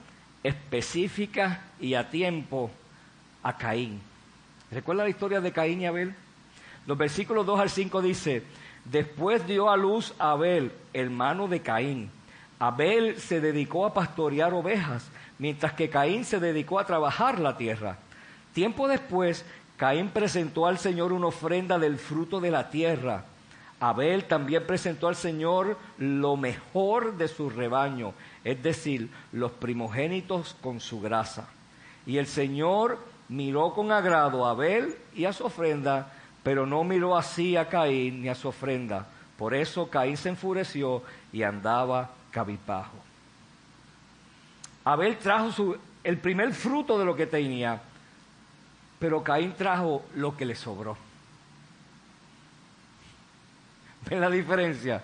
específica 0.42 1.62
y 1.80 1.94
a 1.94 2.10
tiempo 2.10 2.72
a 3.44 3.56
Caín. 3.56 4.02
¿Recuerda 4.72 5.04
la 5.04 5.10
historia 5.10 5.42
de 5.42 5.52
Caín 5.52 5.82
y 5.82 5.86
Abel? 5.86 6.16
Los 6.88 6.98
versículos 6.98 7.46
2 7.46 7.60
al 7.60 7.70
5 7.70 8.02
dice, 8.02 8.44
después 8.86 9.46
dio 9.46 9.70
a 9.70 9.78
luz 9.78 10.16
a 10.18 10.32
Abel, 10.32 10.72
hermano 10.92 11.48
de 11.48 11.62
Caín. 11.62 12.10
Abel 12.60 13.20
se 13.22 13.40
dedicó 13.40 13.86
a 13.86 13.94
pastorear 13.94 14.54
ovejas, 14.54 15.08
mientras 15.38 15.74
que 15.74 15.90
Caín 15.90 16.26
se 16.26 16.42
dedicó 16.42 16.78
a 16.78 16.86
trabajar 16.86 17.40
la 17.40 17.56
tierra. 17.56 17.98
Tiempo 18.54 18.90
después, 18.90 19.46
Caín 19.78 20.10
presentó 20.10 20.68
al 20.68 20.78
Señor 20.78 21.14
una 21.14 21.28
ofrenda 21.28 21.80
del 21.80 21.98
fruto 21.98 22.42
de 22.42 22.52
la 22.52 22.70
tierra. 22.70 23.24
Abel 23.80 24.26
también 24.26 24.68
presentó 24.68 25.08
al 25.08 25.16
Señor 25.16 25.78
lo 25.98 26.36
mejor 26.36 27.16
de 27.16 27.30
su 27.30 27.50
rebaño, 27.50 28.14
es 28.44 28.62
decir, 28.62 29.10
los 29.32 29.52
primogénitos 29.52 30.54
con 30.62 30.82
su 30.82 31.00
grasa. 31.00 31.48
Y 32.06 32.18
el 32.18 32.28
Señor 32.28 33.00
miró 33.30 33.74
con 33.74 33.94
agrado 33.94 34.46
a 34.46 34.52
Abel 34.52 34.98
y 35.16 35.24
a 35.24 35.32
su 35.32 35.46
ofrenda, 35.46 36.12
pero 36.44 36.66
no 36.66 36.84
miró 36.84 37.18
así 37.18 37.56
a 37.56 37.70
Caín 37.70 38.22
ni 38.22 38.28
a 38.28 38.36
su 38.36 38.50
ofrenda. 38.50 39.08
Por 39.38 39.54
eso 39.54 39.90
Caín 39.90 40.18
se 40.18 40.28
enfureció 40.28 41.04
y 41.32 41.44
andaba 41.44 42.10
cabizbajo. 42.32 42.98
Abel 44.86 45.18
trajo 45.18 45.76
el 46.04 46.18
primer 46.18 46.54
fruto 46.54 46.98
de 46.98 47.06
lo 47.06 47.16
que 47.16 47.28
tenía, 47.28 47.82
pero 48.98 49.24
Caín 49.24 49.54
trajo 49.54 50.04
lo 50.16 50.36
que 50.36 50.46
le 50.46 50.56
sobró. 50.56 50.98
¿Ven 54.10 54.22
la 54.22 54.30
diferencia? 54.30 55.04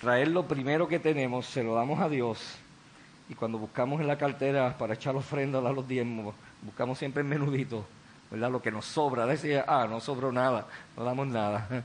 Traer 0.00 0.28
lo 0.28 0.46
primero 0.46 0.86
que 0.86 0.98
tenemos, 0.98 1.46
se 1.46 1.62
lo 1.62 1.74
damos 1.74 2.00
a 2.00 2.08
Dios 2.08 2.58
y 3.28 3.34
cuando 3.34 3.58
buscamos 3.58 4.00
en 4.00 4.06
la 4.06 4.18
cartera 4.18 4.76
para 4.78 4.94
echar 4.94 5.16
ofrenda 5.16 5.58
a 5.58 5.72
los 5.72 5.88
diezmos, 5.88 6.34
buscamos 6.62 6.98
siempre 6.98 7.22
el 7.22 7.28
menudito, 7.28 7.84
¿verdad? 8.30 8.50
Lo 8.50 8.62
que 8.62 8.70
nos 8.70 8.84
sobra. 8.84 9.26
Decía, 9.26 9.64
ah, 9.66 9.86
no 9.88 10.00
sobró 10.00 10.30
nada, 10.30 10.66
no 10.96 11.04
damos 11.04 11.26
nada. 11.26 11.68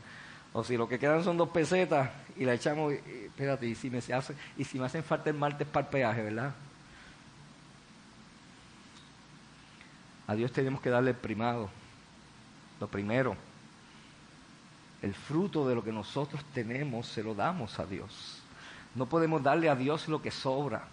O 0.54 0.66
si 0.66 0.76
lo 0.76 0.86
que 0.86 1.00
quedan 1.00 1.24
son 1.24 1.38
dos 1.38 1.48
pesetas 1.48 2.10
y 2.38 2.46
la 2.46 2.54
echamos, 2.54 2.94
espérate, 2.94 3.68
y 3.68 3.76
si 3.76 3.90
me, 3.90 4.00
hace, 4.00 4.36
y 4.58 4.64
si 4.64 4.80
me 4.80 4.86
hacen 4.86 5.04
falta 5.04 5.30
el 5.30 5.36
martes 5.36 5.68
para 5.68 5.86
el 5.86 5.92
peaje, 5.92 6.24
¿verdad? 6.24 6.54
A 10.28 10.36
Dios 10.36 10.52
tenemos 10.52 10.82
que 10.82 10.90
darle 10.90 11.12
el 11.12 11.18
primado, 11.18 11.70
lo 12.80 12.88
primero. 12.88 13.36
El 15.02 15.14
fruto 15.14 15.68
de 15.68 15.76
lo 15.76 15.84
que 15.84 15.92
nosotros 15.92 16.44
tenemos 16.54 17.08
se 17.08 17.24
lo 17.24 17.34
damos 17.34 17.80
a 17.80 17.86
Dios. 17.86 18.42
No 18.96 19.08
podemos 19.08 19.42
darle 19.42 19.70
a 19.70 19.76
Dios 19.76 20.08
lo 20.08 20.22
que 20.22 20.32
sobra. 20.32 20.84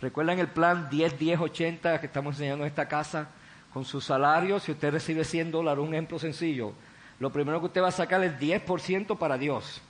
¿Recuerdan 0.00 0.38
el 0.38 0.48
plan 0.48 0.90
10-10-80 0.90 2.00
que 2.00 2.06
estamos 2.06 2.34
enseñando 2.34 2.64
en 2.64 2.68
esta 2.68 2.88
casa? 2.88 3.28
Con 3.72 3.84
su 3.84 4.00
salario, 4.00 4.60
si 4.60 4.72
usted 4.72 4.92
recibe 4.92 5.24
100 5.24 5.50
dólares, 5.50 5.82
un 5.82 5.94
ejemplo 5.94 6.18
sencillo, 6.18 6.72
lo 7.18 7.30
primero 7.30 7.60
que 7.60 7.66
usted 7.66 7.82
va 7.82 7.88
a 7.88 7.92
sacar 7.92 8.22
es 8.22 8.38
10% 8.38 9.16
para 9.16 9.38
Dios. 9.38 9.80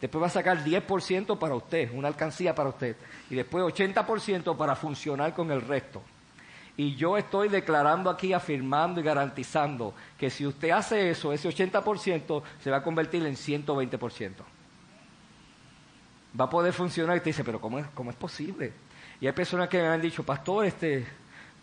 Después 0.00 0.22
va 0.22 0.26
a 0.28 0.30
sacar 0.30 0.64
10% 0.64 1.38
para 1.38 1.54
usted, 1.54 1.90
una 1.92 2.08
alcancía 2.08 2.54
para 2.54 2.68
usted. 2.68 2.96
Y 3.30 3.34
después 3.34 3.64
80% 3.64 4.56
para 4.56 4.76
funcionar 4.76 5.34
con 5.34 5.50
el 5.50 5.60
resto. 5.60 6.02
Y 6.76 6.94
yo 6.94 7.16
estoy 7.16 7.48
declarando 7.48 8.08
aquí, 8.08 8.32
afirmando 8.32 9.00
y 9.00 9.02
garantizando 9.02 9.94
que 10.16 10.30
si 10.30 10.46
usted 10.46 10.70
hace 10.70 11.10
eso, 11.10 11.32
ese 11.32 11.48
80% 11.48 12.42
se 12.62 12.70
va 12.70 12.76
a 12.76 12.82
convertir 12.84 13.26
en 13.26 13.34
120%. 13.34 14.32
Va 16.38 16.44
a 16.44 16.50
poder 16.50 16.72
funcionar 16.72 17.16
y 17.16 17.20
te 17.20 17.30
dice, 17.30 17.42
pero 17.42 17.60
¿cómo 17.60 17.80
es, 17.80 17.86
cómo 17.88 18.10
es 18.10 18.16
posible? 18.16 18.72
Y 19.20 19.26
hay 19.26 19.32
personas 19.32 19.68
que 19.68 19.82
me 19.82 19.88
han 19.88 20.00
dicho, 20.00 20.22
pastor, 20.22 20.66
este, 20.66 21.04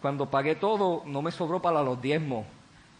cuando 0.01 0.29
pagué 0.29 0.55
todo, 0.55 1.03
no 1.05 1.21
me 1.21 1.31
sobró 1.31 1.61
para 1.61 1.81
los 1.81 2.01
diezmos. 2.01 2.45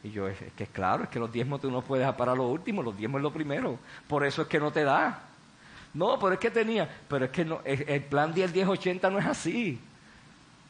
Y 0.06 0.12
yo, 0.12 0.28
es, 0.28 0.38
que 0.56 0.68
claro, 0.68 1.06
es 1.06 1.10
que 1.10 1.20
los 1.20 1.32
diezmos 1.32 1.60
tú 1.60 1.72
no 1.72 1.82
puedes 1.82 2.08
para 2.14 2.36
lo 2.36 2.47
último, 2.47 2.84
los 2.84 2.95
diezmos 2.95 3.18
es 3.18 3.24
lo 3.24 3.34
primero. 3.34 3.80
Por 4.08 4.24
eso 4.24 4.43
es 4.43 4.47
que 4.47 4.60
no 4.60 4.72
te 4.72 4.84
da. 4.84 5.20
No, 5.95 6.20
pero 6.20 6.34
es 6.34 6.39
que 6.39 6.51
tenía, 6.51 6.88
pero 7.08 7.26
es 7.26 7.32
que 7.32 7.43
no, 7.43 7.62
el 7.66 8.03
plan 8.03 8.32
10, 8.32 8.53
10, 8.53 8.68
80 8.68 9.10
no 9.10 9.18
es 9.18 9.26
así. 9.26 9.80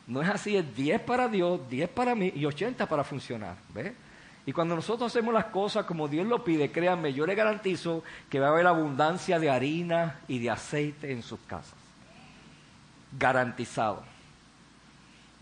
No 0.07 0.21
es 0.21 0.29
así, 0.29 0.55
es 0.55 0.75
10 0.75 1.01
para 1.01 1.27
Dios, 1.27 1.59
10 1.69 1.89
para 1.89 2.15
mí 2.15 2.31
y 2.33 2.45
80 2.45 2.87
para 2.87 3.03
funcionar. 3.03 3.57
¿Ves? 3.73 3.91
Y 4.45 4.53
cuando 4.53 4.73
nosotros 4.75 5.11
hacemos 5.11 5.33
las 5.33 5.45
cosas 5.45 5.85
como 5.85 6.07
Dios 6.07 6.25
lo 6.25 6.43
pide, 6.43 6.71
créanme, 6.71 7.11
yo 7.11 7.25
le 7.25 7.35
garantizo 7.35 8.03
que 8.29 8.39
va 8.39 8.47
a 8.47 8.51
haber 8.51 8.67
abundancia 8.67 9.37
de 9.37 9.49
harina 9.49 10.19
y 10.29 10.39
de 10.39 10.49
aceite 10.49 11.11
en 11.11 11.21
sus 11.21 11.39
casas 11.41 11.85
garantizado. 13.17 14.03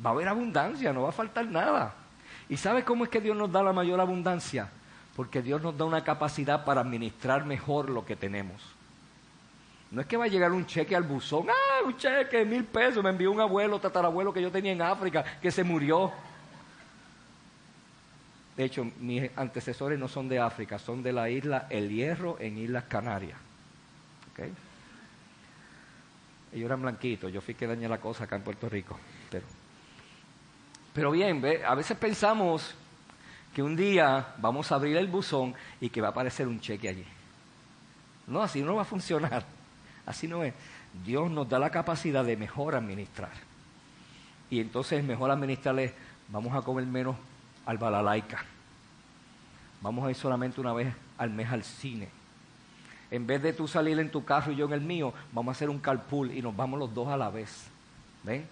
Va 0.03 0.09
a 0.09 0.13
haber 0.13 0.27
abundancia, 0.27 0.91
no 0.93 1.03
va 1.03 1.09
a 1.09 1.13
faltar 1.13 1.45
nada. 1.45 1.93
¿Y 2.53 2.57
sabe 2.57 2.83
cómo 2.83 3.03
es 3.03 3.09
que 3.09 3.19
Dios 3.19 3.35
nos 3.35 3.51
da 3.51 3.63
la 3.63 3.73
mayor 3.73 3.99
abundancia? 3.99 4.69
Porque 5.15 5.41
Dios 5.41 5.59
nos 5.63 5.75
da 5.75 5.85
una 5.85 6.03
capacidad 6.03 6.63
para 6.63 6.81
administrar 6.81 7.45
mejor 7.45 7.89
lo 7.89 8.05
que 8.05 8.15
tenemos. 8.15 8.61
No 9.89 10.01
es 10.01 10.05
que 10.05 10.17
va 10.17 10.25
a 10.25 10.27
llegar 10.27 10.51
un 10.51 10.67
cheque 10.67 10.95
al 10.95 11.01
buzón, 11.01 11.47
ah, 11.49 11.83
un 11.83 11.97
cheque, 11.97 12.45
mil 12.45 12.63
pesos, 12.65 13.03
me 13.03 13.09
envió 13.09 13.31
un 13.31 13.41
abuelo, 13.41 13.79
tatarabuelo 13.79 14.31
que 14.31 14.39
yo 14.39 14.51
tenía 14.51 14.71
en 14.71 14.83
África, 14.83 15.23
que 15.41 15.49
se 15.49 15.63
murió. 15.63 16.11
De 18.55 18.65
hecho, 18.65 18.85
mis 18.99 19.31
antecesores 19.35 19.97
no 19.97 20.07
son 20.07 20.29
de 20.29 20.37
África, 20.37 20.77
son 20.77 21.01
de 21.01 21.11
la 21.11 21.31
isla 21.31 21.65
El 21.71 21.89
Hierro 21.89 22.37
en 22.39 22.59
Islas 22.59 22.83
Canarias. 22.83 23.39
¿Okay? 24.31 24.53
Ellos 26.53 26.65
eran 26.67 26.83
blanquitos, 26.83 27.33
yo 27.33 27.41
fui 27.41 27.55
que 27.55 27.65
dañé 27.65 27.89
la 27.89 27.99
cosa 27.99 28.25
acá 28.25 28.35
en 28.35 28.43
Puerto 28.43 28.69
Rico. 28.69 28.99
Pero, 29.31 29.43
pero 30.93 31.11
bien, 31.11 31.43
a 31.67 31.75
veces 31.75 31.97
pensamos 31.97 32.75
que 33.53 33.61
un 33.61 33.75
día 33.75 34.33
vamos 34.37 34.71
a 34.71 34.75
abrir 34.75 34.97
el 34.97 35.07
buzón 35.07 35.53
y 35.81 35.89
que 35.89 36.01
va 36.01 36.07
a 36.07 36.11
aparecer 36.11 36.47
un 36.47 36.59
cheque 36.59 36.89
allí. 36.89 37.05
No, 38.27 38.41
así 38.41 38.61
no 38.61 38.75
va 38.75 38.83
a 38.83 38.85
funcionar. 38.85 39.45
Así 40.05 40.27
no 40.27 40.43
es. 40.43 40.53
Dios 41.05 41.31
nos 41.31 41.47
da 41.47 41.57
la 41.57 41.69
capacidad 41.69 42.25
de 42.25 42.35
mejor 42.35 42.75
administrar. 42.75 43.31
Y 44.49 44.59
entonces 44.59 45.01
mejor 45.01 45.31
administrarles, 45.31 45.93
vamos 46.27 46.53
a 46.53 46.61
comer 46.61 46.85
menos 46.85 47.15
al 47.65 47.77
balalaica. 47.77 48.43
Vamos 49.81 50.05
a 50.05 50.09
ir 50.09 50.17
solamente 50.17 50.59
una 50.59 50.73
vez 50.73 50.93
al 51.17 51.29
mes 51.29 51.49
al 51.49 51.63
cine 51.63 52.09
en 53.13 53.27
vez 53.27 53.43
de 53.43 53.53
tú 53.53 53.67
salir 53.67 53.99
en 53.99 54.09
tu 54.09 54.25
carro 54.25 54.51
y 54.51 54.55
yo 54.55 54.65
en 54.65 54.73
el 54.73 54.81
mío, 54.81 55.13
vamos 55.31 55.53
a 55.53 55.55
hacer 55.55 55.69
un 55.69 55.77
carpool 55.77 56.31
y 56.31 56.41
nos 56.41 56.55
vamos 56.55 56.79
los 56.79 56.91
dos 56.91 57.09
a 57.09 57.15
la 57.15 57.29
vez. 57.29 57.67
¿Ven? 58.23 58.43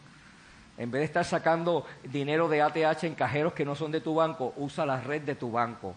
En 0.81 0.89
vez 0.89 1.01
de 1.01 1.05
estar 1.05 1.23
sacando 1.23 1.85
dinero 2.01 2.49
de 2.49 2.63
ATH 2.63 3.03
en 3.03 3.13
cajeros 3.13 3.53
que 3.53 3.63
no 3.63 3.75
son 3.75 3.91
de 3.91 4.01
tu 4.01 4.15
banco, 4.15 4.51
usa 4.57 4.83
la 4.83 4.99
red 4.99 5.21
de 5.21 5.35
tu 5.35 5.51
banco. 5.51 5.93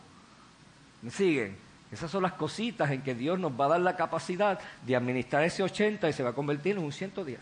¿Me 1.00 1.10
siguen? 1.10 1.56
Esas 1.90 2.10
son 2.10 2.22
las 2.22 2.34
cositas 2.34 2.90
en 2.90 3.00
que 3.00 3.14
Dios 3.14 3.38
nos 3.38 3.58
va 3.58 3.64
a 3.64 3.68
dar 3.68 3.80
la 3.80 3.96
capacidad 3.96 4.60
de 4.84 4.94
administrar 4.94 5.42
ese 5.42 5.62
80 5.62 6.06
y 6.06 6.12
se 6.12 6.22
va 6.22 6.30
a 6.30 6.32
convertir 6.34 6.76
en 6.76 6.84
un 6.84 6.92
110. 6.92 7.40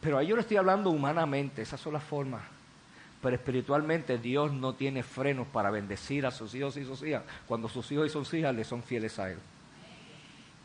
Pero 0.00 0.16
ahí 0.16 0.28
yo 0.28 0.34
le 0.34 0.40
estoy 0.40 0.56
hablando 0.56 0.88
humanamente, 0.88 1.60
esas 1.60 1.78
son 1.78 1.92
las 1.92 2.04
formas. 2.04 2.40
Pero 3.20 3.36
espiritualmente 3.36 4.16
Dios 4.16 4.50
no 4.50 4.76
tiene 4.76 5.02
frenos 5.02 5.46
para 5.48 5.70
bendecir 5.70 6.24
a 6.24 6.30
sus 6.30 6.54
hijos 6.54 6.74
y 6.78 6.86
sus 6.86 7.02
hijas 7.02 7.24
cuando 7.46 7.68
sus 7.68 7.92
hijos 7.92 8.06
y 8.06 8.10
sus 8.10 8.32
hijas 8.32 8.54
le 8.54 8.64
son 8.64 8.82
fieles 8.82 9.18
a 9.18 9.30
Él. 9.30 9.38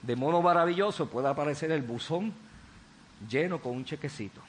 De 0.02 0.16
modo 0.16 0.42
maravilloso 0.42 1.10
puede 1.10 1.28
aparecer 1.28 1.70
el 1.70 1.82
buzón 1.82 2.32
lleno 3.30 3.60
con 3.60 3.76
un 3.76 3.84
chequecito. 3.84 4.40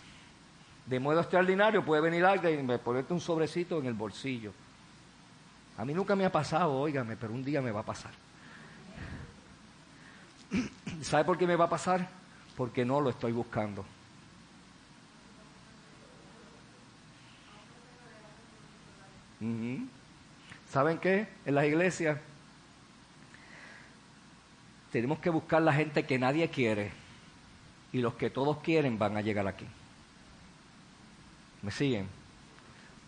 De 0.87 1.01
modo 1.01 1.21
extraordinario 1.21 1.85
puede 1.85 2.03
venir 2.03 2.25
alguien 2.25 2.71
y 2.71 2.79
ponerte 2.79 3.13
un 3.15 3.21
sobrecito 3.21 3.79
en 3.79 3.87
el 3.87 3.95
bolsillo. 3.95 4.53
A 5.79 5.85
mí 5.85 5.95
nunca 5.95 6.15
me 6.15 6.25
ha 6.25 6.33
pasado, 6.33 6.73
óigame, 6.73 7.17
pero 7.17 7.33
un 7.33 7.45
día 7.45 7.63
me 7.63 7.73
va 7.73 7.81
a 7.81 7.85
pasar. 7.85 8.13
¿Sabe 11.03 11.25
por 11.25 11.39
qué 11.39 11.47
me 11.47 11.57
va 11.57 11.65
a 11.65 11.71
pasar? 11.71 12.07
Porque 12.57 12.85
no 12.85 13.01
lo 13.01 13.11
estoy 13.11 13.33
buscando. 13.33 13.85
¿Saben 20.71 20.99
qué? 20.99 21.29
En 21.45 21.55
las 21.55 21.67
iglesias 21.67 22.19
tenemos 24.91 25.19
que 25.19 25.29
buscar 25.29 25.61
la 25.61 25.73
gente 25.73 26.05
que 26.05 26.19
nadie 26.19 26.49
quiere 26.49 26.93
y 27.93 27.99
los 27.99 28.15
que 28.15 28.31
todos 28.31 28.59
quieren 28.59 28.99
van 28.99 29.17
a 29.17 29.21
llegar 29.21 29.47
aquí. 29.47 29.67
¿Me 31.65 31.71
siguen? 31.71 32.07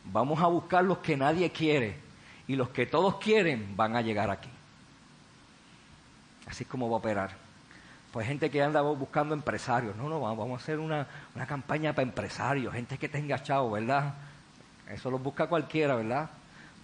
Vamos 0.06 0.40
a 0.40 0.46
buscar 0.46 0.82
los 0.82 0.98
que 0.98 1.16
nadie 1.16 1.50
quiere 1.50 1.98
y 2.48 2.56
los 2.56 2.70
que 2.70 2.86
todos 2.86 3.16
quieren 3.16 3.76
van 3.76 3.96
a 3.96 4.00
llegar 4.00 4.30
aquí. 4.30 4.48
Así 6.46 6.64
es 6.64 6.68
como 6.68 6.88
va 6.88 6.96
a 6.96 6.98
operar. 6.98 7.30
Pues 8.12 8.26
gente 8.26 8.50
que 8.50 8.62
anda 8.62 8.80
buscando 8.80 9.34
empresarios. 9.34 9.94
No, 9.94 10.08
no, 10.08 10.20
vamos 10.20 10.58
a 10.58 10.62
hacer 10.62 10.78
una, 10.78 11.06
campaña 11.46 11.92
para 11.92 12.04
empresarios, 12.04 12.72
gente 12.72 12.96
que 12.96 13.10
tenga 13.10 13.42
chavo, 13.42 13.72
¿verdad? 13.72 14.14
Eso 14.88 15.10
lo 15.10 15.18
busca 15.18 15.48
cualquiera, 15.48 15.94
¿verdad? 15.96 16.30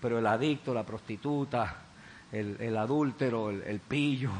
Pero 0.01 0.19
el 0.19 0.27
adicto, 0.27 0.75
la 0.75 0.83
prostituta, 0.83 1.77
el, 2.33 2.77
adúltero, 2.77 3.51
el 3.51 3.81
pillo, 3.81 4.31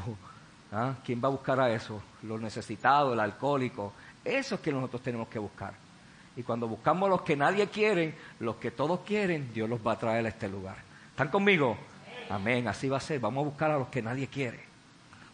¿Ah? 0.71 0.95
¿Quién 1.05 1.21
va 1.23 1.27
a 1.27 1.31
buscar 1.31 1.59
a 1.59 1.71
eso? 1.71 2.01
Los 2.23 2.41
necesitados, 2.41 3.13
el 3.13 3.19
alcohólico. 3.19 3.93
Eso 4.25 4.55
es 4.55 4.61
que 4.61 4.71
nosotros 4.71 5.03
tenemos 5.03 5.27
que 5.27 5.37
buscar. 5.37 5.82
Y 6.35 6.43
cuando 6.43 6.67
buscamos 6.67 7.09
los 7.09 7.21
que 7.21 7.35
nadie 7.35 7.67
quiere, 7.67 8.15
los 8.39 8.55
que 8.55 8.71
todos 8.71 9.01
quieren, 9.01 9.53
Dios 9.53 9.69
los 9.69 9.85
va 9.85 9.93
a 9.93 9.99
traer 9.99 10.25
a 10.25 10.29
este 10.29 10.49
lugar. 10.49 10.77
¿Están 11.11 11.29
conmigo? 11.29 11.77
Amén, 12.29 12.67
así 12.67 12.89
va 12.89 12.97
a 12.97 13.01
ser. 13.01 13.19
Vamos 13.19 13.43
a 13.43 13.49
buscar 13.49 13.71
a 13.71 13.77
los 13.77 13.89
que 13.89 14.01
nadie 14.01 14.27
quiere. 14.27 14.59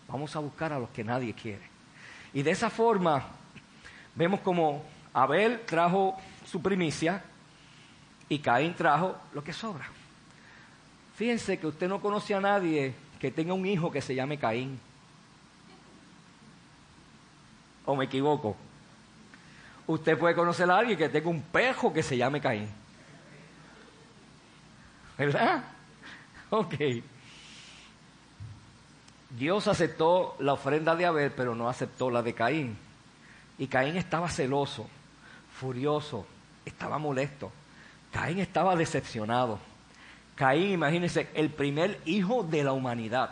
Vamos 0.07 0.35
a 0.35 0.39
buscar 0.39 0.73
a 0.73 0.79
los 0.79 0.89
que 0.89 1.03
nadie 1.03 1.33
quiere. 1.33 1.63
Y 2.33 2.43
de 2.43 2.51
esa 2.51 2.69
forma 2.69 3.23
vemos 4.15 4.41
como 4.41 4.83
Abel 5.13 5.61
trajo 5.65 6.17
su 6.45 6.61
primicia 6.61 7.23
y 8.27 8.39
Caín 8.39 8.73
trajo 8.73 9.15
lo 9.33 9.43
que 9.43 9.53
sobra. 9.53 9.87
Fíjense 11.15 11.57
que 11.57 11.67
usted 11.67 11.87
no 11.87 12.01
conoce 12.01 12.33
a 12.33 12.41
nadie 12.41 12.93
que 13.19 13.31
tenga 13.31 13.53
un 13.53 13.65
hijo 13.65 13.91
que 13.91 14.01
se 14.01 14.15
llame 14.15 14.37
Caín. 14.37 14.79
¿O 17.85 17.95
me 17.95 18.05
equivoco? 18.05 18.55
Usted 19.89 20.19
puede 20.19 20.35
conocer 20.35 20.69
a 20.69 20.77
alguien 20.77 20.99
que 20.99 21.09
tenga 21.09 21.29
un 21.29 21.41
pejo 21.41 21.91
que 21.91 22.03
se 22.03 22.15
llame 22.15 22.39
Caín. 22.39 22.69
¿Verdad? 25.17 25.63
Ok. 26.51 26.75
Dios 29.31 29.67
aceptó 29.67 30.35
la 30.39 30.53
ofrenda 30.53 30.95
de 30.95 31.05
Abel, 31.05 31.31
pero 31.31 31.53
no 31.53 31.69
aceptó 31.69 32.09
la 32.09 32.23
de 32.23 32.33
Caín. 32.33 32.77
Y 33.59 33.67
Caín 33.67 33.97
estaba 33.97 34.29
celoso, 34.29 34.87
furioso, 35.59 36.25
estaba 36.65 36.97
molesto. 36.97 37.51
Caín 38.11 38.39
estaba 38.39 38.75
decepcionado. 38.75 39.59
Caín, 40.35 40.71
imagínense, 40.71 41.29
el 41.33 41.49
primer 41.49 41.99
hijo 42.05 42.43
de 42.43 42.63
la 42.63 42.73
humanidad. 42.73 43.31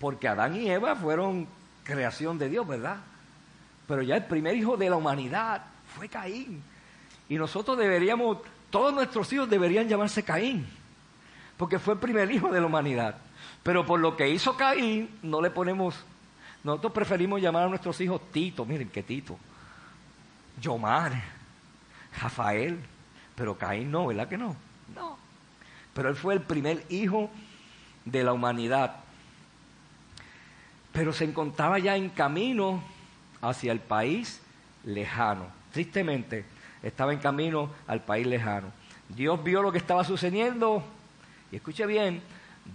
Porque 0.00 0.28
Adán 0.28 0.56
y 0.56 0.68
Eva 0.68 0.94
fueron 0.96 1.46
creación 1.84 2.38
de 2.38 2.48
Dios, 2.48 2.66
¿verdad? 2.66 2.98
Pero 3.90 4.02
ya 4.02 4.14
el 4.14 4.24
primer 4.24 4.54
hijo 4.54 4.76
de 4.76 4.88
la 4.88 4.94
humanidad 4.94 5.62
fue 5.96 6.08
Caín. 6.08 6.62
Y 7.28 7.34
nosotros 7.34 7.76
deberíamos, 7.76 8.38
todos 8.70 8.94
nuestros 8.94 9.32
hijos 9.32 9.50
deberían 9.50 9.88
llamarse 9.88 10.22
Caín, 10.22 10.64
porque 11.56 11.80
fue 11.80 11.94
el 11.94 12.00
primer 12.00 12.30
hijo 12.30 12.52
de 12.52 12.60
la 12.60 12.66
humanidad. 12.68 13.16
Pero 13.64 13.84
por 13.84 13.98
lo 13.98 14.16
que 14.16 14.28
hizo 14.28 14.56
Caín, 14.56 15.10
no 15.22 15.42
le 15.42 15.50
ponemos, 15.50 15.96
nosotros 16.62 16.92
preferimos 16.92 17.42
llamar 17.42 17.64
a 17.64 17.68
nuestros 17.68 18.00
hijos 18.00 18.20
Tito, 18.30 18.64
miren 18.64 18.90
qué 18.90 19.02
Tito, 19.02 19.36
Yomar, 20.60 21.24
Rafael, 22.22 22.78
pero 23.34 23.58
Caín 23.58 23.90
no, 23.90 24.06
¿verdad 24.06 24.28
que 24.28 24.38
no? 24.38 24.54
No. 24.94 25.18
Pero 25.94 26.10
él 26.10 26.14
fue 26.14 26.34
el 26.34 26.42
primer 26.42 26.86
hijo 26.90 27.28
de 28.04 28.22
la 28.22 28.32
humanidad. 28.32 29.00
Pero 30.92 31.12
se 31.12 31.24
encontraba 31.24 31.80
ya 31.80 31.96
en 31.96 32.08
camino 32.10 32.84
hacia 33.42 33.72
el 33.72 33.80
país 33.80 34.40
lejano. 34.84 35.46
Tristemente, 35.72 36.44
estaba 36.82 37.12
en 37.12 37.18
camino 37.18 37.70
al 37.86 38.02
país 38.02 38.26
lejano. 38.26 38.68
Dios 39.08 39.42
vio 39.42 39.62
lo 39.62 39.72
que 39.72 39.78
estaba 39.78 40.04
sucediendo 40.04 40.84
y 41.52 41.56
escuche 41.56 41.84
bien, 41.86 42.22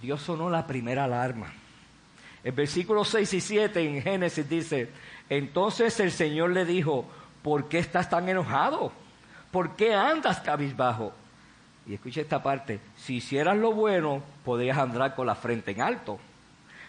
Dios 0.02 0.22
sonó 0.22 0.50
la 0.50 0.68
primera 0.68 1.06
alarma. 1.06 1.48
El 2.44 2.52
versículo 2.52 3.04
6 3.04 3.34
y 3.34 3.42
7 3.42 3.82
en 3.82 4.02
Génesis 4.02 4.48
dice, 4.48 4.90
entonces 5.30 6.00
el 6.00 6.12
Señor 6.12 6.52
le 6.52 6.66
dijo, 6.66 7.06
¿por 7.42 7.68
qué 7.68 7.80
estás 7.80 8.10
tan 8.10 8.28
enojado? 8.30 8.92
¿Por 9.52 9.76
qué 9.76 9.96
andas 9.96 10.42
cabizbajo? 10.42 11.14
Y 11.88 11.94
escuche 11.94 12.22
esta 12.22 12.44
parte, 12.44 12.80
si 12.98 13.16
hicieras 13.16 13.58
lo 13.58 13.72
bueno, 13.72 14.22
podrías 14.44 14.78
andar 14.78 15.16
con 15.16 15.28
la 15.28 15.36
frente 15.36 15.72
en 15.72 15.82
alto. 15.82 16.20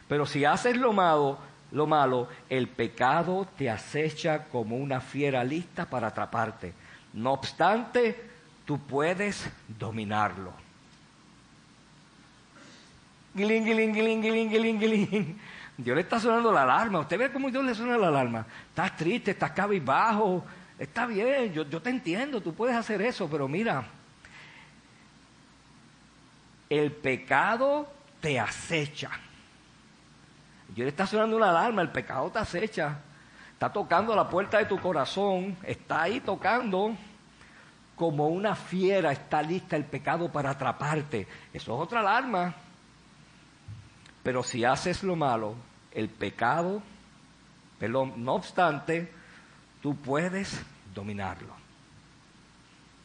Pero 0.09 0.27
si 0.27 0.45
haces 0.45 0.77
lo 0.77 0.93
malo, 0.93 1.39
lo 1.73 1.87
malo, 1.87 2.29
el 2.49 2.69
pecado 2.69 3.47
te 3.57 3.69
acecha 3.69 4.45
como 4.45 4.77
una 4.77 5.01
fiera 5.01 5.43
lista 5.43 5.87
para 5.87 6.09
atraparte. 6.09 6.73
No 7.13 7.33
obstante, 7.33 8.21
tú 8.65 8.79
puedes 8.79 9.49
dominarlo. 9.79 10.53
Dios 15.79 15.95
le 15.95 16.01
está 16.01 16.19
sonando 16.19 16.53
la 16.53 16.63
alarma. 16.63 17.01
Usted 17.01 17.19
ve 17.19 17.33
cómo 17.33 17.51
Dios 17.51 17.65
le 17.65 17.75
suena 17.75 17.99
la 17.99 18.09
alarma. 18.09 18.47
Estás 18.71 18.97
triste, 18.97 19.33
estás 19.33 19.51
cabizbajo. 19.51 20.45
Está 20.79 21.07
bien, 21.07 21.53
yo, 21.53 21.69
yo 21.69 21.81
te 21.81 21.91
entiendo, 21.91 22.41
tú 22.41 22.55
puedes 22.55 22.77
hacer 22.77 23.01
eso, 23.01 23.29
pero 23.31 23.49
mira, 23.49 23.85
el 26.69 26.93
pecado 26.93 27.91
te 28.21 28.39
acecha. 28.39 29.11
Dios 30.69 30.85
le 30.85 30.89
está 30.89 31.07
sonando 31.07 31.37
una 31.37 31.51
alarma, 31.51 31.83
el 31.83 31.91
pecado 31.91 32.31
te 32.31 32.39
acecha, 32.39 32.99
está 33.53 33.73
tocando 33.73 34.15
la 34.15 34.29
puerta 34.29 34.59
de 34.59 34.67
tu 34.67 34.79
corazón, 34.79 35.57
está 35.63 36.03
ahí 36.03 36.21
tocando 36.21 36.95
como 37.95 38.29
una 38.29 38.55
fiera, 38.55 39.13
está 39.13 39.41
lista 39.43 39.77
el 39.77 39.85
pecado 39.85 40.31
para 40.31 40.51
atraparte. 40.51 41.27
Eso 41.53 41.75
es 41.75 41.83
otra 41.83 42.01
alarma. 42.01 42.55
Pero 44.23 44.43
si 44.43 44.65
haces 44.65 45.03
lo 45.03 45.17
malo, 45.17 45.55
el 45.93 46.09
pecado, 46.09 46.83
no 47.81 48.35
obstante, 48.35 49.11
tú 49.81 49.97
puedes 49.97 50.61
dominarlo. 50.95 51.55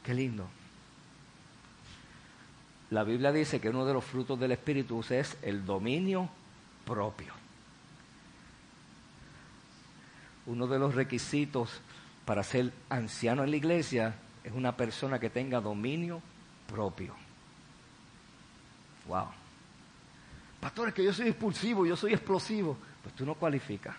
Qué 0.04 0.14
lindo. 0.14 0.48
La 2.90 3.04
Biblia 3.04 3.32
dice 3.32 3.62
que 3.62 3.70
uno 3.70 3.86
de 3.86 3.94
los 3.94 4.04
frutos 4.04 4.38
del 4.38 4.52
Espíritu 4.52 5.02
es 5.10 5.38
el 5.42 5.66
dominio 5.66 6.28
propio 6.84 7.41
uno 10.46 10.68
de 10.68 10.80
los 10.80 10.96
requisitos 10.96 11.82
para 12.26 12.44
ser 12.44 12.72
anciano 12.90 13.44
en 13.44 13.52
la 13.52 13.58
iglesia 13.58 14.16
es 14.44 14.54
una 14.54 14.76
persona 14.76 15.20
que 15.20 15.30
tenga 15.30 15.60
dominio 15.60 16.22
propio. 16.68 17.16
Wow. 19.08 19.28
Pastor, 20.60 20.90
es 20.90 20.94
que 20.94 21.04
yo 21.04 21.14
soy 21.14 21.30
expulsivo, 21.30 21.86
yo 21.86 21.96
soy 21.96 22.14
explosivo. 22.14 22.78
Pues 23.02 23.16
tú 23.16 23.26
no 23.26 23.34
cualificas. 23.36 23.96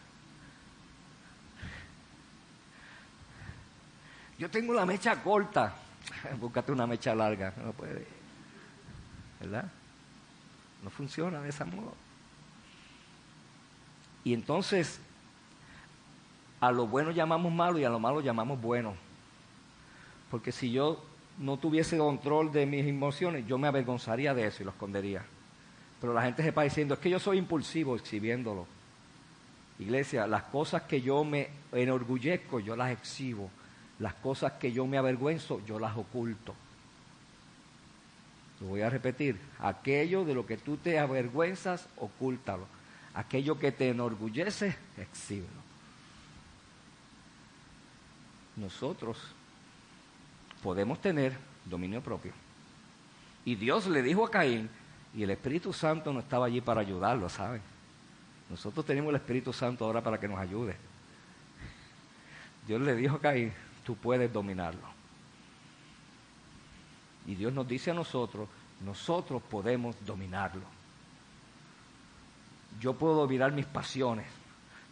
Yo 4.38 4.48
tengo 4.50 4.72
la 4.72 4.86
mecha 4.86 5.22
corta. 5.22 5.74
Búscate 6.40 6.72
una 6.72 6.86
mecha 6.86 7.14
larga. 7.14 7.52
No 7.64 7.72
puede. 7.72 8.06
¿Verdad? 9.40 9.70
No 10.82 10.90
funciona 10.90 11.40
de 11.40 11.48
ese 11.48 11.64
modo. 11.64 11.94
Y 14.24 14.34
entonces 14.34 15.00
a 16.62 16.70
lo 16.70 16.86
bueno 16.86 17.10
llamamos 17.10 17.52
malo 17.52 17.80
y 17.80 17.84
a 17.84 17.90
lo 17.90 17.98
malo 17.98 18.20
llamamos 18.20 18.60
bueno. 18.60 18.94
Porque 20.30 20.52
si 20.52 20.70
yo 20.70 21.02
no 21.38 21.56
tuviese 21.56 21.98
control 21.98 22.52
de 22.52 22.66
mis 22.66 22.86
emociones, 22.86 23.44
yo 23.48 23.58
me 23.58 23.66
avergonzaría 23.66 24.32
de 24.32 24.46
eso 24.46 24.62
y 24.62 24.66
lo 24.66 24.70
escondería. 24.70 25.24
Pero 26.00 26.14
la 26.14 26.22
gente 26.22 26.40
se 26.44 26.52
va 26.52 26.62
diciendo, 26.62 26.94
es 26.94 27.00
que 27.00 27.10
yo 27.10 27.18
soy 27.18 27.38
impulsivo 27.38 27.96
exhibiéndolo. 27.96 28.64
Iglesia, 29.80 30.28
las 30.28 30.44
cosas 30.44 30.82
que 30.82 31.00
yo 31.00 31.24
me 31.24 31.48
enorgullezco, 31.72 32.60
yo 32.60 32.76
las 32.76 32.92
exhibo. 32.92 33.50
Las 33.98 34.14
cosas 34.14 34.52
que 34.52 34.70
yo 34.70 34.86
me 34.86 34.98
avergüenzo, 34.98 35.60
yo 35.66 35.80
las 35.80 35.96
oculto. 35.96 36.54
Lo 38.60 38.68
voy 38.68 38.82
a 38.82 38.88
repetir. 38.88 39.36
Aquello 39.58 40.24
de 40.24 40.34
lo 40.34 40.46
que 40.46 40.58
tú 40.58 40.76
te 40.76 41.00
avergüenzas, 41.00 41.88
ocúltalo. 41.96 42.66
Aquello 43.14 43.58
que 43.58 43.72
te 43.72 43.88
enorgullece, 43.88 44.76
exhíbelo. 44.96 45.71
Nosotros 48.56 49.18
podemos 50.62 51.00
tener 51.00 51.36
dominio 51.64 52.00
propio. 52.02 52.32
Y 53.44 53.54
Dios 53.56 53.86
le 53.86 54.02
dijo 54.02 54.24
a 54.24 54.30
Caín, 54.30 54.68
y 55.14 55.22
el 55.22 55.30
Espíritu 55.30 55.72
Santo 55.72 56.12
no 56.12 56.20
estaba 56.20 56.46
allí 56.46 56.60
para 56.60 56.80
ayudarlo, 56.80 57.28
¿saben? 57.28 57.60
Nosotros 58.48 58.84
tenemos 58.84 59.10
el 59.10 59.16
Espíritu 59.16 59.52
Santo 59.52 59.84
ahora 59.84 60.02
para 60.02 60.18
que 60.18 60.28
nos 60.28 60.38
ayude. 60.38 60.76
Dios 62.66 62.80
le 62.80 62.94
dijo 62.94 63.16
a 63.16 63.20
Caín, 63.20 63.52
tú 63.84 63.96
puedes 63.96 64.32
dominarlo. 64.32 64.86
Y 67.26 67.34
Dios 67.34 67.52
nos 67.52 67.66
dice 67.66 67.90
a 67.90 67.94
nosotros, 67.94 68.48
nosotros 68.84 69.42
podemos 69.42 69.96
dominarlo. 70.04 70.62
Yo 72.80 72.94
puedo 72.94 73.14
dominar 73.14 73.52
mis 73.52 73.66
pasiones, 73.66 74.26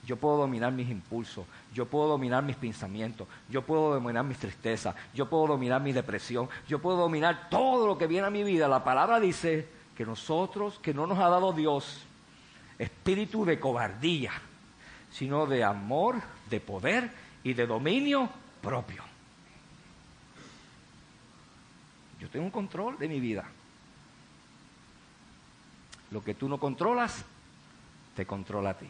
yo 0.06 0.16
puedo 0.16 0.38
dominar 0.38 0.72
mis 0.72 0.88
impulsos, 0.90 1.44
yo 1.74 1.86
puedo 1.86 2.08
dominar 2.08 2.42
mis 2.42 2.56
pensamientos, 2.56 3.28
yo 3.48 3.62
puedo 3.62 3.94
dominar 3.94 4.24
mis 4.24 4.38
tristezas, 4.38 4.94
yo 5.14 5.28
puedo 5.28 5.46
dominar 5.46 5.82
mi 5.82 5.92
depresión, 5.92 6.48
yo 6.66 6.80
puedo 6.80 6.96
dominar 6.96 7.48
todo 7.50 7.86
lo 7.86 7.98
que 7.98 8.06
viene 8.06 8.26
a 8.26 8.30
mi 8.30 8.42
vida. 8.42 8.66
La 8.66 8.82
palabra 8.82 9.20
dice 9.20 9.68
que 9.96 10.06
nosotros, 10.06 10.78
que 10.80 10.94
no 10.94 11.06
nos 11.06 11.18
ha 11.18 11.28
dado 11.28 11.52
Dios 11.52 12.04
espíritu 12.78 13.44
de 13.44 13.60
cobardía, 13.60 14.32
sino 15.12 15.46
de 15.46 15.62
amor, 15.62 16.16
de 16.48 16.60
poder 16.60 17.10
y 17.44 17.52
de 17.52 17.66
dominio 17.66 18.28
propio. 18.62 19.04
Yo 22.18 22.28
tengo 22.30 22.46
un 22.46 22.50
control 22.50 22.98
de 22.98 23.08
mi 23.08 23.20
vida. 23.20 23.44
Lo 26.10 26.24
que 26.24 26.34
tú 26.34 26.48
no 26.48 26.58
controlas, 26.58 27.24
te 28.16 28.26
controla 28.26 28.70
a 28.70 28.74
ti. 28.74 28.86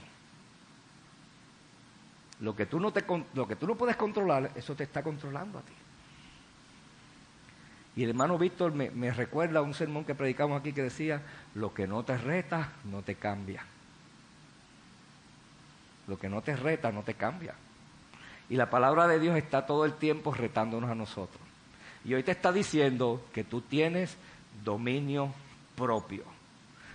Lo 2.41 2.57
que 2.57 2.67
tú 2.67 2.81
no, 2.81 2.93
te, 2.93 3.05
lo 3.35 3.47
que 3.47 3.57
tú 3.57 3.67
no 3.67 3.75
puedes 3.75 3.97
controlar, 3.97 4.51
eso 4.55 4.75
te 4.75 4.85
está 4.85 5.03
controlando 5.03 5.59
a 5.59 5.63
ti. 5.63 5.73
Y 7.97 8.05
el 8.05 8.11
hermano 8.11 8.39
Víctor 8.39 8.73
me, 8.73 8.91
me 8.91 9.11
recuerda 9.11 9.63
un 9.63 9.75
sermón 9.75 10.05
que 10.05 10.15
predicamos 10.15 10.59
aquí 10.59 10.73
que 10.73 10.83
decía, 10.83 11.23
lo 11.55 11.75
que 11.75 11.87
no 11.87 12.03
te 12.03 12.17
reta, 12.17 12.73
no 12.85 13.03
te 13.03 13.17
cambia. 13.17 13.65
Lo 16.07 16.19
que 16.19 16.29
no 16.29 16.41
te 16.41 16.57
reta, 16.57 16.91
no 16.91 17.03
te 17.03 17.15
cambia. 17.15 17.55
Y 18.49 18.57
la 18.57 18.71
palabra 18.71 19.07
de 19.07 19.21
Dios 19.21 19.37
está 19.37 19.67
todo 19.67 19.85
el 19.85 19.95
tiempo 19.95 20.33
retándonos 20.33 20.91
a 20.91 20.95
nosotros. 20.95 21.43
Y 22.05 22.15
hoy 22.15 22.23
te 22.23 22.33
está 22.33 22.53
diciendo 22.53 23.23
que 23.33 23.45
tú 23.45 23.61
tienes 23.61 24.17
dominio 24.65 25.33
propio. 25.77 26.25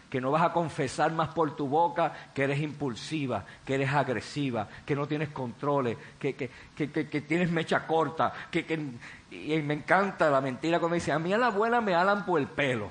Que 0.10 0.22
no 0.22 0.32
vas 0.32 0.44
a 0.44 0.54
confesar 0.54 1.12
más 1.12 1.30
por 1.30 1.56
tu 1.56 1.68
boca 1.68 2.14
que 2.34 2.44
eres 2.44 2.60
impulsiva, 2.60 3.44
que 3.66 3.76
eres 3.76 3.92
agresiva, 3.92 4.68
que 4.86 4.96
no 4.96 5.08
tienes 5.08 5.30
controles, 5.30 5.98
que, 6.20 6.36
que, 6.36 6.50
que, 6.76 7.22
tienes 7.22 7.52
mecha 7.52 7.86
corta. 7.86 8.34
Que, 8.52 8.92
y 9.32 9.62
me 9.62 9.74
encanta 9.74 10.30
la 10.30 10.42
mentira 10.42 10.80
cuando 10.80 10.96
dice, 10.96 11.12
a 11.12 11.20
mí 11.20 11.34
a 11.34 11.38
la 11.38 11.48
abuela 11.48 11.82
me 11.82 11.96
alan 11.96 12.26
por 12.26 12.40
el 12.40 12.48
pelo. 12.48 12.90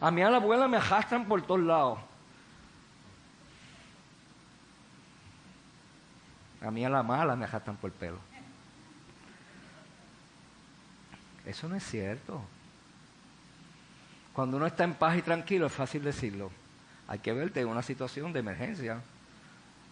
A 0.00 0.10
mí 0.10 0.22
a 0.22 0.30
la 0.30 0.36
abuela 0.36 0.68
me 0.68 0.76
arrastran 0.76 1.24
por 1.24 1.40
todos 1.42 1.60
lados. 1.60 1.98
A 6.60 6.70
mí 6.70 6.84
a 6.84 6.88
la 6.88 7.02
mala 7.02 7.36
me 7.36 7.44
arrastran 7.44 7.76
por 7.76 7.90
el 7.90 7.96
pelo. 7.96 8.33
Eso 11.46 11.68
no 11.68 11.76
es 11.76 11.84
cierto. 11.84 12.40
Cuando 14.32 14.56
uno 14.56 14.66
está 14.66 14.84
en 14.84 14.94
paz 14.94 15.16
y 15.18 15.22
tranquilo 15.22 15.66
es 15.66 15.72
fácil 15.72 16.02
decirlo. 16.02 16.50
Hay 17.06 17.18
que 17.18 17.32
verte 17.32 17.60
en 17.60 17.68
una 17.68 17.82
situación 17.82 18.32
de 18.32 18.40
emergencia. 18.40 19.00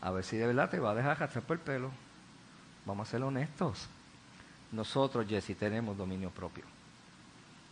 A 0.00 0.10
ver 0.10 0.24
si 0.24 0.36
de 0.36 0.46
verdad 0.46 0.70
te 0.70 0.80
va 0.80 0.92
a 0.92 0.94
dejar 0.94 1.12
arrastrar 1.12 1.44
por 1.44 1.56
el 1.56 1.62
pelo. 1.62 1.90
Vamos 2.86 3.08
a 3.08 3.10
ser 3.10 3.22
honestos. 3.22 3.88
Nosotros, 4.72 5.26
Jesse, 5.28 5.56
tenemos 5.56 5.96
dominio 5.96 6.30
propio. 6.30 6.64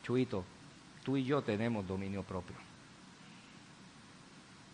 Chuito, 0.04 0.44
tú 1.02 1.16
y 1.16 1.24
yo 1.24 1.42
tenemos 1.42 1.86
dominio 1.86 2.22
propio. 2.22 2.56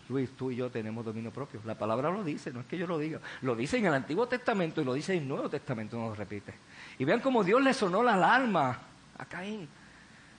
Luis, 0.08 0.30
tú 0.36 0.50
y 0.50 0.56
yo 0.56 0.70
tenemos 0.70 1.04
dominio 1.04 1.32
propio. 1.32 1.60
La 1.64 1.76
palabra 1.76 2.10
lo 2.10 2.22
dice, 2.22 2.52
no 2.52 2.60
es 2.60 2.66
que 2.66 2.78
yo 2.78 2.86
lo 2.86 2.98
diga. 2.98 3.20
Lo 3.42 3.56
dice 3.56 3.78
en 3.78 3.86
el 3.86 3.94
Antiguo 3.94 4.28
Testamento 4.28 4.80
y 4.80 4.84
lo 4.84 4.94
dice 4.94 5.14
en 5.14 5.22
el 5.22 5.28
Nuevo 5.28 5.48
Testamento, 5.48 5.96
no 5.96 6.10
lo 6.10 6.14
repite. 6.14 6.54
Y 6.98 7.04
vean 7.04 7.20
cómo 7.20 7.42
Dios 7.42 7.60
le 7.62 7.74
sonó 7.74 8.02
la 8.02 8.14
alarma 8.14 8.78
a 9.18 9.24
Caín. 9.24 9.68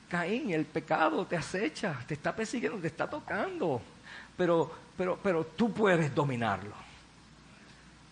Caín, 0.09 0.51
el 0.51 0.65
pecado 0.65 1.25
te 1.25 1.36
acecha, 1.36 1.99
te 2.07 2.13
está 2.13 2.36
persiguiendo, 2.36 2.80
te 2.80 2.88
está 2.88 3.09
tocando. 3.09 3.82
Pero, 4.38 4.71
pero, 4.95 5.19
pero 5.21 5.45
tú 5.45 5.73
puedes 5.73 6.13
dominarlo. 6.13 6.73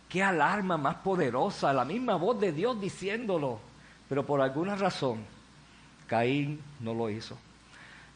Qué 0.10 0.22
alarma 0.24 0.78
más 0.78 0.96
poderosa, 0.98 1.74
la 1.74 1.86
misma 1.86 2.16
voz 2.16 2.40
de 2.40 2.52
Dios 2.52 2.80
diciéndolo. 2.80 3.60
Pero 4.08 4.26
por 4.26 4.42
alguna 4.42 4.76
razón, 4.76 5.26
Caín 6.08 6.62
no 6.80 6.94
lo 6.94 7.10
hizo. 7.10 7.38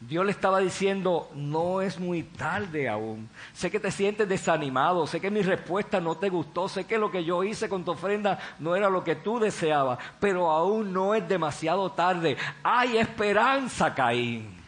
Dios 0.00 0.24
le 0.24 0.32
estaba 0.32 0.60
diciendo, 0.60 1.30
no 1.34 1.82
es 1.82 2.00
muy 2.00 2.22
tarde 2.22 2.88
aún. 2.88 3.28
Sé 3.52 3.70
que 3.70 3.78
te 3.78 3.90
sientes 3.90 4.26
desanimado, 4.26 5.06
sé 5.06 5.20
que 5.20 5.30
mi 5.30 5.42
respuesta 5.42 6.00
no 6.00 6.16
te 6.16 6.30
gustó, 6.30 6.68
sé 6.68 6.84
que 6.84 6.96
lo 6.96 7.10
que 7.10 7.22
yo 7.22 7.44
hice 7.44 7.68
con 7.68 7.84
tu 7.84 7.90
ofrenda 7.90 8.38
no 8.58 8.74
era 8.74 8.88
lo 8.88 9.04
que 9.04 9.16
tú 9.16 9.38
deseabas, 9.38 9.98
pero 10.18 10.50
aún 10.50 10.92
no 10.92 11.14
es 11.14 11.28
demasiado 11.28 11.92
tarde. 11.92 12.38
Hay 12.62 12.96
esperanza, 12.96 13.94
Caín. 13.94 14.59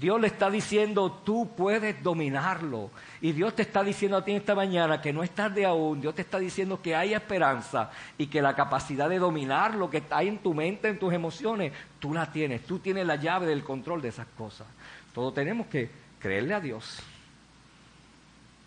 Dios 0.00 0.20
le 0.20 0.26
está 0.26 0.50
diciendo, 0.50 1.10
tú 1.24 1.50
puedes 1.56 2.02
dominarlo. 2.02 2.90
Y 3.20 3.32
Dios 3.32 3.54
te 3.54 3.62
está 3.62 3.82
diciendo 3.84 4.16
a 4.16 4.24
ti 4.24 4.32
esta 4.32 4.54
mañana 4.54 5.00
que 5.00 5.12
no 5.12 5.22
es 5.22 5.30
tarde 5.30 5.64
aún. 5.64 6.00
Dios 6.00 6.14
te 6.14 6.22
está 6.22 6.38
diciendo 6.38 6.80
que 6.82 6.96
hay 6.96 7.14
esperanza 7.14 7.90
y 8.18 8.26
que 8.26 8.42
la 8.42 8.56
capacidad 8.56 9.08
de 9.08 9.18
dominar 9.18 9.74
lo 9.74 9.90
que 9.90 9.98
está 9.98 10.22
en 10.22 10.38
tu 10.38 10.54
mente, 10.54 10.88
en 10.88 10.98
tus 10.98 11.12
emociones, 11.12 11.72
tú 12.00 12.12
la 12.12 12.30
tienes. 12.30 12.64
Tú 12.64 12.78
tienes 12.78 13.06
la 13.06 13.16
llave 13.16 13.46
del 13.46 13.62
control 13.62 14.02
de 14.02 14.08
esas 14.08 14.26
cosas. 14.36 14.66
Todos 15.12 15.34
tenemos 15.34 15.66
que 15.68 15.90
creerle 16.18 16.54
a 16.54 16.60
Dios. 16.60 17.00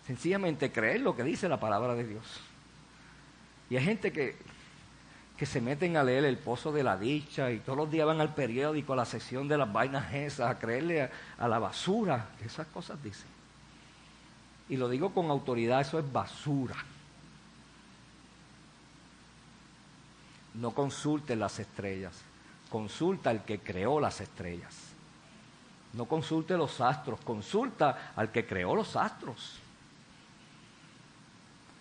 Sencillamente 0.06 0.72
creer 0.72 1.02
lo 1.02 1.14
que 1.14 1.24
dice 1.24 1.48
la 1.48 1.60
palabra 1.60 1.94
de 1.94 2.06
Dios. 2.06 2.40
Y 3.68 3.76
hay 3.76 3.84
gente 3.84 4.12
que 4.12 4.36
que 5.38 5.46
se 5.46 5.60
meten 5.60 5.96
a 5.96 6.02
leer 6.02 6.24
el 6.24 6.36
pozo 6.36 6.72
de 6.72 6.82
la 6.82 6.96
dicha 6.96 7.52
y 7.52 7.60
todos 7.60 7.78
los 7.78 7.90
días 7.90 8.04
van 8.04 8.20
al 8.20 8.34
periódico, 8.34 8.92
a 8.92 8.96
la 8.96 9.04
sección 9.04 9.46
de 9.46 9.56
las 9.56 9.72
vainas 9.72 10.12
esas, 10.12 10.50
a 10.50 10.58
creerle 10.58 11.10
a, 11.38 11.46
la 11.46 11.60
basura, 11.60 12.30
esas 12.44 12.66
cosas 12.66 13.00
dicen. 13.00 13.28
Y 14.68 14.76
lo 14.76 14.88
digo 14.88 15.14
con 15.14 15.30
autoridad, 15.30 15.80
eso 15.80 16.00
es 16.00 16.12
basura. 16.12 16.74
No 20.54 20.72
consulte 20.72 21.36
las 21.36 21.60
estrellas, 21.60 22.20
consulta 22.68 23.30
al 23.30 23.44
que 23.44 23.60
creó 23.60 24.00
las 24.00 24.20
estrellas. 24.20 24.74
No 25.92 26.06
consulte 26.06 26.56
los 26.56 26.80
astros, 26.80 27.20
consulta 27.20 28.12
al 28.16 28.32
que 28.32 28.44
creó 28.44 28.74
los 28.74 28.96
astros. 28.96 29.60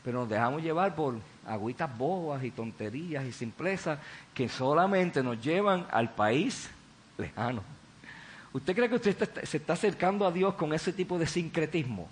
Pero 0.04 0.20
nos 0.20 0.30
dejamos 0.30 0.62
llevar 0.62 0.96
por 0.96 1.16
agüitas 1.48 1.98
bobas 1.98 2.44
y 2.44 2.52
tonterías 2.52 3.26
y 3.26 3.32
simplezas 3.32 4.00
que 4.34 4.50
solamente 4.50 5.24
nos 5.24 5.42
llevan 5.42 5.88
al 5.92 6.14
país 6.14 6.70
lejano. 7.18 7.64
¿Usted 8.54 8.76
cree 8.76 8.90
que 8.90 8.96
usted 8.96 9.44
se 9.44 9.58
está 9.58 9.74
acercando 9.74 10.26
a 10.26 10.32
Dios 10.32 10.56
con 10.56 10.74
ese 10.74 10.92
tipo 10.94 11.18
de 11.18 11.26
sincretismo? 11.26 12.08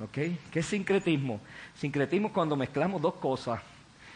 ¿Ok? 0.00 0.18
¿Qué 0.50 0.60
es 0.60 0.66
sincretismo? 0.66 1.40
Sincretismo 1.74 2.28
es 2.28 2.34
cuando 2.34 2.56
mezclamos 2.56 3.02
dos 3.02 3.14
cosas. 3.14 3.60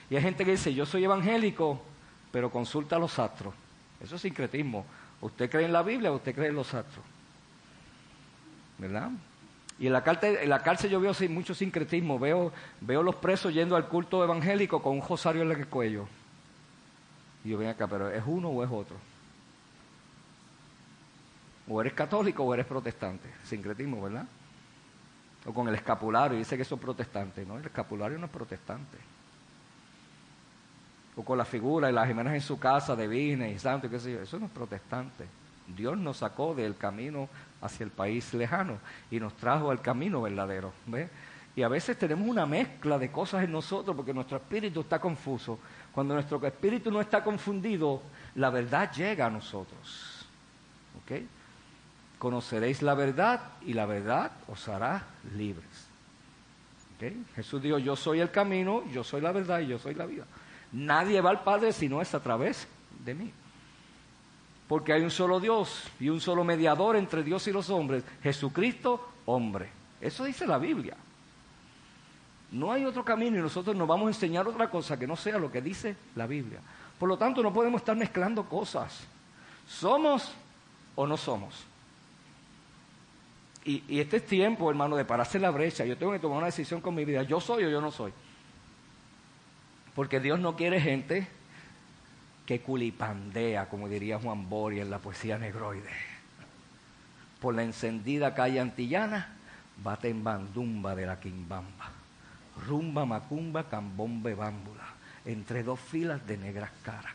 Y 0.09 0.17
hay 0.17 0.23
gente 0.23 0.45
que 0.45 0.53
dice, 0.53 0.73
yo 0.73 0.87
soy 0.87 1.05
evangélico, 1.05 1.83
pero 2.31 2.51
consulta 2.51 2.97
a 2.97 2.99
los 2.99 3.19
astros. 3.19 3.55
Eso 4.01 4.17
es 4.17 4.23
sincretismo. 4.23 4.85
¿Usted 5.21 5.51
cree 5.51 5.65
en 5.65 5.73
la 5.73 5.83
Biblia 5.83 6.13
o 6.13 6.17
usted 6.17 6.35
cree 6.35 6.49
en 6.49 6.57
los 6.57 6.73
astros? 6.75 7.05
¿Verdad? 8.79 9.11
Y 9.83 9.89
en 9.89 9.93
la, 9.93 10.05
cárcel, 10.05 10.39
en 10.41 10.49
la 10.49 10.63
cárcel 10.63 10.93
yo 10.93 11.01
veo 11.01 11.13
mucho 11.29 11.55
sincretismo. 11.55 12.17
Veo, 12.17 12.53
veo 12.81 13.03
los 13.03 13.17
presos 13.17 13.53
yendo 13.53 13.75
al 13.75 13.89
culto 13.89 14.23
evangélico 14.23 14.81
con 14.81 14.93
un 14.93 15.03
rosario 15.05 15.43
en 15.43 15.51
el 15.51 15.67
cuello. 15.67 16.07
Y 17.45 17.49
yo 17.49 17.59
vengo 17.59 17.73
acá, 17.73 17.89
pero 17.89 18.09
¿es 18.09 18.23
uno 18.25 18.49
o 18.51 18.63
es 18.63 18.71
otro? 18.71 18.95
O 21.67 21.81
eres 21.81 21.95
católico 21.95 22.45
o 22.45 22.55
eres 22.55 22.65
protestante. 22.65 23.29
Sincretismo, 23.43 24.01
¿verdad? 24.01 24.25
O 25.47 25.53
con 25.53 25.67
el 25.67 25.75
escapulario, 25.75 26.39
dice 26.39 26.57
que 26.57 26.65
son 26.65 26.79
protestantes. 26.79 27.45
No, 27.45 27.59
el 27.59 27.65
escapulario 27.65 28.19
no 28.19 28.27
es 28.27 28.33
protestante. 28.33 28.99
O 31.17 31.25
con 31.25 31.37
la 31.37 31.45
figura 31.45 31.91
y 31.91 31.93
las 31.93 32.09
imágenes 32.09 32.35
en 32.35 32.47
su 32.47 32.57
casa 32.57 32.95
de 32.95 33.09
Virgen 33.09 33.51
y 33.51 33.59
santo, 33.59 33.91
qué 33.91 33.99
sé 33.99 34.13
yo. 34.13 34.23
Eso 34.23 34.39
no 34.39 34.47
es 34.47 34.53
protestante. 34.53 35.27
Dios 35.67 35.99
nos 35.99 36.19
sacó 36.19 36.55
del 36.55 36.77
camino 36.77 37.29
hacia 37.63 37.85
el 37.85 37.91
país 37.91 38.35
lejano 38.35 38.79
y 39.11 39.19
nos 39.19 39.35
trajo 39.35 39.71
al 39.71 39.81
camino 39.81 40.21
verdadero. 40.21 40.73
Y 41.55 41.63
a 41.63 41.69
veces 41.69 41.99
tenemos 41.99 42.29
una 42.29 42.47
mezcla 42.47 42.99
de 42.99 43.11
cosas 43.11 43.45
en 43.45 43.53
nosotros 43.53 43.95
porque 43.95 44.13
nuestro 44.13 44.37
espíritu 44.37 44.81
está 44.81 44.99
confuso. 44.99 45.59
Cuando 45.93 46.15
nuestro 46.15 46.45
espíritu 46.47 46.91
no 46.91 47.01
está 47.01 47.23
confundido, 47.23 48.03
la 48.35 48.51
verdad 48.51 48.91
llega 48.93 49.27
a 49.27 49.31
nosotros. 49.31 50.27
Conoceréis 52.19 52.83
la 52.83 52.95
verdad 52.95 53.41
y 53.63 53.75
la 53.75 53.85
verdad 53.85 54.33
os 54.49 54.69
hará 54.69 55.05
libres. 55.37 55.87
¿Ok? 56.97 57.13
Jesús 57.35 57.61
dijo, 57.61 57.79
yo 57.79 57.97
soy 57.97 58.21
el 58.21 58.31
camino, 58.31 58.85
yo 58.91 59.05
soy 59.05 59.21
la 59.21 59.33
verdad 59.33 59.61
y 59.61 59.67
yo 59.67 59.79
soy 59.79 59.95
la 59.95 60.07
vida. 60.07 60.25
Nadie 60.73 61.21
va 61.21 61.31
al 61.31 61.43
Padre 61.43 61.73
si 61.73 61.89
no 61.89 62.01
es 62.01 62.15
a 62.15 62.21
través 62.21 62.67
de 63.05 63.15
mí. 63.15 63.33
Porque 64.73 64.95
hay 64.95 65.03
un 65.03 65.11
solo 65.11 65.39
Dios 65.39 65.83
y 66.01 66.09
un 66.09 66.19
solo 66.19 66.45
mediador 66.45 66.97
entre 66.97 67.23
Dios 67.23 67.47
y 67.47 67.53
los 67.53 67.69
hombres, 67.69 68.05
Jesucristo, 68.23 69.07
hombre. 69.27 69.69
Eso 70.01 70.25
dice 70.25 70.47
la 70.47 70.57
Biblia. 70.57 70.97
No 72.53 72.73
hay 72.73 72.87
otro 72.87 73.05
camino 73.05 73.37
y 73.37 73.43
nosotros 73.43 73.77
nos 73.77 73.87
vamos 73.87 74.07
a 74.07 74.09
enseñar 74.09 74.49
otra 74.49 74.71
cosa 74.71 74.99
que 74.99 75.07
no 75.07 75.15
sea 75.15 75.37
lo 75.37 75.53
que 75.53 75.61
dice 75.61 75.95
la 76.15 76.27
Biblia. 76.27 76.61
Por 76.99 77.07
lo 77.07 77.19
tanto, 77.19 77.43
no 77.43 77.53
podemos 77.53 77.83
estar 77.83 77.95
mezclando 77.95 78.49
cosas. 78.49 78.99
¿Somos 79.69 80.33
o 80.95 81.07
no 81.07 81.19
somos? 81.19 81.67
Y, 83.67 84.01
este 84.01 84.17
es 84.17 84.25
tiempo, 84.25 84.71
hermano, 84.71 84.97
de 84.97 85.05
pararse 85.05 85.39
la 85.39 85.51
brecha. 85.51 85.85
Yo 85.85 85.99
tengo 85.99 86.13
que 86.13 86.19
tomar 86.19 86.39
una 86.39 86.47
decisión 86.47 86.81
con 86.81 86.95
mi 86.95 87.05
vida. 87.05 87.25
¿Yo 87.25 87.43
soy 87.43 87.65
o 87.65 87.69
yo 87.69 87.83
no 87.83 87.91
soy? 87.91 88.15
Porque 89.95 90.19
Dios 90.19 90.41
no 90.41 90.57
quiere 90.57 90.81
gente 90.81 91.29
que 92.47 92.61
culipandea, 92.61 93.69
como 93.69 93.89
diría 93.89 94.19
Juan 94.19 94.49
Boria 94.49 94.83
en 94.83 94.91
la 94.91 94.99
poesía 94.99 95.39
negroide. 95.39 95.91
Por 97.41 97.55
la 97.55 97.63
encendida 97.63 98.35
calle 98.35 98.61
antillana, 98.61 99.37
bate 99.83 100.09
en 100.09 100.23
bandumba 100.23 100.95
de 100.95 101.07
la 101.07 101.19
quimbamba 101.19 102.03
rumba, 102.67 103.05
macumba, 103.05 103.69
cambombe, 103.69 104.35
bámbula, 104.35 104.85
entre 105.25 105.63
dos 105.63 105.81
filas 105.81 106.27
de 106.27 106.37
negras 106.37 106.71
caras. 106.83 107.13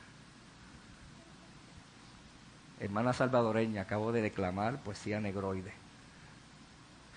Hermana 2.80 3.14
salvadoreña, 3.14 3.82
acabo 3.84 4.12
de 4.12 4.22
declamar 4.22 4.78
poesía 4.78 5.20
negroide. 5.20 5.72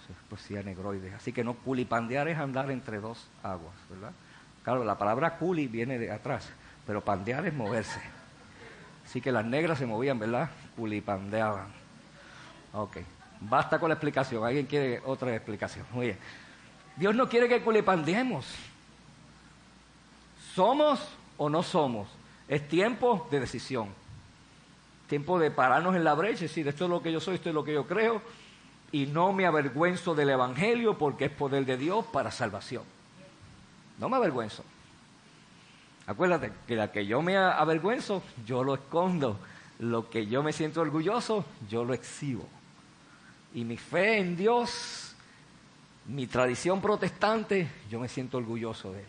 Eso 0.02 0.12
es 0.12 0.18
poesía 0.28 0.62
negroide. 0.62 1.14
Así 1.14 1.32
que 1.32 1.44
no 1.44 1.54
culipandear 1.54 2.28
es 2.28 2.38
andar 2.38 2.70
entre 2.70 2.98
dos 2.98 3.26
aguas, 3.42 3.74
¿verdad? 3.90 4.12
Claro, 4.64 4.84
la 4.84 4.98
palabra 4.98 5.36
culi 5.36 5.66
viene 5.66 5.98
de 5.98 6.10
atrás, 6.10 6.48
pero 6.90 7.04
pandear 7.04 7.46
es 7.46 7.54
moverse. 7.54 8.00
Así 9.06 9.20
que 9.20 9.30
las 9.30 9.44
negras 9.44 9.78
se 9.78 9.86
movían, 9.86 10.18
¿verdad? 10.18 10.50
Culipandeaban. 10.74 11.68
Ok. 12.72 12.96
Basta 13.42 13.78
con 13.78 13.90
la 13.90 13.94
explicación. 13.94 14.44
¿Alguien 14.44 14.66
quiere 14.66 15.00
otra 15.06 15.32
explicación? 15.32 15.86
Muy 15.92 16.06
bien. 16.06 16.18
Dios 16.96 17.14
no 17.14 17.28
quiere 17.28 17.48
que 17.48 17.62
culipandiemos. 17.62 18.44
¿Somos 20.52 21.08
o 21.38 21.48
no 21.48 21.62
somos? 21.62 22.08
Es 22.48 22.66
tiempo 22.66 23.28
de 23.30 23.38
decisión. 23.38 23.90
Tiempo 25.06 25.38
de 25.38 25.52
pararnos 25.52 25.94
en 25.94 26.02
la 26.02 26.14
brecha 26.14 26.40
y 26.40 26.48
decir, 26.48 26.66
esto 26.66 26.86
es 26.86 26.90
lo 26.90 27.00
que 27.00 27.12
yo 27.12 27.20
soy, 27.20 27.36
esto 27.36 27.50
es 27.50 27.54
lo 27.54 27.62
que 27.62 27.72
yo 27.72 27.86
creo, 27.86 28.20
y 28.90 29.06
no 29.06 29.32
me 29.32 29.46
avergüenzo 29.46 30.16
del 30.16 30.30
Evangelio 30.30 30.98
porque 30.98 31.26
es 31.26 31.30
poder 31.30 31.64
de 31.66 31.76
Dios 31.76 32.04
para 32.06 32.32
salvación. 32.32 32.82
No 33.96 34.08
me 34.08 34.16
avergüenzo. 34.16 34.64
Acuérdate 36.10 36.52
que 36.66 36.74
la 36.74 36.90
que 36.90 37.06
yo 37.06 37.22
me 37.22 37.36
avergüenzo, 37.36 38.22
yo 38.44 38.64
lo 38.64 38.74
escondo. 38.74 39.38
Lo 39.78 40.10
que 40.10 40.26
yo 40.26 40.42
me 40.42 40.52
siento 40.52 40.80
orgulloso, 40.80 41.44
yo 41.68 41.84
lo 41.84 41.94
exhibo. 41.94 42.46
Y 43.54 43.64
mi 43.64 43.76
fe 43.76 44.18
en 44.18 44.36
Dios 44.36 45.10
mi 46.06 46.26
tradición 46.26 46.80
protestante, 46.80 47.68
yo 47.88 48.00
me 48.00 48.08
siento 48.08 48.38
orgulloso 48.38 48.92
de 48.92 49.00
ello. 49.00 49.08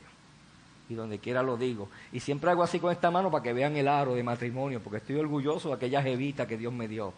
Y 0.89 0.93
donde 0.93 1.19
quiera 1.19 1.41
lo 1.41 1.57
digo. 1.57 1.89
Y 2.11 2.19
siempre 2.19 2.51
hago 2.51 2.63
así 2.63 2.79
con 2.79 2.91
esta 2.91 3.09
mano 3.09 3.31
para 3.31 3.43
que 3.43 3.53
vean 3.53 3.75
el 3.75 3.87
aro 3.87 4.13
de 4.13 4.23
matrimonio, 4.23 4.81
porque 4.81 4.97
estoy 4.97 5.15
orgulloso 5.15 5.69
de 5.69 5.75
aquella 5.75 6.01
jevita 6.01 6.45
que 6.45 6.57
Dios 6.57 6.73
me 6.73 6.87
dio, 6.87 7.13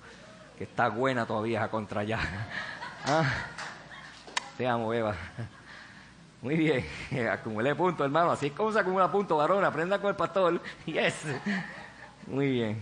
que 0.57 0.63
está 0.65 0.89
buena 0.89 1.25
todavía 1.25 1.63
a 1.63 1.69
contra 1.69 2.01
allá. 2.01 2.19
Ah, 3.05 3.29
te 4.57 4.65
amo, 4.65 4.93
Eva. 4.93 5.13
Muy 6.43 6.57
bien, 6.57 6.85
acumulé 7.31 7.73
puntos, 7.73 8.03
hermano. 8.03 8.31
Así 8.31 8.47
es 8.47 8.51
como 8.51 8.71
se 8.71 8.79
acumula 8.79 9.09
puntos, 9.09 9.37
varón. 9.37 9.63
Aprenda 9.63 9.99
con 9.99 10.09
el 10.09 10.15
pastor. 10.15 10.61
Yes. 10.85 11.15
Muy 12.27 12.51
bien. 12.51 12.81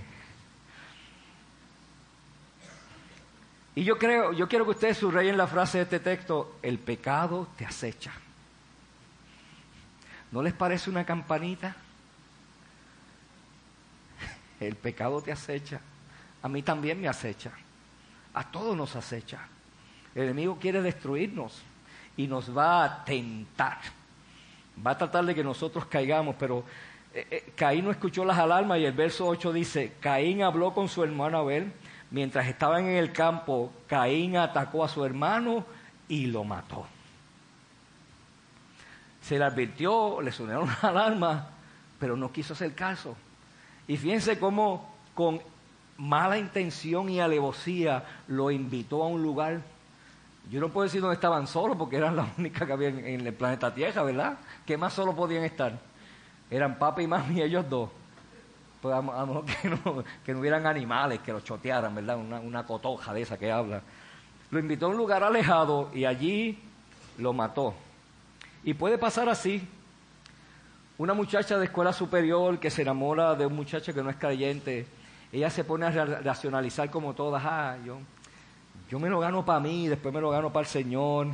Y 3.76 3.84
yo 3.84 3.97
creo, 3.97 4.34
yo 4.34 4.49
quiero 4.49 4.66
que 4.66 4.72
ustedes 4.72 4.97
subrayen 4.97 5.38
la 5.38 5.47
frase 5.47 5.78
de 5.78 5.84
este 5.84 5.99
texto, 5.99 6.55
el 6.64 6.80
pecado 6.80 7.47
te 7.55 7.66
acecha. 7.66 8.12
¿No 10.32 10.41
les 10.41 10.53
parece 10.53 10.89
una 10.89 11.05
campanita? 11.05 11.76
El 14.59 14.76
pecado 14.76 15.22
te 15.22 15.32
acecha. 15.32 15.82
A 16.41 16.47
mí 16.47 16.64
también 16.64 17.01
me 17.01 17.07
acecha. 17.07 17.51
A 18.34 18.49
todos 18.49 18.76
nos 18.78 18.95
acecha. 18.95 19.39
El 20.16 20.24
enemigo 20.24 20.57
quiere 20.59 20.82
destruirnos 20.82 21.62
y 22.22 22.28
nos 22.28 22.55
va 22.55 22.84
a 22.84 23.03
tentar. 23.03 23.80
Va 24.86 24.91
a 24.91 24.97
tratar 24.97 25.26
de 25.26 25.34
que 25.34 25.43
nosotros 25.43 25.86
caigamos, 25.86 26.36
pero 26.38 26.63
eh, 27.13 27.28
eh, 27.32 27.53
Caín 27.55 27.86
no 27.86 27.91
escuchó 27.91 28.24
las 28.24 28.38
alarmas 28.38 28.80
y 28.80 28.86
el 28.86 28.93
verso 28.93 29.28
8 29.28 29.51
dice, 29.51 29.93
Caín 29.99 30.43
habló 30.43 30.74
con 30.74 30.88
su 30.88 31.03
hermano 31.03 31.39
Abel 31.39 31.72
mientras 32.11 32.47
estaban 32.47 32.86
en 32.86 32.97
el 32.97 33.11
campo, 33.11 33.72
Caín 33.88 34.38
atacó 34.38 34.84
a 34.84 34.89
su 34.89 35.03
hermano 35.03 35.65
y 36.07 36.28
lo 36.28 36.43
mató. 36.43 36.86
Se 39.22 39.39
le 39.39 39.45
advirtió, 39.45 40.22
le 40.22 40.32
sonaron 40.32 40.63
una 40.82 40.89
alarma, 40.89 41.47
pero 41.99 42.15
no 42.15 42.32
quiso 42.32 42.53
hacer 42.53 42.76
caso. 42.76 43.15
Y 43.88 43.97
fíjense 43.97 44.38
cómo 44.38 44.93
con 45.15 45.41
mala 45.97 46.38
intención 46.38 47.09
y 47.09 47.19
alevosía 47.19 48.03
lo 48.28 48.51
invitó 48.51 49.03
a 49.03 49.07
un 49.07 49.24
lugar. 49.24 49.61
Yo 50.49 50.59
no 50.59 50.69
puedo 50.69 50.85
decir 50.85 51.01
dónde 51.01 51.15
estaban 51.15 51.47
solos 51.47 51.77
porque 51.77 51.97
eran 51.97 52.15
las 52.15 52.27
únicas 52.37 52.65
que 52.65 52.73
había 52.73 52.89
en, 52.89 53.25
el 53.27 53.33
planeta 53.33 53.73
Tierra, 53.73 54.03
¿verdad? 54.03 54.37
¿Qué 54.65 54.77
más 54.77 54.93
solo 54.93 55.15
podían 55.15 55.43
estar? 55.43 55.79
Eran 56.49 56.77
papá 56.77 57.01
y 57.01 57.07
mami 57.07 57.41
ellos 57.41 57.69
dos 57.69 57.89
pues 58.81 58.95
a, 58.95 59.01
lo 59.01 59.27
mejor 59.27 59.45
que 59.45 59.69
no, 59.69 60.03
que 60.25 60.33
hubieran 60.35 60.65
animales 60.65 61.19
que 61.19 61.31
lo 61.31 61.41
chotearan, 61.41 61.93
¿verdad? 61.93 62.17
Una, 62.17 62.39
una 62.39 62.65
cotoja 62.65 63.13
de 63.13 63.21
esa 63.21 63.37
que 63.37 63.51
habla. 63.51 63.81
Lo 64.49 64.59
invitó 64.59 64.87
a 64.87 64.89
un 64.89 64.97
lugar 64.97 65.23
alejado 65.23 65.91
y 65.93 66.05
allí 66.05 66.59
lo 67.19 67.31
mató. 67.31 67.75
Y 68.63 68.73
puede 68.73 68.97
pasar 68.97 69.29
así. 69.29 69.67
Una 70.97 71.13
muchacha 71.13 71.57
de 71.57 71.65
escuela 71.65 71.93
superior 71.93 72.59
que 72.59 72.69
se 72.69 72.81
enamora 72.81 73.35
de 73.35 73.45
un 73.45 73.55
muchacho 73.55 73.93
que 73.93 74.03
no 74.03 74.09
es 74.09 74.17
creyente, 74.17 74.85
ella 75.31 75.49
se 75.49 75.63
pone 75.63 75.85
a 75.85 76.05
racionalizar 76.05 76.89
como 76.91 77.13
todas, 77.13 77.41
ah, 77.45 77.77
yo, 77.85 77.99
yo 78.91 78.99
me 78.99 79.09
lo 79.09 79.21
gano 79.21 79.45
para 79.45 79.61
mí, 79.61 79.87
después 79.87 80.13
me 80.13 80.19
lo 80.19 80.29
gano 80.31 80.51
para 80.51 80.65
el 80.65 80.67
Señor, 80.67 81.27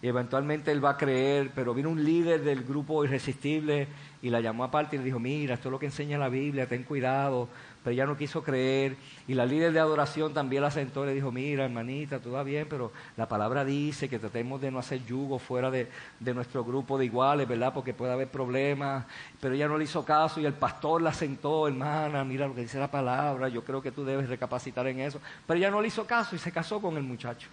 y 0.00 0.06
eventualmente 0.06 0.70
él 0.70 0.82
va 0.82 0.90
a 0.90 0.96
creer, 0.96 1.50
pero 1.52 1.74
vino 1.74 1.90
un 1.90 2.04
líder 2.04 2.44
del 2.44 2.62
grupo 2.62 3.04
irresistible 3.04 3.88
y 4.22 4.30
la 4.30 4.40
llamó 4.40 4.64
aparte 4.64 4.96
y 4.96 4.98
le 4.98 5.06
dijo, 5.06 5.18
mira, 5.18 5.54
esto 5.54 5.68
es 5.68 5.72
lo 5.72 5.78
que 5.78 5.86
enseña 5.86 6.18
la 6.18 6.28
Biblia, 6.28 6.66
ten 6.66 6.84
cuidado, 6.84 7.48
pero 7.82 7.94
ella 7.94 8.04
no 8.04 8.16
quiso 8.16 8.42
creer. 8.42 8.96
Y 9.26 9.34
la 9.34 9.46
líder 9.46 9.72
de 9.72 9.80
adoración 9.80 10.34
también 10.34 10.62
la 10.62 10.70
sentó 10.70 11.04
y 11.04 11.08
le 11.08 11.14
dijo, 11.14 11.32
mira, 11.32 11.64
hermanita, 11.64 12.18
todo 12.18 12.34
va 12.34 12.42
bien, 12.42 12.66
pero 12.68 12.92
la 13.16 13.26
palabra 13.26 13.64
dice 13.64 14.08
que 14.08 14.18
tratemos 14.18 14.60
de 14.60 14.70
no 14.70 14.78
hacer 14.78 15.04
yugo 15.06 15.38
fuera 15.38 15.70
de, 15.70 15.88
de 16.18 16.34
nuestro 16.34 16.64
grupo 16.64 16.98
de 16.98 17.06
iguales, 17.06 17.48
¿verdad? 17.48 17.72
Porque 17.72 17.94
puede 17.94 18.12
haber 18.12 18.28
problemas. 18.28 19.06
Pero 19.40 19.54
ella 19.54 19.68
no 19.68 19.78
le 19.78 19.84
hizo 19.84 20.04
caso 20.04 20.38
y 20.40 20.44
el 20.44 20.52
pastor 20.52 21.00
la 21.00 21.14
sentó, 21.14 21.66
hermana, 21.66 22.22
mira 22.24 22.46
lo 22.46 22.54
que 22.54 22.62
dice 22.62 22.78
la 22.78 22.90
palabra, 22.90 23.48
yo 23.48 23.64
creo 23.64 23.80
que 23.80 23.92
tú 23.92 24.04
debes 24.04 24.28
recapacitar 24.28 24.86
en 24.86 25.00
eso. 25.00 25.18
Pero 25.46 25.58
ella 25.58 25.70
no 25.70 25.80
le 25.80 25.88
hizo 25.88 26.06
caso 26.06 26.36
y 26.36 26.38
se 26.38 26.52
casó 26.52 26.80
con 26.80 26.96
el 26.98 27.04
muchacho. 27.04 27.48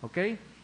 ¿Ok? 0.00 0.18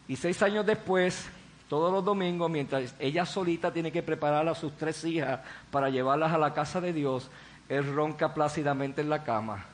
Y 0.08 0.16
seis 0.16 0.42
años 0.42 0.64
después, 0.64 1.28
todos 1.68 1.92
los 1.92 2.04
domingos, 2.04 2.50
mientras 2.50 2.94
ella 2.98 3.26
solita 3.26 3.72
tiene 3.72 3.92
que 3.92 4.02
preparar 4.02 4.48
a 4.48 4.54
sus 4.54 4.72
tres 4.76 5.04
hijas 5.04 5.40
para 5.70 5.90
llevarlas 5.90 6.32
a 6.32 6.38
la 6.38 6.54
casa 6.54 6.80
de 6.80 6.92
Dios, 6.92 7.30
él 7.68 7.94
ronca 7.94 8.32
plácidamente 8.34 9.02
en 9.02 9.10
la 9.10 9.24
cama 9.24 9.66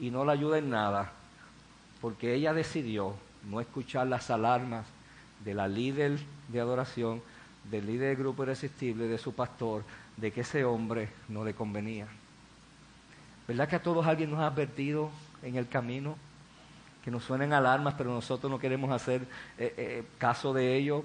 y 0.00 0.10
no 0.10 0.24
la 0.24 0.32
ayuda 0.32 0.58
en 0.58 0.70
nada, 0.70 1.12
porque 2.00 2.34
ella 2.34 2.54
decidió 2.54 3.14
no 3.48 3.60
escuchar 3.60 4.06
las 4.06 4.30
alarmas 4.30 4.86
de 5.44 5.54
la 5.54 5.68
líder 5.68 6.18
de 6.48 6.60
adoración, 6.60 7.22
del 7.70 7.86
líder 7.86 8.08
del 8.08 8.16
grupo 8.16 8.44
irresistible, 8.44 9.06
de 9.06 9.18
su 9.18 9.34
pastor, 9.34 9.84
de 10.16 10.32
que 10.32 10.40
ese 10.40 10.64
hombre 10.64 11.10
no 11.28 11.44
le 11.44 11.54
convenía. 11.54 12.06
¿Verdad 13.46 13.68
que 13.68 13.76
a 13.76 13.82
todos 13.82 14.06
alguien 14.06 14.30
nos 14.30 14.40
ha 14.40 14.46
advertido 14.46 15.10
en 15.42 15.56
el 15.56 15.68
camino? 15.68 16.16
que 17.02 17.10
nos 17.10 17.24
suenen 17.24 17.52
alarmas, 17.52 17.94
pero 17.98 18.12
nosotros 18.12 18.50
no 18.50 18.58
queremos 18.58 18.90
hacer 18.90 19.22
eh, 19.58 19.74
eh, 19.76 20.04
caso 20.18 20.52
de 20.52 20.76
ello. 20.76 21.04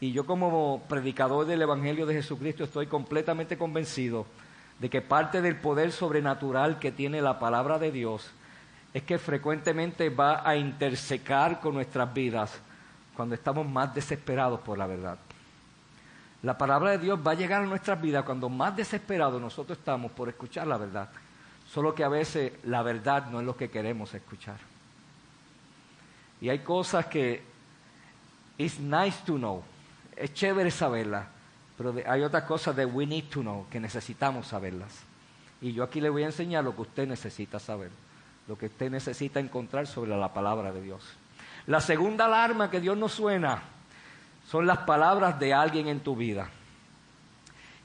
Y 0.00 0.12
yo 0.12 0.26
como 0.26 0.82
predicador 0.88 1.46
del 1.46 1.62
Evangelio 1.62 2.06
de 2.06 2.14
Jesucristo 2.14 2.64
estoy 2.64 2.86
completamente 2.86 3.56
convencido 3.56 4.26
de 4.78 4.90
que 4.90 5.00
parte 5.00 5.40
del 5.40 5.56
poder 5.56 5.92
sobrenatural 5.92 6.78
que 6.78 6.92
tiene 6.92 7.22
la 7.22 7.38
palabra 7.38 7.78
de 7.78 7.92
Dios 7.92 8.30
es 8.92 9.02
que 9.02 9.18
frecuentemente 9.18 10.08
va 10.08 10.48
a 10.48 10.56
intersecar 10.56 11.60
con 11.60 11.74
nuestras 11.74 12.12
vidas 12.12 12.52
cuando 13.16 13.34
estamos 13.34 13.66
más 13.68 13.94
desesperados 13.94 14.60
por 14.60 14.78
la 14.78 14.86
verdad. 14.86 15.18
La 16.42 16.58
palabra 16.58 16.90
de 16.90 16.98
Dios 16.98 17.18
va 17.26 17.32
a 17.32 17.34
llegar 17.34 17.62
a 17.62 17.66
nuestras 17.66 18.00
vidas 18.00 18.24
cuando 18.24 18.48
más 18.48 18.76
desesperados 18.76 19.40
nosotros 19.40 19.78
estamos 19.78 20.12
por 20.12 20.28
escuchar 20.28 20.66
la 20.66 20.76
verdad. 20.76 21.08
Solo 21.72 21.94
que 21.94 22.04
a 22.04 22.08
veces 22.08 22.52
la 22.64 22.82
verdad 22.82 23.26
no 23.30 23.40
es 23.40 23.46
lo 23.46 23.56
que 23.56 23.70
queremos 23.70 24.12
escuchar. 24.14 24.58
Y 26.40 26.50
hay 26.50 26.58
cosas 26.58 27.06
que 27.06 27.42
it's 28.58 28.78
nice 28.78 29.18
to 29.24 29.36
know, 29.36 29.64
es 30.16 30.34
chévere 30.34 30.70
saberlas, 30.70 31.26
pero 31.76 31.94
hay 32.06 32.22
otras 32.22 32.44
cosas 32.44 32.76
de 32.76 32.86
we 32.86 33.06
need 33.06 33.24
to 33.24 33.40
know, 33.40 33.66
que 33.70 33.80
necesitamos 33.80 34.48
saberlas. 34.48 35.02
Y 35.60 35.72
yo 35.72 35.82
aquí 35.82 36.00
le 36.00 36.10
voy 36.10 36.22
a 36.22 36.26
enseñar 36.26 36.64
lo 36.64 36.74
que 36.74 36.82
usted 36.82 37.08
necesita 37.08 37.58
saber, 37.58 37.90
lo 38.46 38.56
que 38.56 38.66
usted 38.66 38.90
necesita 38.90 39.40
encontrar 39.40 39.86
sobre 39.86 40.16
la 40.16 40.32
palabra 40.32 40.72
de 40.72 40.82
Dios. 40.82 41.02
La 41.66 41.80
segunda 41.80 42.26
alarma 42.26 42.70
que 42.70 42.80
Dios 42.80 42.96
nos 42.96 43.12
suena 43.12 43.62
son 44.46 44.66
las 44.66 44.78
palabras 44.78 45.38
de 45.38 45.54
alguien 45.54 45.88
en 45.88 46.00
tu 46.00 46.14
vida. 46.14 46.48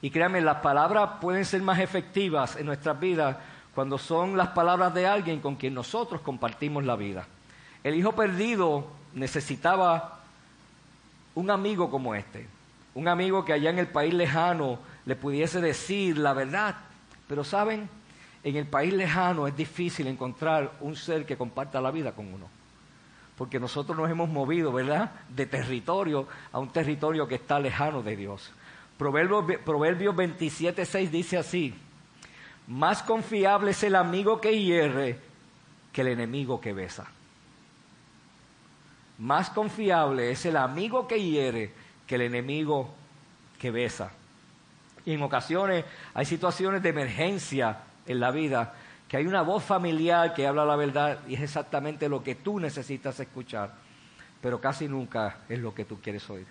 Y 0.02 0.12
créanme, 0.12 0.42
las 0.42 0.58
palabras 0.58 1.12
pueden 1.22 1.46
ser 1.46 1.62
más 1.62 1.80
efectivas 1.80 2.56
en 2.58 2.66
nuestras 2.66 3.00
vidas 3.00 3.38
cuando 3.74 3.98
son 3.98 4.36
las 4.36 4.50
palabras 4.50 4.94
de 4.94 5.08
alguien 5.08 5.40
con 5.40 5.56
quien 5.56 5.74
nosotros 5.74 6.22
compartimos 6.22 6.84
la 6.84 6.96
vida. 6.96 7.26
El 7.84 7.96
hijo 7.96 8.14
perdido 8.14 8.88
necesitaba 9.14 10.19
un 11.36 11.50
amigo 11.52 11.90
como 11.90 12.16
este, 12.16 12.48
un 12.96 13.08
amigo 13.08 13.46
que 13.46 13.54
allá 13.54 13.70
en 13.70 13.80
el 13.80 13.88
país 13.88 14.14
lejano 14.14 14.80
le 15.06 15.16
pudiese 15.16 15.62
decir 15.62 16.18
la 16.18 16.34
verdad. 16.34 16.76
Pero 17.28 17.44
saben, 17.44 17.90
en 18.44 18.56
el 18.56 18.66
país 18.66 18.94
lejano 18.94 19.48
es 19.48 19.56
difícil 19.56 20.08
encontrar 20.08 20.72
un 20.82 20.96
ser 20.96 21.26
que 21.26 21.38
comparta 21.38 21.82
la 21.82 21.92
vida 21.92 22.14
con 22.14 22.34
uno. 22.34 22.48
Porque 23.38 23.60
nosotros 23.60 23.98
nos 23.98 24.10
hemos 24.10 24.30
movido, 24.30 24.72
¿verdad?, 24.72 25.12
de 25.30 25.46
territorio 25.46 26.28
a 26.52 26.60
un 26.60 26.70
territorio 26.70 27.28
que 27.28 27.36
está 27.36 27.60
lejano 27.60 28.02
de 28.02 28.16
Dios. 28.16 28.52
Proverbios, 28.98 29.46
Proverbios 29.64 30.16
27, 30.16 30.86
6 30.86 31.12
dice 31.12 31.38
así, 31.38 31.74
más 32.68 33.02
confiable 33.02 33.72
es 33.72 33.82
el 33.84 33.96
amigo 33.96 34.42
que 34.42 34.62
hierre 34.62 35.18
que 35.94 36.02
el 36.02 36.08
enemigo 36.08 36.60
que 36.60 36.74
besa. 36.74 37.08
Más 39.20 39.50
confiable 39.50 40.32
es 40.32 40.46
el 40.46 40.56
amigo 40.56 41.08
que 41.08 41.22
hiere 41.22 41.72
que 42.08 42.16
el 42.16 42.22
enemigo 42.22 42.90
que 43.60 43.70
besa. 43.70 44.12
Y 45.06 45.14
en 45.14 45.22
ocasiones 45.22 45.86
hay 46.14 46.26
situaciones 46.26 46.82
de 46.82 46.90
emergencia 46.90 47.80
en 48.06 48.20
la 48.20 48.32
vida, 48.32 48.74
que 49.08 49.18
hay 49.18 49.28
una 49.28 49.42
voz 49.42 49.64
familiar 49.64 50.34
que 50.34 50.48
habla 50.48 50.66
la 50.66 50.76
verdad 50.76 51.20
y 51.28 51.36
es 51.36 51.42
exactamente 51.42 52.08
lo 52.08 52.24
que 52.24 52.36
tú 52.36 52.60
necesitas 52.60 53.20
escuchar, 53.20 53.74
pero 54.42 54.62
casi 54.62 54.88
nunca 54.88 55.40
es 55.50 55.60
lo 55.60 55.74
que 55.74 55.86
tú 55.86 56.00
quieres 56.02 56.28
oír. 56.30 56.48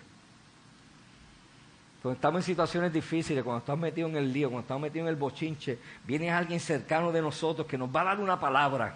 Cuando 2.01 2.15
estamos 2.15 2.39
en 2.39 2.45
situaciones 2.45 2.93
difíciles, 2.93 3.43
cuando 3.43 3.59
estamos 3.59 3.81
metidos 3.81 4.11
en 4.11 4.17
el 4.17 4.31
lío, 4.31 4.49
cuando 4.49 4.61
estamos 4.61 4.83
metidos 4.83 5.07
en 5.07 5.09
el 5.09 5.19
bochinche, 5.19 5.79
viene 6.05 6.31
alguien 6.31 6.59
cercano 6.59 7.11
de 7.11 7.21
nosotros 7.21 7.67
que 7.67 7.77
nos 7.77 7.93
va 7.93 8.01
a 8.01 8.05
dar 8.05 8.19
una 8.19 8.39
palabra, 8.39 8.95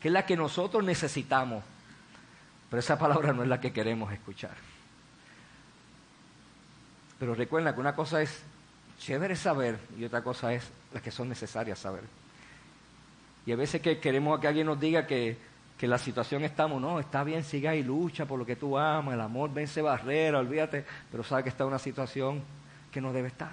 que 0.00 0.08
es 0.08 0.12
la 0.12 0.26
que 0.26 0.36
nosotros 0.36 0.82
necesitamos. 0.82 1.62
Pero 2.70 2.80
esa 2.80 2.98
palabra 2.98 3.32
no 3.32 3.42
es 3.42 3.48
la 3.48 3.60
que 3.60 3.72
queremos 3.72 4.12
escuchar. 4.12 4.54
Pero 7.18 7.34
recuerda 7.34 7.74
que 7.74 7.80
una 7.80 7.94
cosa 7.94 8.20
es 8.20 8.42
chévere 8.98 9.36
saber 9.36 9.78
y 9.98 10.04
otra 10.04 10.22
cosa 10.22 10.52
es 10.52 10.68
las 10.92 11.02
que 11.02 11.10
son 11.10 11.28
necesarias 11.28 11.78
saber. 11.78 12.02
Y 13.46 13.52
a 13.52 13.56
veces 13.56 13.80
que 13.80 13.98
queremos 14.00 14.40
que 14.40 14.48
alguien 14.48 14.66
nos 14.66 14.80
diga 14.80 15.06
que, 15.06 15.38
que 15.78 15.86
la 15.86 15.98
situación 15.98 16.42
estamos, 16.44 16.80
no, 16.80 16.98
está 16.98 17.22
bien, 17.22 17.44
siga 17.44 17.74
y 17.74 17.82
lucha 17.82 18.26
por 18.26 18.38
lo 18.38 18.44
que 18.44 18.56
tú 18.56 18.76
amas, 18.76 19.14
el 19.14 19.20
amor 19.20 19.52
vence 19.52 19.80
barrera, 19.80 20.38
olvídate, 20.38 20.84
pero 21.10 21.22
sabe 21.22 21.44
que 21.44 21.50
está 21.50 21.64
una 21.64 21.78
situación 21.78 22.42
que 22.90 23.00
no 23.00 23.12
debe 23.12 23.28
estar. 23.28 23.52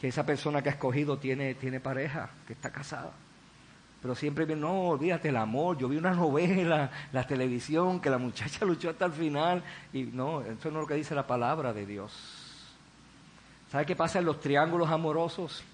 Que 0.00 0.08
esa 0.08 0.26
persona 0.26 0.62
que 0.62 0.68
ha 0.68 0.72
escogido 0.72 1.18
tiene, 1.18 1.54
tiene 1.54 1.80
pareja, 1.80 2.28
que 2.46 2.52
está 2.52 2.70
casada. 2.70 3.12
Pero 4.04 4.14
siempre 4.14 4.44
bien, 4.44 4.60
no, 4.60 4.88
olvídate 4.90 5.30
el 5.30 5.36
amor. 5.38 5.78
Yo 5.78 5.88
vi 5.88 5.96
una 5.96 6.10
novela, 6.10 6.90
la 7.10 7.26
televisión, 7.26 8.00
que 8.00 8.10
la 8.10 8.18
muchacha 8.18 8.62
luchó 8.66 8.90
hasta 8.90 9.06
el 9.06 9.12
final. 9.12 9.64
Y 9.94 10.02
no, 10.02 10.42
eso 10.42 10.70
no 10.70 10.80
es 10.80 10.82
lo 10.82 10.86
que 10.86 10.92
dice 10.92 11.14
la 11.14 11.26
palabra 11.26 11.72
de 11.72 11.86
Dios. 11.86 12.12
¿Sabe 13.72 13.86
qué 13.86 13.96
pasa 13.96 14.18
en 14.18 14.26
los 14.26 14.40
triángulos 14.40 14.90
amorosos? 14.90 15.64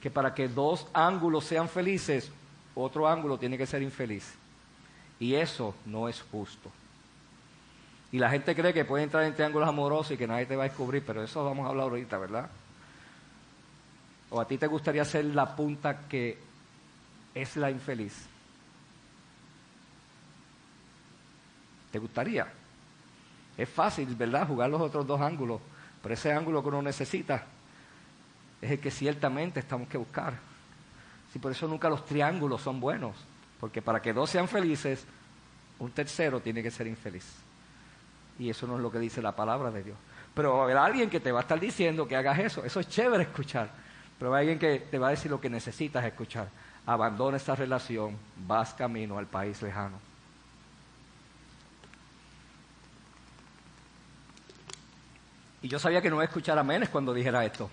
Que 0.00 0.10
para 0.10 0.34
que 0.34 0.48
dos 0.48 0.88
ángulos 0.92 1.44
sean 1.44 1.68
felices, 1.68 2.32
otro 2.74 3.06
ángulo 3.06 3.38
tiene 3.38 3.56
que 3.56 3.64
ser 3.64 3.80
infeliz. 3.80 4.34
Y 5.20 5.34
eso 5.34 5.76
no 5.86 6.08
es 6.08 6.20
justo. 6.32 6.68
Y 8.10 8.18
la 8.18 8.28
gente 8.28 8.56
cree 8.56 8.74
que 8.74 8.84
puede 8.84 9.04
entrar 9.04 9.22
en 9.22 9.34
triángulos 9.34 9.68
amorosos 9.68 10.10
y 10.10 10.16
que 10.16 10.26
nadie 10.26 10.46
te 10.46 10.56
va 10.56 10.64
a 10.64 10.68
descubrir, 10.68 11.04
pero 11.06 11.22
eso 11.22 11.44
vamos 11.44 11.64
a 11.64 11.68
hablar 11.68 11.90
ahorita, 11.90 12.18
¿verdad? 12.18 12.50
¿O 14.30 14.40
a 14.40 14.48
ti 14.48 14.58
te 14.58 14.66
gustaría 14.66 15.04
ser 15.04 15.26
la 15.26 15.54
punta 15.54 16.08
que 16.08 16.49
es 17.34 17.56
la 17.56 17.70
infeliz. 17.70 18.26
¿Te 21.92 21.98
gustaría? 21.98 22.46
Es 23.56 23.68
fácil, 23.68 24.14
¿verdad? 24.14 24.46
Jugar 24.46 24.70
los 24.70 24.80
otros 24.80 25.06
dos 25.06 25.20
ángulos, 25.20 25.60
pero 26.02 26.14
ese 26.14 26.32
ángulo 26.32 26.62
que 26.62 26.68
uno 26.68 26.82
necesita 26.82 27.44
es 28.60 28.70
el 28.70 28.80
que 28.80 28.90
ciertamente 28.90 29.60
estamos 29.60 29.88
que 29.88 29.98
buscar. 29.98 30.34
Si 31.32 31.38
por 31.38 31.52
eso 31.52 31.66
nunca 31.66 31.88
los 31.88 32.04
triángulos 32.04 32.62
son 32.62 32.80
buenos, 32.80 33.16
porque 33.58 33.82
para 33.82 34.00
que 34.00 34.12
dos 34.12 34.30
sean 34.30 34.48
felices, 34.48 35.04
un 35.78 35.90
tercero 35.90 36.40
tiene 36.40 36.62
que 36.62 36.70
ser 36.70 36.86
infeliz. 36.86 37.26
Y 38.38 38.48
eso 38.50 38.66
no 38.66 38.76
es 38.76 38.82
lo 38.82 38.90
que 38.90 38.98
dice 38.98 39.20
la 39.20 39.36
palabra 39.36 39.70
de 39.70 39.82
Dios. 39.82 39.98
Pero 40.34 40.54
va 40.54 40.60
a 40.60 40.64
haber 40.64 40.76
alguien 40.78 41.10
que 41.10 41.20
te 41.20 41.32
va 41.32 41.40
a 41.40 41.42
estar 41.42 41.60
diciendo 41.60 42.06
que 42.08 42.16
hagas 42.16 42.38
eso. 42.38 42.64
Eso 42.64 42.80
es 42.80 42.88
chévere 42.88 43.24
escuchar. 43.24 43.70
Pero 44.18 44.34
hay 44.34 44.48
alguien 44.48 44.58
que 44.58 44.86
te 44.86 44.98
va 44.98 45.08
a 45.08 45.10
decir 45.10 45.30
lo 45.30 45.40
que 45.40 45.50
necesitas 45.50 46.04
escuchar 46.04 46.48
abandona 46.86 47.36
esta 47.36 47.54
relación, 47.54 48.16
vas 48.46 48.74
camino 48.74 49.18
al 49.18 49.26
país 49.26 49.60
lejano. 49.62 49.98
Y 55.62 55.68
yo 55.68 55.78
sabía 55.78 56.00
que 56.00 56.08
no 56.08 56.16
iba 56.16 56.22
a 56.22 56.26
escuchar 56.26 56.58
a 56.58 56.62
Menes 56.62 56.88
cuando 56.88 57.12
dijera 57.12 57.44
esto, 57.44 57.70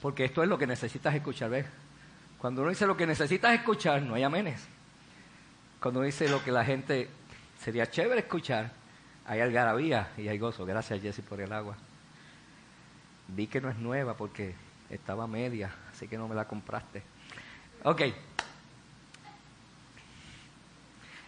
porque 0.00 0.24
esto 0.24 0.42
es 0.42 0.48
lo 0.48 0.56
que 0.56 0.66
necesitas 0.66 1.14
escuchar, 1.14 1.50
¿ves? 1.50 1.66
Cuando 2.38 2.62
uno 2.62 2.70
dice 2.70 2.86
lo 2.86 2.96
que 2.96 3.06
necesitas 3.06 3.52
escuchar, 3.52 4.00
no 4.02 4.14
hay 4.14 4.22
amenes. 4.22 4.66
Cuando 5.80 6.00
uno 6.00 6.06
dice 6.06 6.28
lo 6.28 6.42
que 6.42 6.52
la 6.52 6.64
gente 6.64 7.10
sería 7.62 7.90
chévere 7.90 8.20
escuchar, 8.20 8.72
hay 9.26 9.40
algarabía 9.40 10.08
y 10.16 10.28
hay 10.28 10.38
gozo. 10.38 10.64
Gracias, 10.64 11.02
Jesse, 11.02 11.20
por 11.20 11.40
el 11.40 11.52
agua. 11.52 11.76
Vi 13.28 13.46
que 13.46 13.60
no 13.60 13.68
es 13.68 13.76
nueva 13.76 14.14
porque 14.14 14.54
estaba 14.88 15.26
media, 15.26 15.70
así 15.92 16.08
que 16.08 16.16
no 16.16 16.28
me 16.28 16.34
la 16.34 16.46
compraste. 16.46 17.02
Ok. 17.84 18.02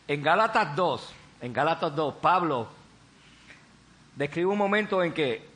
En 0.09 0.23
Gálatas 0.23 0.77
2, 0.77 1.15
en 1.41 1.53
Gálatas 1.53 1.95
2, 1.95 2.15
Pablo 2.21 2.69
describe 4.17 4.47
un 4.47 4.59
momento 4.59 5.03
en 5.03 5.13
que 5.13 5.49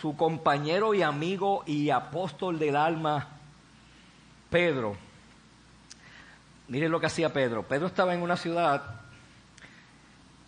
su 0.00 0.16
compañero 0.16 0.94
y 0.94 1.02
amigo 1.02 1.64
y 1.66 1.90
apóstol 1.90 2.58
del 2.58 2.76
alma, 2.76 3.28
Pedro, 4.48 4.96
miren 6.68 6.90
lo 6.90 7.00
que 7.00 7.06
hacía 7.06 7.32
Pedro. 7.32 7.64
Pedro 7.64 7.88
estaba 7.88 8.14
en 8.14 8.22
una 8.22 8.36
ciudad 8.36 9.00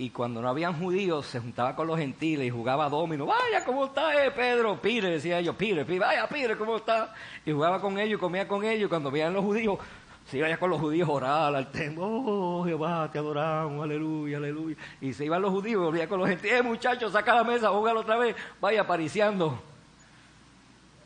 y 0.01 0.09
cuando 0.09 0.40
no 0.40 0.48
habían 0.48 0.80
judíos 0.80 1.26
se 1.26 1.40
juntaba 1.40 1.76
con 1.76 1.86
los 1.86 1.98
gentiles 1.98 2.46
y 2.46 2.51
jugaba 2.51 2.88
domino. 2.88 3.26
Vaya, 3.26 3.62
¿cómo 3.66 3.84
está 3.84 4.24
eh, 4.24 4.30
Pedro? 4.30 4.80
Pire, 4.80 5.11
decía 5.11 5.38
ellos, 5.38 5.55
Pire, 5.57 5.84
Pire, 5.84 5.98
vaya, 5.98 6.26
Pire, 6.26 6.57
¿cómo 6.57 6.78
está? 6.78 7.12
Y 7.44 7.53
jugaba 7.53 7.82
con 7.82 7.98
ellos 7.98 8.16
y 8.16 8.18
comía 8.18 8.48
con 8.48 8.64
ellos. 8.64 8.86
Y 8.86 8.88
cuando 8.88 9.11
veían 9.11 9.34
los 9.34 9.44
judíos, 9.44 9.78
se 10.24 10.38
iba 10.38 10.48
ya 10.48 10.59
con 10.59 10.70
los 10.70 10.80
judíos 10.80 11.07
a 11.07 11.12
orar 11.12 11.55
al 11.55 11.70
templo. 11.70 12.07
Oh, 12.07 12.64
Jehová, 12.64 13.11
te 13.12 13.18
adoramos, 13.18 13.84
aleluya, 13.84 14.38
aleluya. 14.38 14.74
Y 15.03 15.12
se 15.12 15.26
iban 15.26 15.42
los 15.42 15.51
judíos 15.51 15.82
volvía 15.82 16.09
con 16.09 16.18
los 16.18 16.30
gentiles. 16.30 16.61
Eh, 16.61 16.62
muchachos, 16.62 17.12
saca 17.12 17.34
la 17.34 17.44
mesa, 17.44 17.68
júgalo 17.68 18.01
otra 18.01 18.16
vez. 18.16 18.34
Vaya 18.59 18.80
apariciando. 18.80 19.61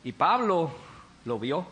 Y 0.05 0.13
Pablo 0.13 0.71
lo 1.25 1.41
vio. 1.41 1.67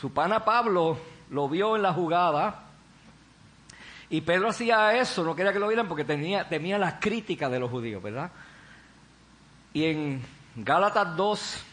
Su 0.00 0.10
pana 0.10 0.42
Pablo 0.42 0.96
lo 1.28 1.50
vio 1.50 1.76
en 1.76 1.82
la 1.82 1.92
jugada 1.92 2.67
y 4.10 4.22
Pedro 4.22 4.48
hacía 4.48 4.96
eso, 4.96 5.22
no 5.22 5.36
quería 5.36 5.52
que 5.52 5.58
lo 5.58 5.68
vieran 5.68 5.86
porque 5.86 6.04
tenía, 6.04 6.48
temía 6.48 6.78
las 6.78 6.94
críticas 6.94 7.50
de 7.50 7.60
los 7.60 7.70
judíos, 7.70 8.02
¿verdad? 8.02 8.30
Y 9.74 9.84
en 9.84 10.22
Gálatas 10.56 11.14
2, 11.14 11.64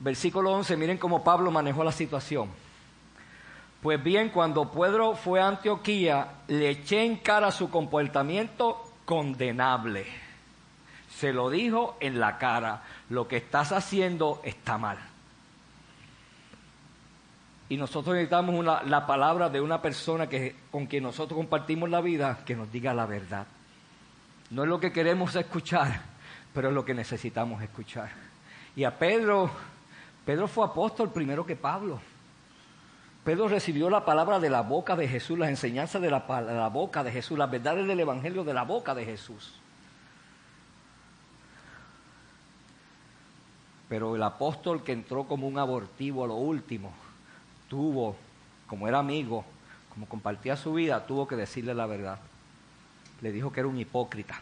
versículo 0.00 0.52
11, 0.52 0.76
miren 0.76 0.98
cómo 0.98 1.22
Pablo 1.22 1.50
manejó 1.50 1.84
la 1.84 1.92
situación. 1.92 2.50
Pues 3.80 4.02
bien, 4.02 4.30
cuando 4.30 4.70
Pedro 4.72 5.14
fue 5.14 5.40
a 5.40 5.46
Antioquía, 5.46 6.28
le 6.48 6.70
eché 6.70 7.04
en 7.04 7.18
cara 7.18 7.52
su 7.52 7.70
comportamiento 7.70 8.84
condenable. 9.04 10.06
Se 11.08 11.32
lo 11.32 11.48
dijo 11.48 11.96
en 12.00 12.18
la 12.18 12.38
cara, 12.38 12.82
lo 13.10 13.28
que 13.28 13.36
estás 13.36 13.70
haciendo 13.70 14.40
está 14.42 14.76
mal. 14.78 14.98
Y 17.68 17.76
nosotros 17.76 18.14
necesitamos 18.14 18.64
la 18.64 19.06
palabra 19.06 19.50
de 19.50 19.60
una 19.60 19.82
persona 19.82 20.26
que, 20.26 20.54
con 20.70 20.86
quien 20.86 21.02
nosotros 21.02 21.36
compartimos 21.36 21.90
la 21.90 22.00
vida 22.00 22.38
que 22.44 22.56
nos 22.56 22.72
diga 22.72 22.94
la 22.94 23.04
verdad. 23.04 23.46
No 24.50 24.62
es 24.62 24.68
lo 24.68 24.80
que 24.80 24.92
queremos 24.92 25.36
escuchar, 25.36 26.00
pero 26.54 26.68
es 26.68 26.74
lo 26.74 26.84
que 26.84 26.94
necesitamos 26.94 27.62
escuchar. 27.62 28.10
Y 28.74 28.84
a 28.84 28.96
Pedro, 28.96 29.50
Pedro 30.24 30.48
fue 30.48 30.64
apóstol 30.64 31.12
primero 31.12 31.44
que 31.44 31.56
Pablo. 31.56 32.00
Pedro 33.24 33.48
recibió 33.48 33.90
la 33.90 34.06
palabra 34.06 34.40
de 34.40 34.48
la 34.48 34.62
boca 34.62 34.96
de 34.96 35.06
Jesús, 35.06 35.38
las 35.38 35.50
enseñanzas 35.50 36.00
de 36.00 36.10
la, 36.10 36.20
de 36.20 36.54
la 36.54 36.68
boca 36.68 37.04
de 37.04 37.12
Jesús, 37.12 37.36
las 37.36 37.50
verdades 37.50 37.86
del 37.86 38.00
Evangelio 38.00 38.44
de 38.44 38.54
la 38.54 38.62
boca 38.62 38.94
de 38.94 39.04
Jesús. 39.04 39.52
Pero 43.90 44.16
el 44.16 44.22
apóstol 44.22 44.82
que 44.82 44.92
entró 44.92 45.24
como 45.24 45.46
un 45.46 45.58
abortivo 45.58 46.24
a 46.24 46.28
lo 46.28 46.36
último, 46.36 46.92
tuvo, 47.68 48.16
como 48.66 48.88
era 48.88 48.98
amigo, 48.98 49.44
como 49.92 50.06
compartía 50.06 50.56
su 50.56 50.74
vida, 50.74 51.06
tuvo 51.06 51.26
que 51.26 51.36
decirle 51.36 51.74
la 51.74 51.86
verdad. 51.86 52.18
Le 53.20 53.32
dijo 53.32 53.52
que 53.52 53.60
era 53.60 53.68
un 53.68 53.78
hipócrita 53.78 54.40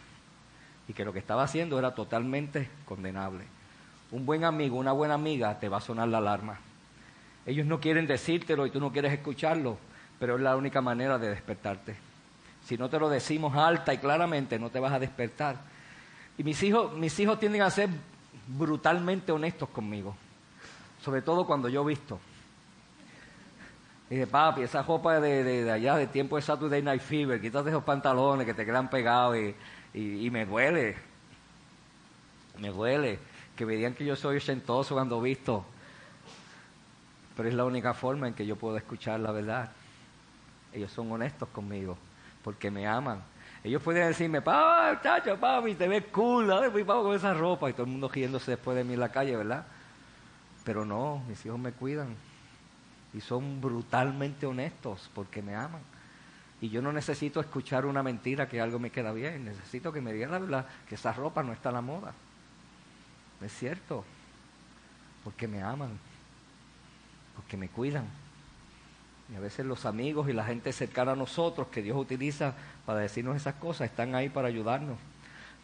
y 0.87 0.93
que 0.93 1.05
lo 1.05 1.13
que 1.13 1.19
estaba 1.19 1.43
haciendo 1.43 1.77
era 1.77 1.93
totalmente 1.93 2.69
condenable. 2.85 3.43
Un 4.11 4.25
buen 4.25 4.43
amigo, 4.43 4.77
una 4.77 4.93
buena 4.93 5.15
amiga, 5.15 5.59
te 5.59 5.69
va 5.69 5.77
a 5.77 5.81
sonar 5.81 6.07
la 6.07 6.19
alarma. 6.19 6.59
Ellos 7.45 7.65
no 7.65 7.79
quieren 7.79 8.07
decírtelo 8.07 8.65
y 8.65 8.71
tú 8.71 8.79
no 8.79 8.91
quieres 8.91 9.13
escucharlo, 9.13 9.77
pero 10.19 10.35
es 10.35 10.41
la 10.41 10.55
única 10.55 10.81
manera 10.81 11.17
de 11.17 11.29
despertarte. 11.29 11.95
Si 12.65 12.77
no 12.77 12.89
te 12.89 12.99
lo 12.99 13.09
decimos 13.09 13.55
alta 13.55 13.93
y 13.93 13.97
claramente, 13.97 14.59
no 14.59 14.69
te 14.69 14.79
vas 14.79 14.93
a 14.93 14.99
despertar. 14.99 15.57
Y 16.37 16.43
mis 16.43 16.61
hijos, 16.63 16.93
mis 16.93 17.17
hijos 17.19 17.39
tienden 17.39 17.61
a 17.61 17.71
ser 17.71 17.89
brutalmente 18.47 19.31
honestos 19.31 19.69
conmigo, 19.69 20.15
sobre 21.03 21.21
todo 21.21 21.45
cuando 21.45 21.67
yo 21.69 21.81
he 21.81 21.85
visto. 24.07 24.15
Dice, 24.15 24.27
papi, 24.27 24.61
esa 24.61 24.83
ropa 24.83 25.19
de, 25.19 25.43
de, 25.43 25.71
allá, 25.71 25.95
de 25.95 26.07
tiempo 26.07 26.35
de 26.35 26.41
Saturday 26.41 26.81
Night 26.81 27.01
Fever, 27.01 27.41
quítate 27.41 27.69
esos 27.69 27.83
pantalones 27.83 28.45
que 28.45 28.53
te 28.53 28.65
quedan 28.65 28.89
pegados 28.89 29.37
y, 29.37 29.55
y, 29.93 30.29
me 30.29 30.45
duele, 30.45 30.95
me 32.59 32.69
duele 32.69 33.19
que 33.55 33.65
me 33.65 33.73
digan 33.73 33.93
que 33.93 34.05
yo 34.05 34.15
soy 34.15 34.37
ochentoso 34.37 34.93
cuando 34.93 35.19
visto, 35.19 35.65
pero 37.35 37.49
es 37.49 37.55
la 37.55 37.65
única 37.65 37.93
forma 37.93 38.27
en 38.27 38.33
que 38.33 38.45
yo 38.45 38.55
puedo 38.55 38.77
escuchar 38.77 39.19
la 39.19 39.31
verdad. 39.31 39.71
Ellos 40.73 40.91
son 40.91 41.11
honestos 41.11 41.49
conmigo, 41.49 41.97
porque 42.43 42.69
me 42.69 42.87
aman. 42.87 43.21
Ellos 43.63 43.81
pueden 43.81 44.07
decirme, 44.07 44.41
papi, 44.41 45.01
chacho, 45.01 45.37
papi, 45.37 45.73
te 45.73 45.87
ves 45.87 46.05
cool, 46.11 46.47
dale, 46.47 46.69
papi, 46.69 46.83
con 46.85 47.15
esa 47.15 47.33
ropa, 47.33 47.69
y 47.69 47.73
todo 47.73 47.83
el 47.83 47.91
mundo 47.91 48.07
riéndose 48.07 48.51
después 48.51 48.77
de 48.77 48.83
mí 48.83 48.93
en 48.93 48.99
la 48.99 49.09
calle, 49.09 49.35
¿verdad? 49.35 49.65
Pero 50.63 50.85
no, 50.85 51.23
mis 51.27 51.43
hijos 51.45 51.57
me 51.57 51.71
cuidan 51.71 52.15
y 53.17 53.21
son 53.21 53.59
brutalmente 53.59 54.45
honestos 54.45 55.09
porque 55.15 55.41
me 55.41 55.55
aman. 55.55 55.81
Y 56.61 56.69
yo 56.69 56.83
no 56.83 56.93
necesito 56.93 57.39
escuchar 57.39 57.87
una 57.87 58.03
mentira 58.03 58.47
que 58.47 58.61
algo 58.61 58.77
me 58.77 58.91
queda 58.91 59.11
bien. 59.11 59.45
Necesito 59.45 59.91
que 59.91 60.01
me 60.01 60.13
digan 60.13 60.29
la 60.31 60.37
verdad 60.37 60.65
que 60.87 60.95
esa 60.95 61.13
ropa 61.13 61.41
no 61.41 61.51
está 61.51 61.69
a 61.69 61.71
la 61.71 61.81
moda. 61.81 62.13
Es 63.41 63.51
cierto. 63.53 64.05
Porque 65.23 65.47
me 65.47 65.63
aman. 65.63 65.97
Porque 67.35 67.57
me 67.57 67.69
cuidan. 67.69 68.05
Y 69.33 69.35
a 69.35 69.39
veces 69.39 69.65
los 69.65 69.87
amigos 69.87 70.29
y 70.29 70.33
la 70.33 70.45
gente 70.45 70.71
cercana 70.71 71.13
a 71.13 71.15
nosotros 71.15 71.67
que 71.69 71.81
Dios 71.81 71.97
utiliza 71.97 72.53
para 72.85 72.99
decirnos 72.99 73.35
esas 73.35 73.55
cosas 73.55 73.89
están 73.89 74.13
ahí 74.13 74.29
para 74.29 74.47
ayudarnos. 74.47 74.99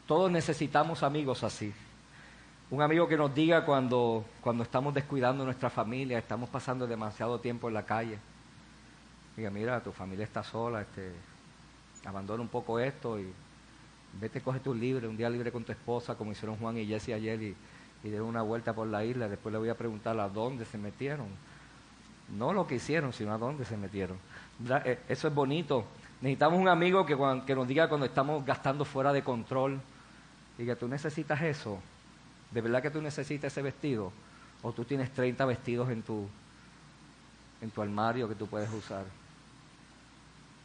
Todos 0.07 0.31
necesitamos 0.31 1.03
amigos 1.03 1.43
así. 1.43 1.71
Un 2.69 2.81
amigo 2.81 3.07
que 3.07 3.17
nos 3.17 3.33
diga 3.33 3.65
cuando, 3.65 4.25
cuando 4.41 4.63
estamos 4.63 4.93
descuidando 4.93 5.45
nuestra 5.45 5.69
familia, 5.69 6.17
estamos 6.17 6.49
pasando 6.49 6.87
demasiado 6.87 7.39
tiempo 7.39 7.67
en 7.67 7.73
la 7.75 7.85
calle 7.85 8.17
diga, 9.35 9.49
mira, 9.49 9.81
tu 9.81 9.91
familia 9.91 10.25
está 10.25 10.43
sola, 10.43 10.81
este, 10.81 11.11
abandona 12.05 12.41
un 12.41 12.49
poco 12.49 12.79
esto 12.79 13.19
y 13.19 13.31
vete, 14.19 14.41
coge 14.41 14.59
tu 14.59 14.73
libre, 14.73 15.07
un 15.07 15.17
día 15.17 15.29
libre 15.29 15.51
con 15.51 15.63
tu 15.63 15.71
esposa, 15.71 16.15
como 16.15 16.31
hicieron 16.31 16.57
Juan 16.57 16.77
y 16.77 16.85
Jesse 16.85 17.09
ayer, 17.09 17.41
y, 17.41 17.55
y 18.03 18.09
den 18.09 18.21
una 18.21 18.41
vuelta 18.41 18.73
por 18.73 18.87
la 18.87 19.03
isla. 19.03 19.27
Después 19.27 19.51
le 19.51 19.59
voy 19.59 19.69
a 19.69 19.77
preguntar 19.77 20.19
a 20.19 20.29
dónde 20.29 20.65
se 20.65 20.77
metieron. 20.77 21.27
No 22.37 22.53
lo 22.53 22.67
que 22.67 22.75
hicieron, 22.75 23.11
sino 23.13 23.33
a 23.33 23.37
dónde 23.37 23.65
se 23.65 23.77
metieron. 23.77 24.17
Eh, 24.85 24.99
eso 25.09 25.27
es 25.27 25.33
bonito. 25.33 25.85
Necesitamos 26.21 26.59
un 26.59 26.67
amigo 26.67 27.05
que, 27.05 27.17
que 27.45 27.55
nos 27.55 27.67
diga 27.67 27.89
cuando 27.89 28.05
estamos 28.05 28.45
gastando 28.45 28.85
fuera 28.85 29.11
de 29.11 29.23
control. 29.23 29.79
que 30.57 30.75
tú 30.75 30.87
necesitas 30.87 31.41
eso. 31.41 31.79
¿De 32.53 32.61
verdad 32.61 32.81
que 32.81 32.91
tú 32.91 33.01
necesitas 33.01 33.51
ese 33.51 33.61
vestido? 33.61 34.11
¿O 34.61 34.71
tú 34.71 34.85
tienes 34.85 35.11
30 35.11 35.45
vestidos 35.45 35.89
en 35.89 36.03
tu, 36.03 36.27
en 37.61 37.71
tu 37.71 37.81
armario 37.81 38.29
que 38.29 38.35
tú 38.35 38.47
puedes 38.47 38.71
usar? 38.71 39.05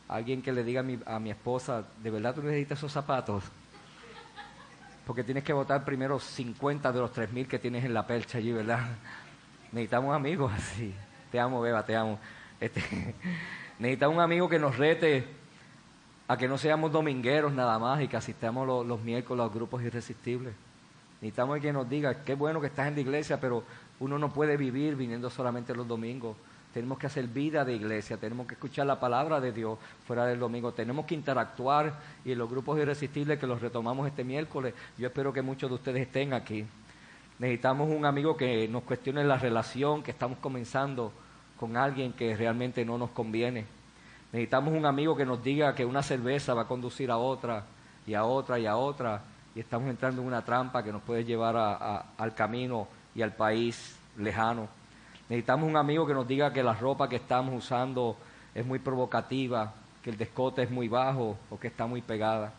alguien 0.09 0.41
que 0.41 0.53
le 0.53 0.64
diga 0.64 0.80
a 0.80 0.82
mi, 0.82 0.99
a 1.07 1.18
mi 1.18 1.30
esposa, 1.30 1.84
¿de 2.03 2.11
verdad 2.11 2.34
tú 2.34 2.43
necesitas 2.43 2.78
esos 2.78 2.91
zapatos? 2.91 3.45
Porque 5.07 5.22
tienes 5.22 5.45
que 5.45 5.53
votar 5.53 5.84
primero 5.84 6.18
50 6.18 6.93
de 6.93 6.99
los 6.99 7.14
3.000 7.14 7.47
que 7.47 7.59
tienes 7.59 7.84
en 7.84 7.95
la 7.95 8.07
percha 8.07 8.39
allí, 8.39 8.53
¿verdad? 8.53 8.80
Necesitamos 9.72 10.14
amigos 10.14 10.53
así. 10.55 10.95
Te 11.30 11.39
amo, 11.39 11.61
Beba, 11.61 11.84
te 11.84 11.95
amo. 11.95 12.18
Este, 12.61 12.82
necesitamos 13.78 14.16
un 14.16 14.22
amigo 14.22 14.49
que 14.49 14.59
nos 14.59 14.76
rete 14.76 15.26
a 16.26 16.36
que 16.36 16.49
no 16.49 16.59
seamos 16.59 16.93
domingueros 16.93 17.53
nada 17.53 17.78
más 17.78 18.03
y 18.03 18.09
que 18.09 18.16
asistamos 18.16 18.66
los, 18.66 18.86
los 18.86 19.01
miércoles 19.01 19.41
a 19.41 19.45
los 19.45 19.55
grupos 19.55 19.82
irresistibles. 19.82 20.55
Necesitamos 21.21 21.61
que 21.61 21.73
nos 21.73 21.89
diga, 21.89 22.23
qué 22.25 22.35
bueno 22.35 22.61
que 22.61 22.69
estás 22.69 22.89
en 22.89 22.95
la 22.95 23.01
iglesia, 23.01 23.41
pero 23.41 23.64
uno 24.01 24.19
no 24.19 24.33
puede 24.33 24.57
vivir 24.57 24.95
viniendo 24.95 25.31
solamente 25.31 25.75
los 25.75 25.87
domingos 25.87 26.37
tenemos 26.73 26.99
que 26.99 27.07
hacer 27.07 27.27
vida 27.27 27.64
de 27.64 27.75
iglesia, 27.75 28.19
tenemos 28.19 28.47
que 28.47 28.55
escuchar 28.55 28.87
la 28.87 29.01
palabra 29.01 29.41
de 29.41 29.53
Dios 29.53 29.79
fuera 30.07 30.27
del 30.27 30.39
domingo, 30.39 30.73
tenemos 30.73 31.07
que 31.07 31.14
interactuar 31.14 31.93
y 32.25 32.35
los 32.35 32.49
grupos 32.49 32.79
irresistibles 32.79 33.39
que 33.39 33.47
los 33.47 33.61
retomamos 33.61 34.07
este 34.07 34.23
miércoles, 34.23 34.75
yo 34.97 35.09
espero 35.09 35.33
que 35.33 35.43
muchos 35.43 35.71
de 35.71 35.75
ustedes 35.75 36.03
estén 36.03 36.35
aquí. 36.35 36.64
Necesitamos 37.39 37.89
un 37.89 38.05
amigo 38.05 38.37
que 38.37 38.69
nos 38.69 38.83
cuestione 38.83 39.25
la 39.25 39.39
relación 39.39 40.03
que 40.03 40.11
estamos 40.11 40.39
comenzando 40.39 41.12
con 41.59 41.77
alguien 41.77 42.12
que 42.12 42.37
realmente 42.37 42.85
no 42.85 42.99
nos 42.99 43.11
conviene. 43.11 43.64
Necesitamos 44.33 44.75
un 44.75 44.85
amigo 44.85 45.16
que 45.16 45.25
nos 45.25 45.43
diga 45.43 45.75
que 45.75 45.85
una 45.85 46.03
cerveza 46.03 46.53
va 46.53 46.62
a 46.62 46.69
conducir 46.69 47.11
a 47.11 47.16
otra 47.16 47.64
y 48.07 48.14
a 48.14 48.25
otra 48.25 48.59
y 48.59 48.66
a 48.66 48.77
otra 48.77 49.23
estamos 49.61 49.89
entrando 49.89 50.21
en 50.23 50.29
una 50.29 50.45
trampa 50.45 50.83
que 50.83 50.93
nos 50.93 51.03
puede 51.03 51.25
llevar 51.25 51.57
al 52.17 52.35
camino 52.35 52.89
y 53.15 53.23
al 53.23 53.35
país 53.35 53.97
lejano. 54.17 54.69
Necesitamos 55.29 55.69
un 55.69 55.77
amigo 55.77 56.07
que 56.07 56.15
nos 56.15 56.27
diga 56.27 56.53
que 56.53 56.63
la 56.63 56.75
ropa 56.75 57.09
que 57.09 57.17
estamos 57.17 57.55
usando 57.55 58.17
es 58.55 58.65
muy 58.65 58.79
provocativa, 58.79 59.73
que 60.03 60.11
el 60.11 60.17
descote 60.17 60.63
es 60.63 60.71
muy 60.71 60.89
bajo 60.89 61.37
o 61.51 61.59
que 61.59 61.69
está 61.69 61.87
muy 61.87 62.03
pegada. 62.03 62.53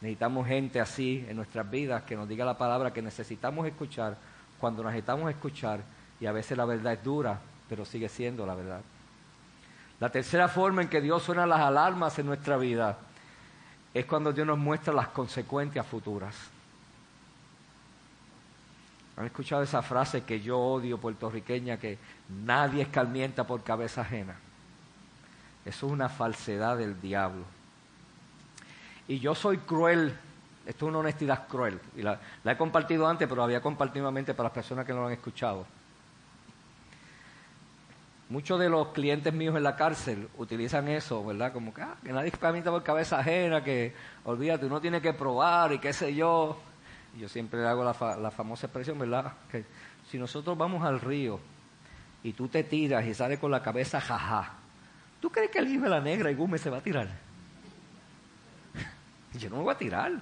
Necesitamos 0.00 0.46
gente 0.46 0.80
así 0.80 1.24
en 1.28 1.36
nuestras 1.36 1.70
vidas 1.70 2.02
que 2.02 2.16
nos 2.16 2.28
diga 2.28 2.44
la 2.44 2.56
palabra 2.56 2.92
que 2.92 3.02
necesitamos 3.02 3.66
escuchar 3.66 4.16
cuando 4.58 4.84
necesitamos 4.84 5.30
escuchar 5.30 5.80
y 6.20 6.26
a 6.26 6.32
veces 6.32 6.56
la 6.56 6.64
verdad 6.64 6.92
es 6.92 7.02
dura, 7.02 7.38
pero 7.68 7.84
sigue 7.84 8.08
siendo 8.08 8.44
la 8.44 8.54
verdad. 8.54 8.80
La 10.00 10.08
tercera 10.08 10.48
forma 10.48 10.82
en 10.82 10.88
que 10.88 11.00
Dios 11.00 11.22
suena 11.22 11.46
las 11.46 11.60
alarmas 11.60 12.18
en 12.18 12.26
nuestra 12.26 12.56
vida 12.56 12.98
es 13.92 14.06
cuando 14.06 14.32
Dios 14.32 14.46
nos 14.46 14.58
muestra 14.58 14.92
las 14.92 15.08
consecuencias 15.08 15.86
futuras. 15.86 16.34
¿Han 19.16 19.26
escuchado 19.26 19.62
esa 19.62 19.82
frase 19.82 20.22
que 20.22 20.40
yo 20.40 20.58
odio 20.58 20.98
puertorriqueña, 20.98 21.76
que 21.76 21.98
nadie 22.44 22.82
escarmienta 22.82 23.46
por 23.46 23.62
cabeza 23.62 24.00
ajena? 24.00 24.36
Eso 25.64 25.86
es 25.86 25.92
una 25.92 26.08
falsedad 26.08 26.78
del 26.78 27.00
diablo. 27.00 27.44
Y 29.08 29.18
yo 29.18 29.34
soy 29.34 29.58
cruel, 29.58 30.16
esto 30.64 30.86
es 30.86 30.88
una 30.88 31.00
honestidad 31.00 31.48
cruel, 31.48 31.80
y 31.96 32.02
la, 32.02 32.18
he 32.44 32.56
compartido 32.56 33.06
antes, 33.06 33.28
pero 33.28 33.40
la 33.40 33.44
había 33.44 33.60
compartido 33.60 34.04
nuevamente 34.04 34.32
para 34.34 34.48
las 34.48 34.54
personas 34.54 34.86
que 34.86 34.92
no 34.92 35.00
lo 35.00 35.08
han 35.08 35.12
escuchado. 35.12 35.66
Muchos 38.30 38.58
de 38.58 38.68
los 38.68 38.88
clientes 38.88 39.34
míos 39.34 39.56
en 39.56 39.64
la 39.64 39.76
cárcel 39.76 40.28
utilizan 40.38 40.88
eso, 40.88 41.24
¿verdad? 41.24 41.52
Como 41.52 41.74
que, 41.74 41.82
ah, 41.82 41.96
que 42.02 42.12
nadie 42.12 42.28
escarmienta 42.28 42.70
por 42.70 42.82
cabeza 42.82 43.18
ajena, 43.18 43.62
que 43.62 43.92
olvídate, 44.24 44.66
uno 44.66 44.80
tiene 44.80 45.02
que 45.02 45.12
probar 45.12 45.72
y 45.72 45.78
qué 45.78 45.92
sé 45.92 46.14
yo 46.14 46.56
yo 47.18 47.28
siempre 47.28 47.66
hago 47.66 47.84
la, 47.84 48.16
la 48.16 48.30
famosa 48.30 48.66
expresión, 48.66 48.98
¿verdad? 48.98 49.32
Que 49.50 49.64
si 50.08 50.18
nosotros 50.18 50.56
vamos 50.56 50.84
al 50.84 51.00
río 51.00 51.40
y 52.22 52.32
tú 52.32 52.48
te 52.48 52.62
tiras 52.62 53.04
y 53.04 53.14
sales 53.14 53.38
con 53.38 53.50
la 53.50 53.62
cabeza 53.62 54.00
jaja, 54.00 54.52
¿tú 55.20 55.30
crees 55.30 55.50
que 55.50 55.58
el 55.58 55.68
hijo 55.68 55.84
de 55.84 55.90
la 55.90 56.00
negra 56.00 56.30
y 56.30 56.34
Gume 56.34 56.58
se 56.58 56.70
va 56.70 56.78
a 56.78 56.82
tirar? 56.82 57.08
yo 59.34 59.50
no 59.50 59.56
me 59.56 59.62
voy 59.62 59.74
a 59.74 59.78
tirar. 59.78 60.12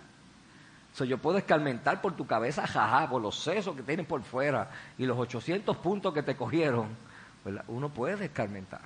So, 0.94 1.04
yo 1.04 1.18
puedo 1.18 1.38
escarmentar 1.38 2.00
por 2.00 2.16
tu 2.16 2.26
cabeza 2.26 2.66
jaja, 2.66 3.08
por 3.08 3.22
los 3.22 3.38
sesos 3.38 3.76
que 3.76 3.82
tienen 3.82 4.06
por 4.06 4.22
fuera 4.22 4.70
y 4.96 5.04
los 5.04 5.16
800 5.18 5.76
puntos 5.76 6.12
que 6.12 6.22
te 6.22 6.34
cogieron. 6.34 6.88
Uno 7.68 7.88
puede 7.88 8.26
escarmentar. 8.26 8.80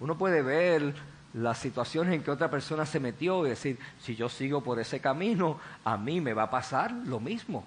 Uno 0.00 0.18
puede 0.18 0.42
ver 0.42 0.94
las 1.32 1.58
situaciones 1.58 2.14
en 2.14 2.22
que 2.22 2.30
otra 2.30 2.50
persona 2.50 2.86
se 2.86 3.00
metió 3.00 3.46
y 3.46 3.50
decir, 3.50 3.78
si 4.00 4.16
yo 4.16 4.28
sigo 4.28 4.62
por 4.62 4.78
ese 4.78 5.00
camino, 5.00 5.58
a 5.84 5.96
mí 5.96 6.20
me 6.20 6.32
va 6.32 6.44
a 6.44 6.50
pasar 6.50 6.92
lo 6.92 7.20
mismo. 7.20 7.64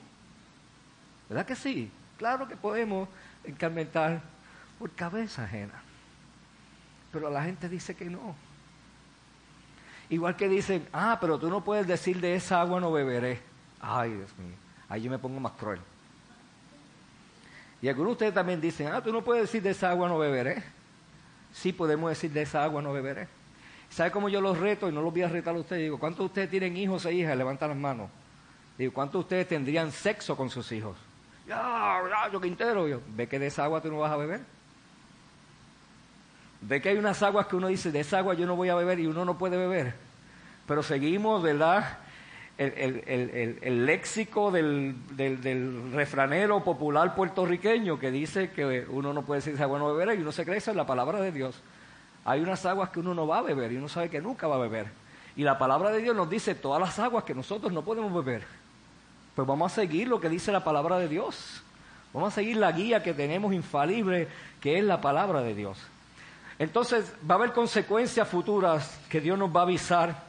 ¿Verdad 1.27 1.45
que 1.45 1.55
sí? 1.55 1.91
Claro 2.17 2.47
que 2.47 2.55
podemos 2.55 3.07
encarmentar 3.43 4.21
por 4.77 4.91
cabeza 4.91 5.43
ajena. 5.43 5.81
Pero 7.11 7.29
la 7.29 7.43
gente 7.43 7.69
dice 7.69 7.95
que 7.95 8.05
no. 8.05 8.35
Igual 10.09 10.35
que 10.35 10.49
dicen, 10.49 10.87
ah, 10.91 11.17
pero 11.21 11.37
tú 11.37 11.49
no 11.49 11.63
puedes 11.63 11.85
decir 11.85 12.19
de 12.19 12.35
esa 12.35 12.61
agua 12.61 12.79
no 12.79 12.91
beberé. 12.91 13.39
Ay, 13.79 14.13
Dios 14.13 14.35
mío, 14.37 14.55
ahí 14.89 15.03
yo 15.03 15.11
me 15.11 15.19
pongo 15.19 15.39
más 15.39 15.51
cruel. 15.53 15.79
Y 17.81 17.87
algunos 17.87 18.09
de 18.09 18.13
ustedes 18.13 18.33
también 18.33 18.59
dicen, 18.59 18.87
ah, 18.87 19.01
tú 19.01 19.11
no 19.11 19.23
puedes 19.23 19.43
decir 19.43 19.61
de 19.61 19.69
esa 19.69 19.89
agua 19.89 20.07
no 20.09 20.17
beberé. 20.17 20.63
Sí 21.53 21.71
podemos 21.71 22.09
decir 22.09 22.31
de 22.31 22.41
esa 22.41 22.63
agua 22.63 22.81
no 22.81 22.91
beberé. 22.91 23.27
¿Sabe 23.89 24.11
cómo 24.11 24.29
yo 24.29 24.41
los 24.41 24.57
reto? 24.57 24.89
Y 24.89 24.91
no 24.91 25.01
los 25.01 25.11
voy 25.11 25.23
a 25.23 25.29
retar 25.29 25.55
a 25.55 25.59
ustedes. 25.59 25.83
Digo, 25.83 25.97
¿cuántos 25.97 26.19
de 26.19 26.25
ustedes 26.25 26.49
tienen 26.49 26.77
hijos 26.77 27.05
e 27.05 27.13
hijas? 27.13 27.37
Levantan 27.37 27.69
las 27.69 27.77
manos. 27.77 28.09
Digo, 28.77 28.93
¿cuántos 28.93 29.13
de 29.13 29.19
ustedes 29.19 29.47
tendrían 29.47 29.91
sexo 29.91 30.35
con 30.37 30.49
sus 30.49 30.71
hijos? 30.71 30.97
Ya, 31.47 32.01
ya, 32.09 32.31
yo 32.31 32.39
Quintero. 32.39 32.87
Yo, 32.87 33.01
¿Ve 33.07 33.27
que 33.27 33.39
de 33.39 33.47
esa 33.47 33.63
agua 33.63 33.81
tú 33.81 33.89
no 33.89 33.99
vas 33.99 34.11
a 34.11 34.17
beber? 34.17 34.41
¿Ve 36.61 36.81
que 36.81 36.89
hay 36.89 36.97
unas 36.97 37.23
aguas 37.23 37.47
que 37.47 37.55
uno 37.55 37.67
dice, 37.67 37.91
de 37.91 38.01
esa 38.01 38.19
agua 38.19 38.33
yo 38.33 38.45
no 38.45 38.55
voy 38.55 38.69
a 38.69 38.75
beber 38.75 38.99
y 38.99 39.07
uno 39.07 39.25
no 39.25 39.37
puede 39.37 39.57
beber? 39.57 39.95
Pero 40.67 40.83
seguimos, 40.83 41.41
¿verdad? 41.41 41.97
El, 42.59 43.85
léxico 43.85 44.51
del, 44.51 44.95
del, 45.15 45.93
refranero 45.93 46.61
popular 46.61 47.15
puertorriqueño 47.15 47.97
que 47.97 48.11
dice 48.11 48.51
que 48.51 48.85
uno 48.89 49.13
no 49.13 49.21
puede 49.21 49.39
decir 49.39 49.53
esa 49.53 49.63
agua 49.63 49.79
no 49.79 49.95
beber 49.95 50.19
y 50.19 50.21
uno 50.21 50.33
se 50.33 50.43
cree 50.43 50.61
en 50.65 50.75
la 50.75 50.85
palabra 50.85 51.21
de 51.21 51.31
Dios. 51.31 51.55
Hay 52.25 52.41
unas 52.41 52.65
aguas 52.65 52.89
que 52.89 52.99
uno 52.99 53.13
no 53.13 53.25
va 53.25 53.37
a 53.37 53.43
beber 53.43 53.71
y 53.71 53.77
uno 53.77 53.87
sabe 53.87 54.09
que 54.09 54.19
nunca 54.19 54.47
va 54.47 54.55
a 54.55 54.59
beber. 54.59 54.87
Y 55.37 55.43
la 55.43 55.57
palabra 55.57 55.89
de 55.91 56.01
Dios 56.01 56.13
nos 56.13 56.29
dice 56.29 56.53
todas 56.53 56.81
las 56.81 56.99
aguas 56.99 57.23
que 57.23 57.33
nosotros 57.33 57.71
no 57.71 57.81
podemos 57.81 58.13
beber. 58.13 58.43
Pues 59.35 59.47
vamos 59.47 59.71
a 59.71 59.75
seguir 59.75 60.09
lo 60.09 60.19
que 60.19 60.27
dice 60.27 60.51
la 60.51 60.65
palabra 60.65 60.99
de 60.99 61.07
Dios. 61.07 61.63
Vamos 62.13 62.33
a 62.33 62.35
seguir 62.35 62.57
la 62.57 62.73
guía 62.73 63.01
que 63.01 63.13
tenemos 63.13 63.53
infalible, 63.53 64.27
que 64.59 64.79
es 64.79 64.83
la 64.83 64.99
palabra 64.99 65.41
de 65.41 65.55
Dios. 65.55 65.77
Entonces 66.57 67.13
va 67.29 67.35
a 67.35 67.37
haber 67.37 67.53
consecuencias 67.53 68.27
futuras 68.27 68.99
que 69.07 69.21
Dios 69.21 69.39
nos 69.39 69.55
va 69.55 69.61
a 69.61 69.63
avisar. 69.63 70.28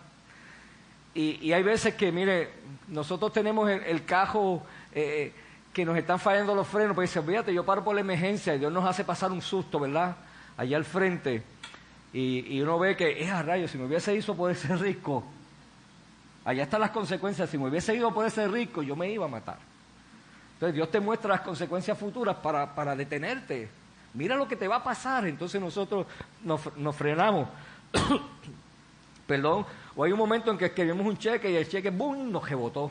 Y, 1.14 1.52
hay 1.52 1.62
veces 1.62 1.94
que, 1.94 2.12
mire, 2.12 2.50
nosotros 2.88 3.32
tenemos 3.32 3.68
el, 3.68 4.04
cajo 4.04 4.62
eh, 4.92 5.32
que 5.72 5.84
nos 5.84 5.96
están 5.96 6.20
fallando 6.20 6.54
los 6.54 6.66
frenos, 6.66 6.94
pues 6.94 7.10
dice, 7.10 7.24
fíjate, 7.24 7.52
yo 7.52 7.64
paro 7.64 7.82
por 7.82 7.94
la 7.94 8.00
emergencia 8.00 8.54
y 8.54 8.58
Dios 8.58 8.72
nos 8.72 8.84
hace 8.84 9.04
pasar 9.04 9.32
un 9.32 9.42
susto, 9.42 9.80
¿verdad? 9.80 10.16
Allá 10.56 10.76
al 10.76 10.84
frente. 10.84 11.42
Y, 12.12 12.60
uno 12.60 12.78
ve 12.78 12.96
que, 12.96 13.22
es 13.22 13.30
a 13.30 13.42
rayos, 13.42 13.70
si 13.70 13.78
me 13.78 13.86
hubiese 13.86 14.14
ido 14.14 14.34
por 14.36 14.50
ese 14.50 14.76
rico, 14.76 15.24
allá 16.44 16.64
están 16.64 16.80
las 16.80 16.90
consecuencias, 16.90 17.50
si 17.50 17.58
me 17.58 17.68
hubiese 17.68 17.94
ido 17.94 18.12
por 18.12 18.26
ese 18.26 18.46
rico, 18.48 18.82
yo 18.82 18.96
me 18.96 19.10
iba 19.10 19.26
a 19.26 19.28
matar. 19.28 19.58
Entonces 20.54 20.74
Dios 20.74 20.90
te 20.90 21.00
muestra 21.00 21.30
las 21.30 21.40
consecuencias 21.40 21.96
futuras 21.96 22.36
para, 22.36 22.74
para 22.74 22.94
detenerte. 22.94 23.68
Mira 24.12 24.36
lo 24.36 24.46
que 24.46 24.56
te 24.56 24.68
va 24.68 24.76
a 24.76 24.84
pasar. 24.84 25.26
Entonces 25.26 25.60
nosotros 25.60 26.06
nos, 26.44 26.76
nos 26.76 26.94
frenamos. 26.94 27.48
Perdón. 29.26 29.64
O 29.96 30.04
hay 30.04 30.12
un 30.12 30.18
momento 30.18 30.50
en 30.50 30.58
que 30.58 30.66
escribimos 30.66 31.06
un 31.06 31.18
cheque 31.18 31.50
y 31.50 31.56
el 31.56 31.68
cheque, 31.68 31.90
¡boom!, 31.90 32.30
nos 32.30 32.48
rebotó. 32.48 32.90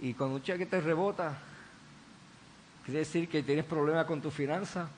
Y 0.00 0.14
cuando 0.14 0.36
un 0.36 0.42
cheque 0.42 0.66
te 0.66 0.80
rebota, 0.80 1.38
quiere 2.84 3.00
decir 3.00 3.28
que 3.28 3.42
tienes 3.42 3.64
problemas 3.64 4.06
con 4.06 4.20
tu 4.20 4.30
finanza 4.30 4.88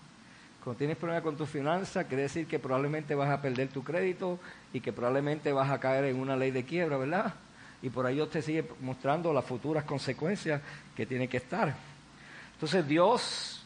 cuando 0.62 0.78
tienes 0.78 0.96
problemas 0.96 1.24
con 1.24 1.36
tu 1.36 1.44
finanzas, 1.44 2.06
quiere 2.06 2.22
decir 2.22 2.46
que 2.46 2.60
probablemente 2.60 3.16
vas 3.16 3.30
a 3.30 3.42
perder 3.42 3.68
tu 3.68 3.82
crédito 3.82 4.38
y 4.72 4.80
que 4.80 4.92
probablemente 4.92 5.52
vas 5.52 5.68
a 5.70 5.80
caer 5.80 6.04
en 6.04 6.20
una 6.20 6.36
ley 6.36 6.52
de 6.52 6.64
quiebra, 6.64 6.96
¿verdad? 6.96 7.34
Y 7.82 7.90
por 7.90 8.06
ahí 8.06 8.14
Dios 8.14 8.30
te 8.30 8.42
sigue 8.42 8.64
mostrando 8.80 9.32
las 9.32 9.44
futuras 9.44 9.82
consecuencias 9.82 10.60
que 10.94 11.04
tiene 11.04 11.26
que 11.26 11.38
estar. 11.38 11.74
Entonces 12.54 12.86
Dios 12.86 13.64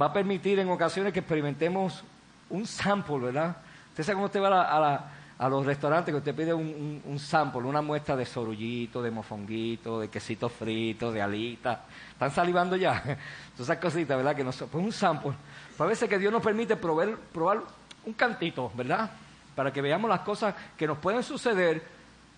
va 0.00 0.06
a 0.06 0.12
permitir 0.12 0.60
en 0.60 0.70
ocasiones 0.70 1.12
que 1.12 1.18
experimentemos 1.18 2.04
un 2.48 2.64
sample, 2.64 3.18
¿verdad? 3.18 3.56
Usted 3.88 4.04
sabe 4.04 4.14
cómo 4.14 4.26
usted 4.26 4.40
va 4.40 4.94
a, 4.94 5.12
los 5.38 5.66
restaurantes 5.66 6.12
que 6.12 6.18
usted 6.18 6.34
pide 6.34 6.54
un, 6.54 7.02
un, 7.04 7.18
sample, 7.18 7.60
una 7.62 7.82
muestra 7.82 8.16
de 8.16 8.24
sorullito, 8.24 9.02
de 9.02 9.10
mofonguito, 9.10 10.00
de 10.00 10.08
quesito 10.08 10.48
frito, 10.48 11.12
de 11.12 11.20
alita. 11.20 11.84
¿Están 12.12 12.30
salivando 12.30 12.74
ya? 12.76 13.02
Todas 13.52 13.68
esas 13.68 13.78
cositas, 13.78 14.16
¿verdad? 14.16 14.34
Que 14.34 14.42
no, 14.42 14.50
pues 14.50 14.72
un 14.74 14.92
sample. 14.92 15.32
Pues 15.76 15.80
a 15.80 15.86
veces 15.86 16.08
que 16.08 16.18
Dios 16.18 16.32
nos 16.32 16.42
permite 16.42 16.76
probar, 16.76 17.16
probar 17.32 17.60
un 18.06 18.14
cantito, 18.14 18.72
¿verdad? 18.74 19.10
Para 19.54 19.72
que 19.72 19.82
veamos 19.82 20.08
las 20.08 20.20
cosas 20.20 20.54
que 20.76 20.86
nos 20.86 20.96
pueden 20.98 21.22
suceder 21.22 21.82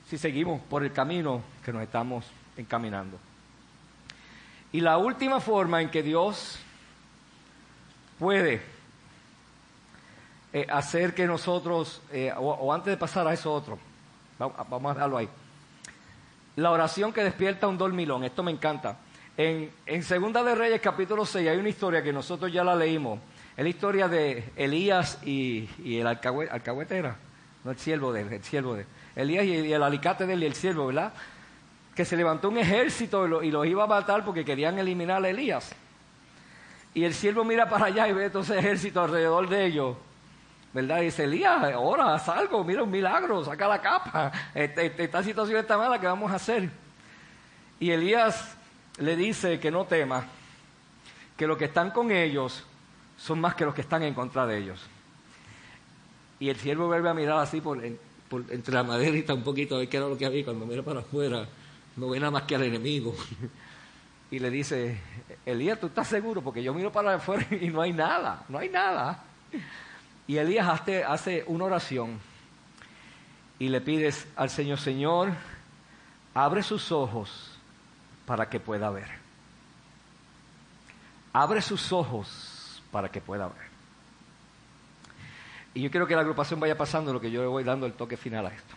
si 0.09 0.18
seguimos 0.18 0.61
por 0.62 0.82
el 0.82 0.92
camino 0.92 1.42
que 1.64 1.72
nos 1.72 1.82
estamos 1.82 2.24
encaminando. 2.57 3.16
Y 4.72 4.80
la 4.80 4.99
última 4.99 5.40
forma 5.40 5.80
en 5.80 5.90
que 5.90 6.03
Dios 6.03 6.59
puede 8.18 8.77
eh, 10.51 10.66
hacer 10.70 11.14
que 11.14 11.26
nosotros, 11.26 12.01
eh, 12.11 12.32
o, 12.34 12.72
antes 12.72 12.90
de 12.90 12.96
pasar 12.96 13.26
a 13.28 13.34
eso 13.34 13.53
otro, 13.53 13.78
vamos, 14.38 14.90
a 14.90 14.94
dejarlo 14.94 15.18
ahí. 15.18 15.28
La 16.57 16.70
oración 16.70 17.12
que 17.12 17.22
despierta 17.22 17.68
un 17.68 17.76
dormilón, 17.76 18.24
esto 18.24 18.42
me 18.42 18.51
encanta. 18.51 18.96
En, 19.36 19.70
Segunda 20.03 20.42
de 20.42 20.55
Reyes 20.55 20.80
capítulo 20.80 21.26
6 21.26 21.49
hay 21.49 21.59
una 21.59 21.68
historia 21.68 22.03
que 22.03 22.14
nosotros 22.14 22.51
ya 22.51 22.64
la 22.64 22.74
leímos. 22.74 23.20
Es 23.57 23.62
la 23.62 23.68
historia 23.68 24.09
de 24.09 24.42
Elías 24.57 25.18
y, 25.22 25.68
el 25.84 26.07
alcahuete, 26.07 27.03
no 27.64 27.70
el 27.70 27.78
siervo 27.78 28.12
de 28.12 28.22
él, 28.22 28.32
el 28.32 28.42
siervo 28.42 28.74
de 28.74 28.86
Elías 29.16 29.44
y, 29.44 29.70
el 29.70 29.82
alicate 29.82 30.24
de 30.26 30.32
él 30.32 30.44
y 30.44 30.46
el 30.46 30.55
siervo, 30.55 30.86
¿verdad? 30.86 31.12
Que 31.94 32.07
se 32.07 32.16
levantó 32.16 32.49
un 32.49 32.57
ejército 32.57 33.42
y, 33.42 33.51
los 33.51 33.66
iba 33.66 33.84
a 33.84 33.86
matar 33.86 34.24
porque 34.24 34.46
querían 34.46 34.78
eliminar 34.78 35.22
a 35.22 35.28
Elías. 35.28 35.72
Y 36.94 37.05
el 37.05 37.12
siervo 37.12 37.44
mira 37.44 37.68
para 37.68 37.86
allá 37.86 38.09
y 38.09 38.14
ve 38.14 38.30
todo 38.30 38.42
ese 38.42 38.59
ejército 38.59 39.03
alrededor 39.03 39.46
de 39.51 39.66
ellos. 39.66 39.96
¿Verdad? 40.72 41.00
Y 41.00 41.06
dice, 41.06 41.24
Elías, 41.24 41.62
ahora 41.72 42.14
haz 42.14 42.28
algo, 42.28 42.62
mira 42.64 42.82
un 42.82 42.90
milagro, 42.90 43.44
saca 43.44 43.68
la 43.68 43.80
capa, 43.80 44.32
este, 44.54 44.86
este, 44.86 45.04
esta 45.04 45.22
situación 45.22 45.58
está 45.58 45.78
mala, 45.78 46.00
¿qué 46.00 46.06
vamos 46.06 46.30
a 46.30 46.36
hacer? 46.36 46.70
Y 47.80 47.90
Elías 47.90 48.56
le 48.98 49.16
dice 49.16 49.58
que 49.60 49.70
no 49.70 49.84
tema, 49.84 50.24
que 51.36 51.46
los 51.46 51.56
que 51.56 51.66
están 51.66 51.90
con 51.90 52.10
ellos 52.10 52.64
son 53.16 53.40
más 53.40 53.54
que 53.54 53.64
los 53.64 53.74
que 53.74 53.80
están 53.80 54.02
en 54.02 54.14
contra 54.14 54.46
de 54.46 54.58
ellos. 54.58 54.80
Y 56.40 56.48
el 56.48 56.56
siervo 56.56 56.86
vuelve 56.86 57.08
a 57.08 57.14
mirar 57.14 57.38
así 57.38 57.60
por, 57.60 57.82
entre 57.84 58.74
la 58.74 58.82
maderita 58.82 59.34
un 59.34 59.42
poquito 59.42 59.76
a 59.76 59.78
ver 59.78 59.88
qué 59.88 59.96
era 59.96 60.06
lo 60.06 60.16
que 60.16 60.26
había. 60.26 60.44
Cuando 60.44 60.66
mira 60.66 60.82
para 60.82 61.00
afuera, 61.00 61.46
no 61.96 62.08
ve 62.08 62.20
nada 62.20 62.30
más 62.30 62.42
que 62.42 62.54
al 62.54 62.64
enemigo. 62.64 63.14
Y 64.30 64.40
le 64.40 64.50
dice, 64.50 65.00
Elías, 65.46 65.80
¿tú 65.80 65.86
estás 65.86 66.06
seguro? 66.06 66.42
Porque 66.42 66.62
yo 66.62 66.74
miro 66.74 66.92
para 66.92 67.14
afuera 67.14 67.46
y 67.62 67.68
no 67.68 67.80
hay 67.80 67.94
nada, 67.94 68.44
no 68.50 68.58
hay 68.58 68.68
nada. 68.68 69.24
Y 70.28 70.36
Elías 70.36 70.68
hace, 70.68 71.04
hace 71.04 71.42
una 71.46 71.64
oración 71.64 72.20
y 73.58 73.70
le 73.70 73.80
pides 73.80 74.28
al 74.36 74.50
Señor, 74.50 74.78
Señor, 74.78 75.32
abre 76.34 76.62
sus 76.62 76.92
ojos 76.92 77.58
para 78.26 78.48
que 78.48 78.60
pueda 78.60 78.90
ver. 78.90 79.08
Abre 81.32 81.62
sus 81.62 81.92
ojos 81.92 82.82
para 82.92 83.10
que 83.10 83.22
pueda 83.22 83.46
ver. 83.46 83.68
Y 85.72 85.80
yo 85.80 85.90
quiero 85.90 86.06
que 86.06 86.14
la 86.14 86.20
agrupación 86.20 86.60
vaya 86.60 86.76
pasando 86.76 87.12
lo 87.12 87.20
que 87.20 87.30
yo 87.30 87.40
le 87.40 87.46
voy 87.46 87.64
dando 87.64 87.86
el 87.86 87.94
toque 87.94 88.18
final 88.18 88.46
a 88.46 88.50
esto. 88.50 88.74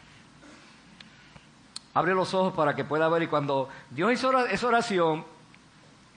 Abre 1.94 2.14
los 2.14 2.34
ojos 2.34 2.53
para 2.53 2.76
que 2.76 2.86
pueda 2.86 3.10
ver. 3.10 3.23
Y 3.23 3.28
cuando 3.28 3.68
Dios 3.90 4.14
hizo 4.14 4.45
esa 4.45 4.68
oración, 4.68 5.26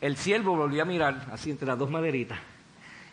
el 0.01 0.17
siervo 0.17 0.55
volvió 0.57 0.83
a 0.83 0.87
mirar 0.87 1.27
así 1.33 1.51
entre 1.51 1.67
las 1.67 1.79
dos 1.79 1.91
maderitas 1.91 2.39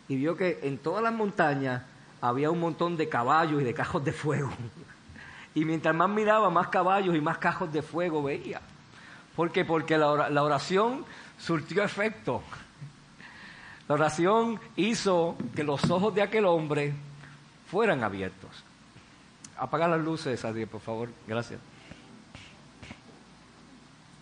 y 0.08 0.16
vio 0.16 0.36
que 0.36 0.60
en 0.62 0.78
todas 0.78 1.02
las 1.02 1.12
montañas 1.12 1.82
había 2.22 2.50
un 2.50 2.60
montón 2.60 2.96
de 2.96 3.10
caballos 3.10 3.60
y 3.60 3.64
de 3.64 3.74
cajos 3.74 4.02
de 4.02 4.12
fuego. 4.12 4.50
Y 5.54 5.66
mientras 5.66 5.94
más 5.94 6.08
miraba, 6.08 6.48
más 6.48 6.68
caballos 6.68 7.14
y 7.14 7.20
más 7.20 7.36
cajos 7.36 7.70
de 7.70 7.82
fuego 7.82 8.22
veía. 8.22 8.62
¿Por 9.36 9.52
qué? 9.52 9.66
Porque 9.66 9.98
la 9.98 10.42
oración 10.42 11.04
surtió 11.38 11.84
efecto. 11.84 12.42
La 13.86 13.96
oración 13.96 14.58
hizo 14.76 15.36
que 15.54 15.62
los 15.62 15.90
ojos 15.90 16.14
de 16.14 16.22
aquel 16.22 16.46
hombre 16.46 16.94
fueran 17.70 18.02
abiertos. 18.02 18.50
Apaga 19.58 19.88
las 19.88 20.00
luces, 20.00 20.42
Adrián, 20.44 20.70
por 20.70 20.80
favor. 20.80 21.10
Gracias. 21.26 21.60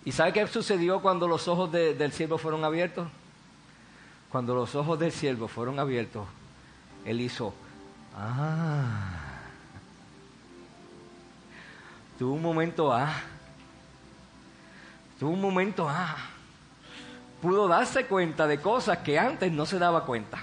¿Y 0.04 0.12
sabe 0.12 0.32
qué 0.32 0.46
sucedió 0.46 1.00
cuando 1.00 1.28
los 1.28 1.46
ojos 1.46 1.70
del 1.70 2.12
siervo 2.12 2.38
fueron 2.38 2.64
abiertos? 2.64 3.06
Cuando 4.30 4.54
los 4.54 4.74
ojos 4.74 4.98
del 4.98 5.12
siervo 5.12 5.46
fueron 5.46 5.78
abiertos, 5.78 6.26
él 7.04 7.20
hizo, 7.20 7.54
ah, 8.16 9.20
tuvo 12.18 12.34
un 12.34 12.42
momento 12.42 12.92
ah, 12.92 13.12
tuvo 15.18 15.30
un 15.30 15.40
momento 15.40 15.88
ah, 15.88 16.16
pudo 17.40 17.68
darse 17.68 18.06
cuenta 18.06 18.46
de 18.46 18.60
cosas 18.60 18.98
que 18.98 19.18
antes 19.18 19.50
no 19.50 19.66
se 19.66 19.78
daba 19.78 20.04
cuenta. 20.04 20.38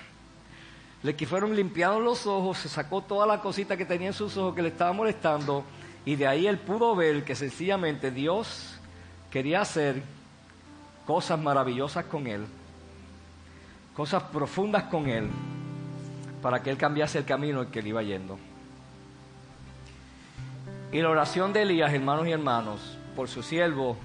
Le 1.04 1.16
que 1.16 1.28
fueron 1.28 1.56
limpiados 1.56 2.02
los 2.02 2.26
ojos, 2.26 2.58
se 2.58 2.70
sacó 2.70 3.02
toda 3.02 3.28
la 3.28 3.40
cosita 3.40 3.78
que 3.78 3.86
tenía 3.86 4.08
en 4.08 4.14
sus 4.14 4.36
ojos 4.36 4.56
que 4.56 4.64
le 4.64 4.70
estaba 4.70 4.94
molestando 4.94 5.64
y 6.06 6.16
de 6.16 6.26
ahí 6.26 6.48
él 6.48 6.58
pudo 6.58 6.96
ver 6.96 7.24
que 7.24 7.36
sencillamente 7.36 8.12
Dios 8.12 8.80
quería 9.30 9.62
hacer 9.62 10.02
cosas 11.06 11.40
maravillosas 11.40 12.06
con 12.06 12.28
él, 12.28 12.46
cosas 13.96 14.24
profundas 14.24 14.84
con 14.84 15.08
él, 15.08 15.30
para 16.42 16.62
que 16.62 16.70
él 16.70 16.78
cambiase 16.78 17.20
el 17.20 17.26
camino 17.26 17.62
en 17.62 17.72
que 17.72 17.80
él 17.80 17.88
iba 17.88 18.04
yendo. 18.04 18.38
Y 20.92 21.02
la 21.02 21.10
oración 21.10 21.52
de 21.54 21.64
Elías, 21.64 21.94
hermanos 21.94 22.28
y 22.28 22.32
hermanos, 22.32 22.98
por 23.16 23.28
su 23.28 23.44
siervo, 23.44 23.98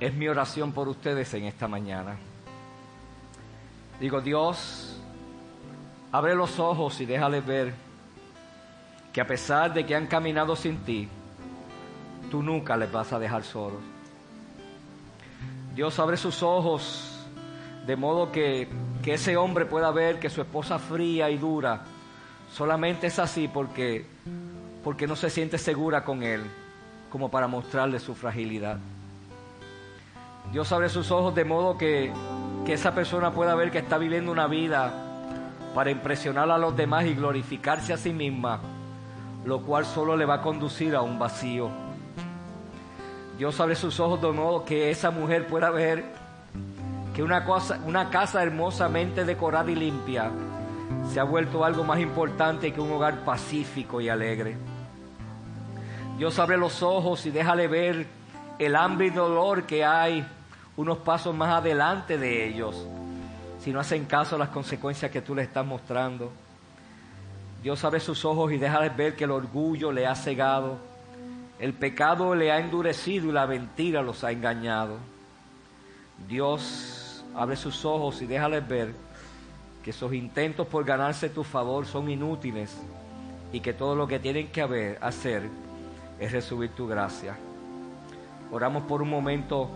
es 0.00 0.12
mi 0.14 0.28
oración 0.28 0.72
por 0.72 0.88
ustedes 0.88 1.32
en 1.34 1.44
esta 1.44 1.68
mañana. 1.68 2.16
Digo, 4.00 4.20
Dios, 4.20 5.00
abre 6.10 6.34
los 6.34 6.58
ojos 6.58 7.00
y 7.00 7.06
déjales 7.06 7.46
ver 7.46 7.74
que 9.12 9.20
a 9.20 9.26
pesar 9.26 9.72
de 9.72 9.86
que 9.86 9.94
han 9.94 10.08
caminado 10.08 10.56
sin 10.56 10.78
ti, 10.78 11.08
tú 12.30 12.42
nunca 12.42 12.76
les 12.76 12.90
vas 12.90 13.12
a 13.12 13.18
dejar 13.18 13.44
solos. 13.44 13.80
Dios 15.74 15.98
abre 15.98 16.16
sus 16.16 16.42
ojos 16.42 17.13
de 17.86 17.96
modo 17.96 18.32
que, 18.32 18.68
que 19.02 19.14
ese 19.14 19.36
hombre 19.36 19.66
pueda 19.66 19.90
ver 19.90 20.18
que 20.18 20.30
su 20.30 20.40
esposa 20.40 20.78
fría 20.78 21.30
y 21.30 21.36
dura 21.36 21.82
solamente 22.52 23.08
es 23.08 23.18
así 23.18 23.48
porque 23.48 24.06
porque 24.84 25.06
no 25.06 25.16
se 25.16 25.30
siente 25.30 25.56
segura 25.56 26.04
con 26.04 26.22
Él, 26.22 26.42
como 27.10 27.30
para 27.30 27.48
mostrarle 27.48 27.98
su 27.98 28.14
fragilidad. 28.14 28.76
Dios 30.52 30.70
abre 30.72 30.90
sus 30.90 31.10
ojos 31.10 31.34
de 31.34 31.46
modo 31.46 31.78
que, 31.78 32.12
que 32.66 32.74
esa 32.74 32.94
persona 32.94 33.32
pueda 33.32 33.54
ver 33.54 33.70
que 33.70 33.78
está 33.78 33.96
viviendo 33.96 34.30
una 34.30 34.46
vida 34.46 34.92
para 35.74 35.90
impresionar 35.90 36.50
a 36.50 36.58
los 36.58 36.76
demás 36.76 37.06
y 37.06 37.14
glorificarse 37.14 37.94
a 37.94 37.96
sí 37.96 38.12
misma, 38.12 38.60
lo 39.46 39.62
cual 39.62 39.86
solo 39.86 40.18
le 40.18 40.26
va 40.26 40.34
a 40.34 40.42
conducir 40.42 40.94
a 40.94 41.00
un 41.00 41.18
vacío. 41.18 41.70
Dios 43.38 43.58
abre 43.58 43.74
sus 43.74 43.98
ojos 43.98 44.20
de 44.20 44.30
modo 44.30 44.66
que 44.66 44.90
esa 44.90 45.10
mujer 45.10 45.46
pueda 45.46 45.70
ver 45.70 46.04
que 47.14 47.22
una, 47.22 47.44
cosa, 47.44 47.78
una 47.86 48.10
casa 48.10 48.42
hermosamente 48.42 49.24
decorada 49.24 49.70
y 49.70 49.76
limpia 49.76 50.30
se 51.12 51.20
ha 51.20 51.24
vuelto 51.24 51.64
algo 51.64 51.84
más 51.84 52.00
importante 52.00 52.72
que 52.72 52.80
un 52.80 52.90
hogar 52.90 53.24
pacífico 53.24 54.00
y 54.00 54.08
alegre. 54.08 54.56
Dios 56.18 56.38
abre 56.38 56.56
los 56.56 56.82
ojos 56.82 57.24
y 57.26 57.30
déjale 57.30 57.68
ver 57.68 58.06
el 58.58 58.76
hambre 58.76 59.06
y 59.06 59.10
dolor 59.10 59.64
que 59.64 59.84
hay 59.84 60.26
unos 60.76 60.98
pasos 60.98 61.34
más 61.34 61.54
adelante 61.54 62.18
de 62.18 62.48
ellos, 62.48 62.86
si 63.60 63.72
no 63.72 63.80
hacen 63.80 64.04
caso 64.06 64.36
a 64.36 64.38
las 64.38 64.48
consecuencias 64.48 65.10
que 65.10 65.22
tú 65.22 65.34
les 65.34 65.46
estás 65.46 65.64
mostrando. 65.64 66.32
Dios 67.62 67.82
abre 67.84 68.00
sus 68.00 68.24
ojos 68.24 68.52
y 68.52 68.58
déjale 68.58 68.90
ver 68.90 69.14
que 69.14 69.24
el 69.24 69.30
orgullo 69.30 69.92
le 69.92 70.06
ha 70.06 70.14
cegado, 70.14 70.78
el 71.58 71.72
pecado 71.72 72.34
le 72.34 72.50
ha 72.50 72.58
endurecido 72.58 73.28
y 73.28 73.32
la 73.32 73.46
mentira 73.46 74.02
los 74.02 74.24
ha 74.24 74.32
engañado. 74.32 74.98
Dios 76.28 76.93
abre 77.36 77.56
sus 77.56 77.84
ojos 77.84 78.22
y 78.22 78.26
déjales 78.26 78.66
ver 78.66 78.94
que 79.82 79.90
esos 79.90 80.12
intentos 80.14 80.66
por 80.66 80.84
ganarse 80.84 81.28
tu 81.28 81.44
favor 81.44 81.86
son 81.86 82.10
inútiles 82.10 82.76
y 83.52 83.60
que 83.60 83.72
todo 83.72 83.94
lo 83.94 84.08
que 84.08 84.18
tienen 84.18 84.48
que 84.48 84.96
hacer 85.00 85.48
es 86.18 86.32
recibir 86.32 86.70
tu 86.70 86.86
gracia. 86.86 87.36
Oramos 88.50 88.84
por 88.84 89.02
un 89.02 89.10
momento. 89.10 89.68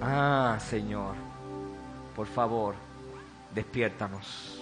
Ah, 0.00 0.58
Señor, 0.60 1.14
por 2.14 2.26
favor, 2.26 2.74
despiértanos. 3.54 4.55